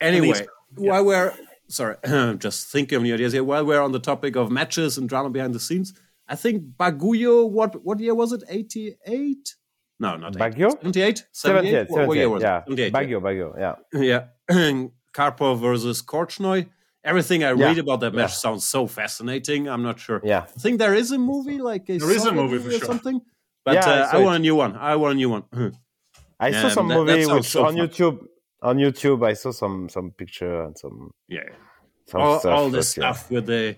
[0.00, 0.44] Anyway, least-
[0.74, 1.32] while we're
[1.68, 1.96] sorry,
[2.38, 3.44] just thinking of new ideas here.
[3.44, 5.94] While we're on the topic of matches and drama behind the scenes,
[6.28, 7.48] I think Baguio.
[7.48, 8.42] What what year was it?
[8.48, 9.54] Eighty eight?
[10.00, 10.70] No, not Baguio?
[10.72, 11.24] Seventy eight.
[11.32, 12.58] 78, What, what year 78, was yeah.
[12.58, 12.90] it?
[12.90, 13.74] 78, Baguio, Baguio, yeah.
[14.48, 14.86] Yeah.
[15.14, 16.68] Karpov versus Korchnoi.
[17.02, 18.44] Everything I read about that match Yeah.
[18.44, 19.68] sounds so fascinating.
[19.68, 20.20] I'm not sure.
[20.22, 20.42] Yeah.
[20.42, 22.80] I think there is a movie, like a There is a movie for or sure.
[22.86, 23.20] something.
[23.64, 24.24] But Yeah, I uh, saw I it.
[24.24, 24.76] want a new one.
[24.76, 25.44] I want a new one.
[26.40, 27.88] I Yeah, saw some that- that movie sounds which so on fun.
[27.88, 28.18] YouTube.
[28.62, 31.48] On YouTube, I saw some some picture and some yeah.
[32.06, 32.52] some all, stuff.
[32.52, 33.12] all this but, yeah.
[33.12, 33.76] stuff with the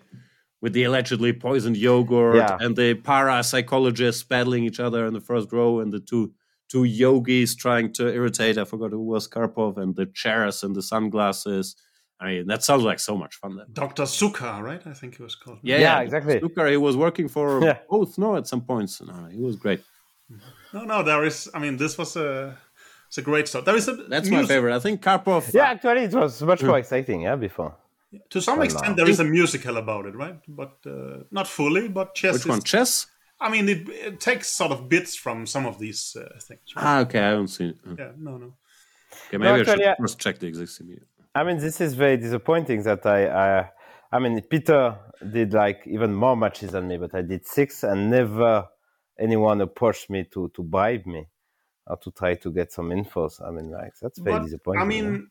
[0.61, 2.57] with the allegedly poisoned yogurt Yeah.
[2.61, 6.33] and the parapsychologists battling each other in the first row and the two
[6.69, 10.83] two yogis trying to irritate I forgot who was Karpov and the chairs and the
[10.83, 11.77] sunglasses.
[12.23, 13.67] I mean that sounds like so much fun then.
[13.73, 14.05] Dr.
[14.19, 14.83] Zukhar, right?
[14.93, 15.59] I think he was called.
[15.63, 16.39] Yeah, Yeah, yeah, exactly.
[16.39, 17.79] Stuttgart, he was working for Yeah.
[17.95, 18.93] both no at some points.
[19.11, 19.81] No, he was great.
[20.75, 21.51] No, no, there is.
[21.55, 22.57] I mean, this was a.
[23.09, 23.65] It's a great start.
[23.67, 23.95] There is a.
[24.15, 24.75] That's my favorite.
[24.75, 27.23] I think Karpov Yeah, actually, it was much more exciting.
[27.23, 27.73] Yeah, before.
[28.31, 28.95] To some Well, extent, no.
[29.05, 30.39] there is a musical about it, right?
[30.49, 31.89] But uh, not fully.
[31.89, 32.33] But chess.
[32.35, 32.63] which is, one?
[32.63, 33.07] Chess?
[33.41, 36.61] I mean, it, it takes sort of bits from some of these uh, things.
[36.77, 36.85] Right?
[36.87, 37.79] Ah, okay, I haven't seen it.
[37.91, 38.55] Okay, Yeah, no, no.
[39.29, 41.05] Okay, maybe I should actually, I- first check the existing media.
[41.35, 43.71] I mean, this is very disappointing that I, I,
[44.13, 44.99] I mean, Peter
[45.31, 48.69] did like even more matches than me, but I did six, and never
[49.19, 51.29] anyone approached me to to bribe me
[51.87, 53.47] or to try to get some infos.
[53.47, 54.83] I mean, like that's very But, disappointing.
[54.83, 55.31] I mean,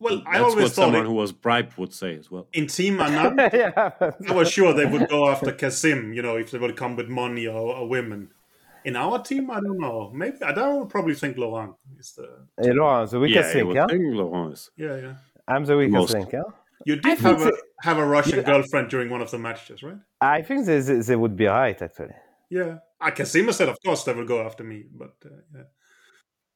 [0.00, 2.46] well, I That's always what thought someone it, who was bribed would say as well.
[2.52, 3.90] in Team Anand, yeah.
[4.00, 4.10] yeah.
[4.28, 7.08] I was sure they would go after Kasim, you know, if they would come with
[7.08, 8.30] money or, or women.
[8.84, 10.10] In our team, I don't know.
[10.14, 12.46] Maybe I don't probably think Laurent is the.
[12.62, 13.86] Hey, Laurent, the Yeah, weakest I link, would yeah?
[13.88, 14.70] think Laurent is.
[14.76, 15.14] Yeah, yeah.
[15.48, 16.14] I'm the weakest Most.
[16.14, 16.42] link, yeah?
[16.86, 19.98] You did have a the- have a Russian girlfriend during one of the matches, right?
[20.20, 22.14] I think they, they, they would be right, actually.
[22.50, 22.78] Yeah.
[23.00, 25.62] Ah, Kasim said, of course, they will go after me, but uh, yeah.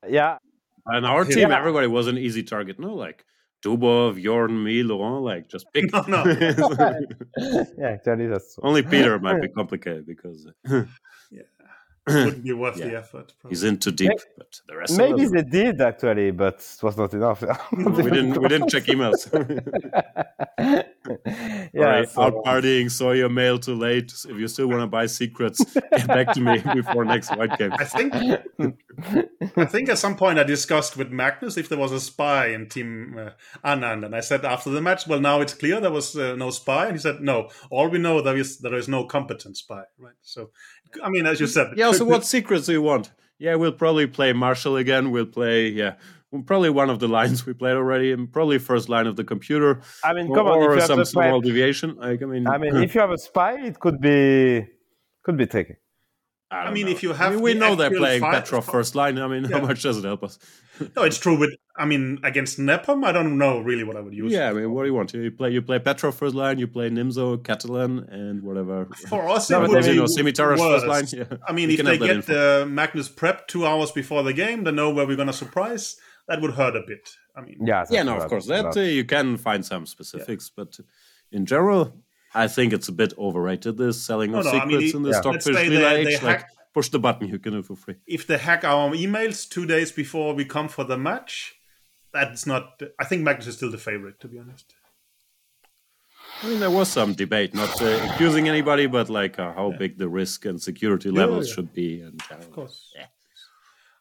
[0.09, 0.39] Yeah,
[0.87, 1.59] And our team, Yeah.
[1.59, 2.79] everybody was an easy target.
[2.81, 3.25] No, like
[3.65, 5.85] Dubov, Jorden, me, Laurent, like just pick.
[5.93, 6.25] No, no.
[7.79, 8.59] yeah, actually, that's.
[8.63, 10.49] Only Peter might be complicated because
[12.09, 13.33] wouldn't be worth the effort.
[13.39, 13.51] probably.
[13.51, 14.11] he's in too deep.
[14.37, 17.45] But the rest Maybe of they did, actually, but it was not enough.
[17.73, 18.41] we didn't.
[18.43, 19.31] We didn't check emails.
[21.73, 24.13] yeah, Sorry, so- out partying, saw your mail too late.
[24.29, 27.73] If you still want to buy secrets, get back to me before next white game.
[27.73, 28.13] I think
[29.57, 32.69] I think at some point I discussed with Magnus if there was a spy in
[32.69, 33.31] Team uh,
[33.65, 36.51] Anand, and I said after the match, well, now it's clear there was uh, no
[36.51, 39.85] spy, and he said, no, all we know there is there is no competent spy,
[39.99, 40.15] right?
[40.23, 40.51] So,
[41.03, 41.93] I mean, as you said, Yeah.
[41.93, 43.13] So, what secrets do you want?
[43.39, 45.11] Yeah, we'll probably play Marshall again.
[45.11, 45.69] We'll play.
[45.69, 45.95] Yeah,
[46.47, 49.81] probably one of the lines we played already, and probably first line of the computer.
[50.05, 51.97] I mean, or, come on, if or you have some small prep- deviation.
[51.97, 54.67] Like, I mean, I mean, if you have a spy, it could be
[55.23, 55.77] could be tricky.
[56.53, 56.93] I, I mean, know.
[56.93, 59.19] if you have, I have mean, we the know they're playing fi- Petrov first line.
[59.19, 60.39] I mean, how much does it help us?
[60.97, 61.39] no, it's true.
[61.39, 64.31] With I mean, against Nepom, I don't know really what I would use.
[64.31, 65.15] Yeah, I mean, what do you want?
[65.15, 68.87] You play, you play Petrov first line, you play Nimzo, Catalan, and whatever.
[69.09, 70.83] For us, No, it would I be mean, Scimitar's worse.
[70.85, 71.39] first line, yeah.
[71.49, 72.63] I mean, You if they get info.
[72.63, 75.97] uh, Magnus prep two hours before the game, they know where we're going to surprise.
[76.29, 77.09] That would hurt a bit.
[77.35, 80.79] I mean, Yeah, yeah, no, of course, that uh, you can find some specifics, but
[81.31, 81.95] in general,
[82.35, 83.77] I think it's a bit overrated.
[83.77, 85.17] This selling of No, no, I mean, secrets in the Yeah.
[85.17, 87.67] Let's Stockfish say they- they age, like hack- push the button, you can do it
[87.67, 87.97] for free.
[88.07, 91.55] if they hack our emails two days before we come for the match,
[92.13, 92.81] that's not.
[92.99, 94.75] I think Magnus is still the favorite, to be honest.
[96.43, 99.99] I mean, there was some debate, not uh, accusing anybody, but like uh, how big
[99.99, 101.55] the risk and security levels yeah.
[101.55, 102.01] should be.
[102.01, 102.91] And uh, Of course.
[102.97, 103.07] Yeah.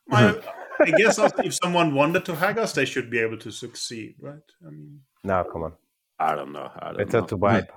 [0.08, 0.42] My,
[0.80, 4.16] I guess also if someone wanted to hack us, they should be able to succeed,
[4.20, 4.42] right?
[4.66, 5.74] I mean, No, come on.
[6.20, 6.72] I don't know.
[6.80, 7.28] I don't Better know.
[7.28, 7.72] to bribe.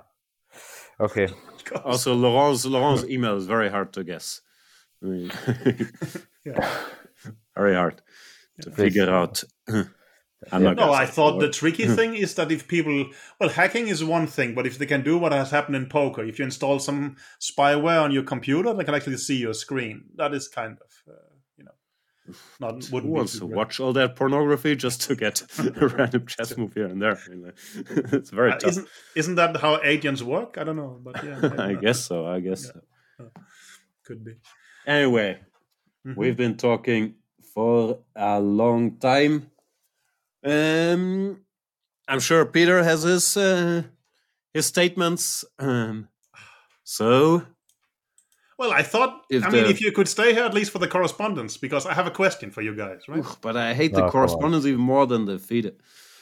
[1.00, 1.28] Okay.
[1.82, 4.42] Also, Laurent's Laurent's email is very hard to guess.
[5.02, 5.32] I mean,
[6.44, 6.78] yeah.
[7.56, 8.02] very hard
[8.60, 9.42] to figure out.
[10.52, 11.42] I'm not No, gonna I thought more.
[11.44, 13.06] the tricky thing is that if people,
[13.40, 16.22] well, hacking is one thing, but if they can do what has happened in poker,
[16.22, 20.04] if you install some spyware on your computer, they can actually see your screen.
[20.16, 21.23] That is kind of, uh, you know,
[22.59, 26.72] Not Who wants to watch all that pornography just to get a random chess move
[26.72, 27.18] here and there?
[27.26, 27.52] I mean,
[28.12, 28.70] it's very uh, tough.
[28.70, 30.56] Isn't, isn't that how agents work?
[30.59, 32.26] I don't know, but yeah, I guess so.
[32.26, 32.80] I guess yeah.
[33.18, 33.30] so.
[34.05, 34.36] could be.
[34.86, 35.38] Anyway,
[36.06, 36.18] mm-hmm.
[36.18, 37.16] we've been talking
[37.52, 39.51] for a long time.
[40.42, 41.44] Um,
[42.09, 43.82] I'm sure Peter has his uh,
[44.55, 45.44] his statements.
[45.59, 46.09] Um,
[46.84, 47.42] so
[48.59, 49.24] well, I thought.
[49.31, 51.86] If I the, mean, if you could stay here at least for the correspondence, because
[51.86, 53.24] I have a question for you guys, right?
[53.40, 55.72] But I hate no, the correspondence even more than the FIDE.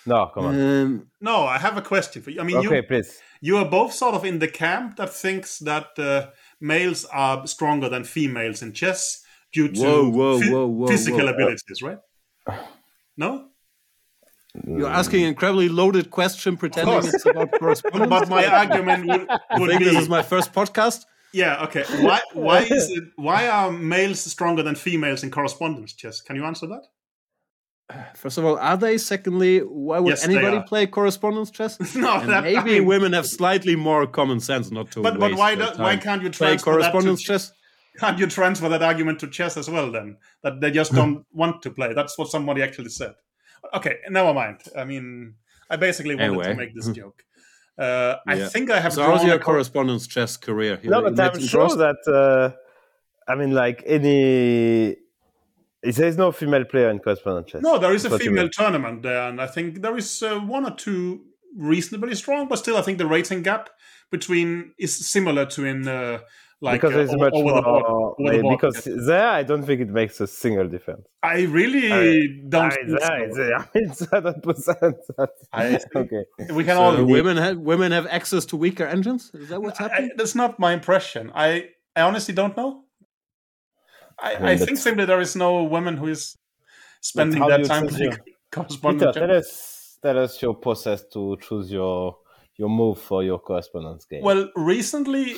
[0.04, 0.60] No, come on.
[0.60, 2.40] Um, no, I have a question for you.
[2.40, 3.20] I mean, okay, you, please.
[3.40, 6.30] You are both sort of in the camp that thinks that uh,
[6.60, 9.22] males are stronger than females in chess
[9.52, 11.98] due to whoa, whoa, whoa, physical abilities, right?
[13.16, 13.48] No.
[14.66, 18.10] You're asking an incredibly loaded question, pretending it's about correspondence.
[18.10, 19.28] But my argument would,
[19.60, 21.04] would I think be, this is my first podcast.
[21.32, 21.64] Yeah.
[21.64, 21.84] Okay.
[22.00, 22.20] Why?
[22.32, 23.04] Why is it?
[23.16, 26.20] Why are males stronger than females in correspondence chess?
[26.20, 26.82] Can you answer that?
[28.14, 28.98] First of all, are they?
[28.98, 31.78] Secondly, why would yes, anybody play correspondence chess?
[31.94, 35.02] no, that, maybe I mean, women have slightly more common sense not to.
[35.02, 37.52] But but why do, why can't you play correspondence chess?
[37.98, 39.90] Can't you transfer that argument to chess as well?
[39.90, 41.92] Then that they just don't want to play.
[41.92, 43.14] That's what somebody actually said.
[43.74, 44.60] Okay, never mind.
[44.76, 45.34] I mean,
[45.68, 46.48] I basically wanted anyway.
[46.48, 47.24] to make this joke.
[47.78, 48.48] Uh, I yeah.
[48.48, 48.92] think I have.
[48.92, 50.78] So, how's your correspondence chess career?
[50.82, 51.76] You no, but I'm sure cross?
[51.76, 51.96] that.
[52.06, 54.96] Uh, I mean, like any.
[55.82, 57.62] There is no female player in correspondence chess.
[57.62, 60.74] No, there is a female tournament there, and I think there is uh, one or
[60.76, 61.22] two
[61.56, 63.70] reasonably strong, but still, I think the rating gap
[64.10, 66.20] between is similar to in uh,
[66.62, 69.88] like because uh, it's much more, the board, because the there I don't think it
[69.88, 71.08] makes a single difference.
[71.20, 72.72] I really I, don't.
[72.72, 72.76] I
[73.18, 74.96] mean, there, I mean, seven percent.
[75.54, 79.32] Okay, we can so all women have women have access to weaker engines.
[79.34, 80.10] Is that what's happening?
[80.12, 81.32] I, that's not my impression.
[81.34, 82.84] I I honestly don't know.
[84.20, 86.36] I, I, I think simply there is no woman who is
[87.00, 88.18] spending that time playing
[88.52, 89.14] correspondence.
[89.16, 92.18] Peter, tell us tell us your process to choose your
[92.56, 94.22] your move for your correspondence game.
[94.22, 95.34] Well, recently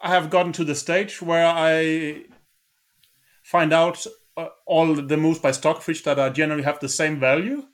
[0.00, 2.24] I have gotten to the stage where I
[3.42, 4.06] find out
[4.36, 7.64] uh, all the moves by Stockfish that are generally have the same value,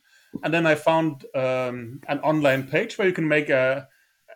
[0.42, 3.86] and then I found um, an online page where you can make a,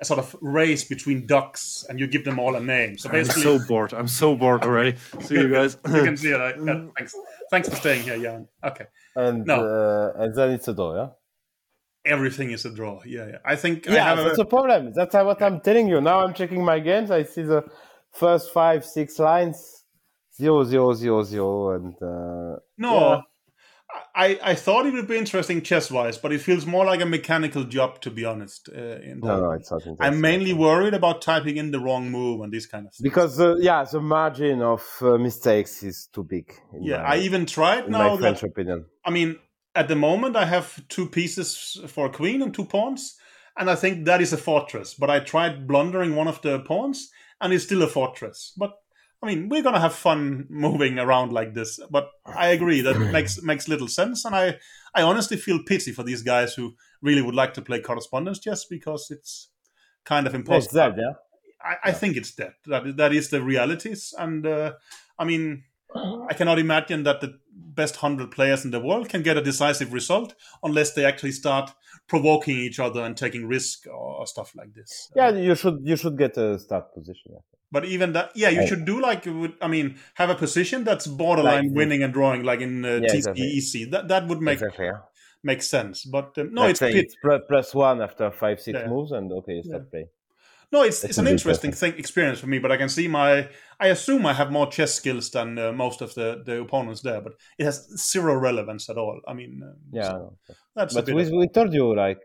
[0.00, 2.98] a, sort of race between ducks, and you give them all a name.
[2.98, 3.94] So basically, I'm so bored.
[3.94, 4.96] I'm so bored already.
[5.20, 5.78] See you guys.
[5.86, 6.56] you can see it.
[6.64, 7.14] Yeah, thanks.
[7.50, 8.48] Thanks for staying here, Jan.
[8.62, 8.84] Okay.
[9.16, 9.64] And no.
[9.64, 11.08] uh, and then it's a door, yeah
[12.08, 13.00] everything is a draw.
[13.04, 13.38] Yeah, yeah.
[13.44, 14.92] I think yeah, I that's a, a problem.
[14.94, 16.00] That's what I'm telling you.
[16.00, 17.10] Now I'm checking my games.
[17.10, 17.64] I see the
[18.12, 19.84] first five, six lines,
[20.36, 22.94] zero, zero, zero, zero, and uh, no.
[22.94, 23.20] Yeah.
[24.14, 27.06] I, I thought it would be interesting chess wise, but it feels more like a
[27.06, 28.68] mechanical job, to be honest.
[28.68, 32.42] Uh, in no, no, it's not I'm mainly worried about typing in the wrong move
[32.42, 33.02] and this kind of things.
[33.02, 36.52] Because, uh, yeah, the margin of uh, mistakes is too big.
[36.78, 38.14] Yeah, my, I even tried now.
[38.14, 38.84] My French that, opinion.
[39.06, 39.38] I mean,
[39.78, 43.16] at the moment I have two pieces for a queen and two pawns,
[43.56, 44.94] and I think that is a fortress.
[44.94, 47.10] But I tried blundering one of the pawns,
[47.40, 48.52] and it's still a fortress.
[48.56, 48.72] But
[49.22, 51.78] I mean, we're gonna have fun moving around like this.
[51.90, 54.58] But I agree that makes makes little sense, and I
[54.96, 58.68] I honestly feel pity for these guys who really would like to play correspondence just
[58.68, 59.50] because it's
[60.04, 60.64] kind of impossible.
[60.64, 61.12] It's dead, yeah.
[61.62, 62.54] I, I think it's dead.
[62.66, 64.72] That that is the realities, and uh,
[65.20, 65.62] I mean,
[65.94, 69.92] I cannot imagine that the best 100 players in the world can get a decisive
[69.92, 71.72] result unless they actually start
[72.08, 75.10] provoking each other and taking risk or, stuff like this.
[75.14, 77.36] Yeah, you should you should get a start position.
[77.70, 79.26] But even that, yeah, you should do like
[79.60, 83.14] I mean, have a position that's borderline like, winning and drawing, like in uh, yeah,
[83.14, 83.84] exactly.
[83.90, 85.00] That that would make exactly, yeah.
[85.42, 86.04] make sense.
[86.04, 88.88] But um, no, Let's it's, it's plus one after five six yeah.
[88.88, 89.90] moves, and okay, you start yeah.
[89.90, 90.08] playing.
[90.70, 93.48] No, it's it's, an interesting thing experience for me, but I can see my.
[93.80, 97.22] I assume I have more chess skills than uh, most of the, the opponents there,
[97.22, 99.20] but it has zero relevance at all.
[99.26, 100.36] I mean, um, yeah, so
[100.76, 100.94] that's.
[100.94, 102.20] But we, we told you like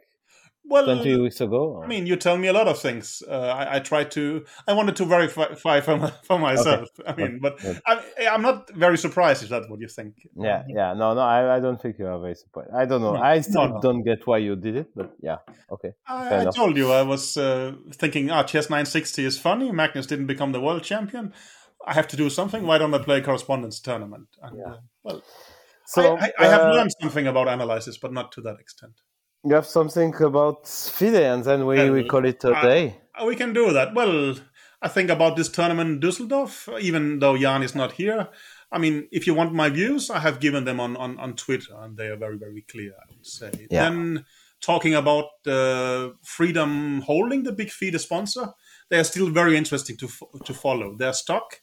[0.74, 1.82] well, 20 weeks ago?
[1.84, 3.22] I mean, you tell me a lot of things.
[3.30, 6.90] Uh, I, I try to, I wanted to verify for, for myself.
[7.00, 7.12] Okay.
[7.12, 10.16] I mean, but I, am not very surprised if that's what you think.
[10.36, 10.94] Yeah, yeah.
[10.94, 12.72] No, no, I, I don't think you are very surprised.
[12.76, 13.14] I don't know.
[13.14, 13.82] No, I still no, no.
[13.82, 15.38] don't get why you did it, but yeah,
[15.72, 15.92] okay.
[16.08, 19.72] I, I told you, I was uh, thinking, ah, chess 960 is funny.
[19.72, 21.34] Magnus didn't become the world champion.
[21.86, 22.66] I have to do something.
[22.66, 24.28] Why don't I play correspondence tournament?
[24.42, 24.74] And, yeah.
[24.74, 25.24] Uh, well,
[25.86, 28.94] so I, I have uh, learned something about analysis, but not to that extent
[29.46, 32.98] you have something about FIDE, and then we, we call it a day.
[33.20, 33.94] Uh, we can do that.
[33.94, 34.36] Well,
[34.82, 38.30] I think about this tournament in Dusseldorf, even though Jan is not here.
[38.72, 41.74] I mean, if you want my views, I have given them on, on, on Twitter,
[41.78, 43.52] and they are very, very clear, I would say.
[43.70, 43.90] Yeah.
[43.90, 44.26] Then
[44.62, 48.48] talking about uh, Freedom holding the big FIDE sponsor,
[48.90, 50.10] they are still very interesting to,
[50.46, 50.96] to follow.
[50.96, 51.62] Their stock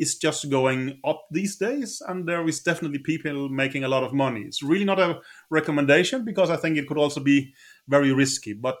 [0.00, 4.14] is just going up these days, and there is definitely people making a lot of
[4.14, 4.40] money.
[4.40, 5.20] It's really not a
[5.50, 7.52] recommendation because I think it could also be
[7.86, 8.54] very risky.
[8.54, 8.78] But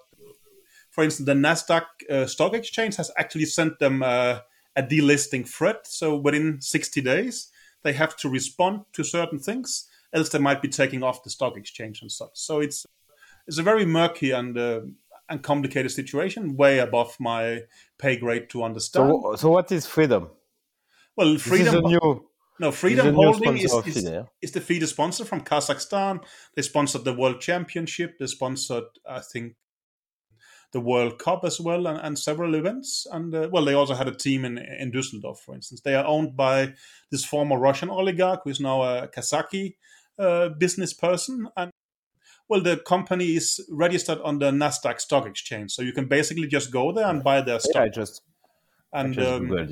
[0.90, 4.38] for instance, the Nasdaq uh, stock exchange has actually sent them uh,
[4.74, 5.86] a delisting threat.
[5.86, 7.50] So within 60 days,
[7.82, 11.56] they have to respond to certain things, else they might be taking off the stock
[11.56, 12.32] exchange and such.
[12.34, 12.86] So it's
[13.46, 14.80] it's a very murky and uh,
[15.28, 17.62] and complicated situation, way above my
[17.98, 19.10] pay grade to understand.
[19.10, 20.30] So, so what is freedom?
[21.16, 21.84] Well, freedom.
[21.84, 22.26] new.
[22.60, 24.06] No, Freedom Holding is, is,
[24.42, 26.22] is, the FIDE sponsor from Kazakhstan.
[26.54, 28.18] They sponsored the World Championship.
[28.18, 29.54] They sponsored, I think,
[30.72, 33.06] the World Cup as well and, and several events.
[33.10, 35.80] And uh, well, they also had a team in in Düsseldorf, for instance.
[35.80, 36.74] They are owned by
[37.10, 39.76] this former Russian oligarch who is now a Kazaki
[40.18, 41.48] uh, business person.
[41.56, 41.70] And
[42.48, 46.72] well, the company is registered on the Nasdaq Stock Exchange, so you can basically just
[46.72, 47.74] go there and buy their stock.
[47.74, 48.22] Yeah, I just
[48.92, 49.68] and I, um,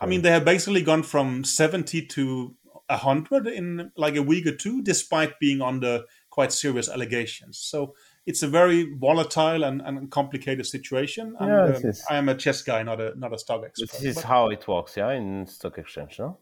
[0.00, 2.54] I mean, they have basically gone from seventy to
[2.90, 7.58] hundred in like a week or two, despite being under quite serious allegations.
[7.58, 7.94] So
[8.26, 11.36] it's a very volatile and, and complicated situation.
[11.40, 13.90] And, yeah, um, I am a chess guy, not a not a stock expert.
[13.90, 16.38] This is but, how it works, yeah, in stock exchange, no?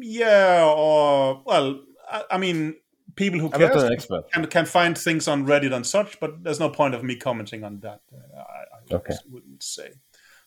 [0.00, 1.80] Yeah, or well,
[2.10, 2.76] I, I mean,
[3.16, 6.68] people who I'm cares can, can find things on Reddit and such, but there's no
[6.68, 8.00] point of me commenting on that.
[8.12, 9.14] Uh, I, I okay.
[9.30, 9.92] would, would say.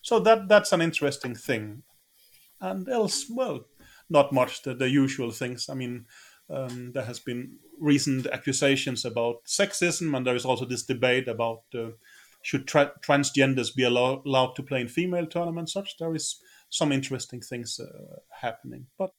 [0.03, 1.83] So that that's an interesting thing,
[2.59, 3.65] and else, well,
[4.09, 4.61] not much.
[4.61, 5.69] The, the usual things.
[5.69, 6.05] I mean,
[6.49, 11.61] um, there has been recent accusations about sexism, and there is also this debate about
[11.73, 11.91] uh,
[12.41, 15.73] should tra- transgenders be allow- allowed to play in female tournaments.
[15.73, 16.39] Such there is
[16.69, 19.11] some interesting things uh, happening, but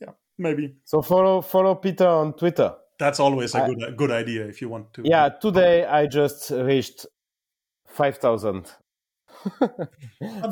[0.00, 0.76] yeah, maybe.
[0.84, 2.74] So follow follow Peter on Twitter.
[3.00, 5.02] That's always a I, good a good idea if you want to.
[5.04, 7.06] Yeah, today I just reached
[7.86, 8.70] five thousand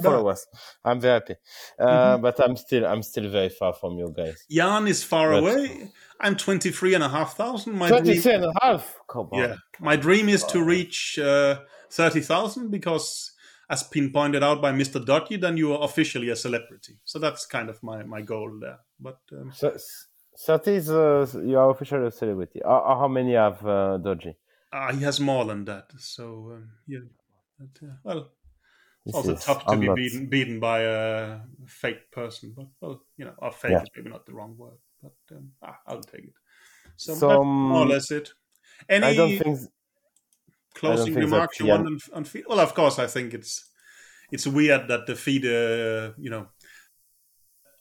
[0.03, 0.47] followers.
[0.85, 1.37] I'm very happy,
[1.79, 2.23] uh, mm-hmm.
[2.23, 4.45] but I'm still I'm still very far from you guys.
[4.51, 5.91] Jan is far but, away.
[6.21, 7.75] I'm 23 and a half thousand.
[7.75, 8.97] My 23 dream, and a half?
[9.09, 9.39] Come on.
[9.39, 9.55] Yeah.
[9.81, 11.61] My dream is to reach uh,
[11.91, 13.33] 30,000 because,
[13.71, 15.05] as been pointed out by Mr.
[15.05, 16.99] Dodgy, then you are officially a celebrity.
[17.05, 18.81] So that's kind of my, my goal there.
[18.99, 19.77] But um, so,
[20.45, 22.63] 30 is uh, you are officially a celebrity.
[22.63, 24.37] Uh, uh, how many have uh, Dodgy?
[24.73, 25.91] Uh, he has more than that.
[25.99, 26.99] So, um, yeah.
[27.59, 28.31] But, uh, well,
[29.07, 29.97] it's also tough to I'm be not...
[29.97, 32.53] beaten, beaten by a fake person.
[32.57, 33.83] But, well, you know, or fake yeah.
[33.83, 36.35] is maybe not the wrong word but um, ah, I'll take it.
[36.97, 38.31] So, so that's more or less it.
[38.89, 39.59] Any I don't think
[40.75, 42.45] closing remarks you want on, on FIDE?
[42.49, 43.71] Well, of course, I think it's
[44.31, 46.49] it's weird that the FIDE, uh, you know,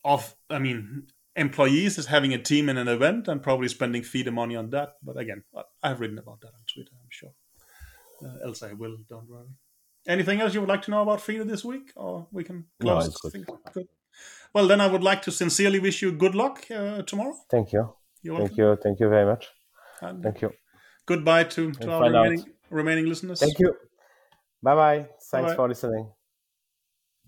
[0.04, 4.32] of I mean, employees is having a team in an event and probably spending FIDE
[4.32, 4.94] money on that.
[5.04, 5.44] But again,
[5.84, 6.92] I've written about that on Twitter.
[6.94, 7.34] I'm sure.
[8.24, 8.98] Uh, else I will.
[9.08, 9.50] Don't worry.
[10.08, 13.08] Anything else you would like to know about FIDE this week, or we can close?
[13.24, 13.48] No, good.
[13.74, 13.88] good.
[14.54, 17.36] Well, then I would like to sincerely wish you good luck uh, tomorrow.
[17.52, 17.94] Thank you.
[18.24, 18.78] You're Thank you.
[18.82, 19.48] Thank you very much.
[20.02, 20.52] And Thank you.
[21.06, 23.40] Goodbye to, to our remaining, remaining listeners.
[23.40, 23.76] Thank you.
[24.64, 24.98] Bye bye.
[24.98, 25.56] Thanks Bye-bye.
[25.56, 26.12] for listening.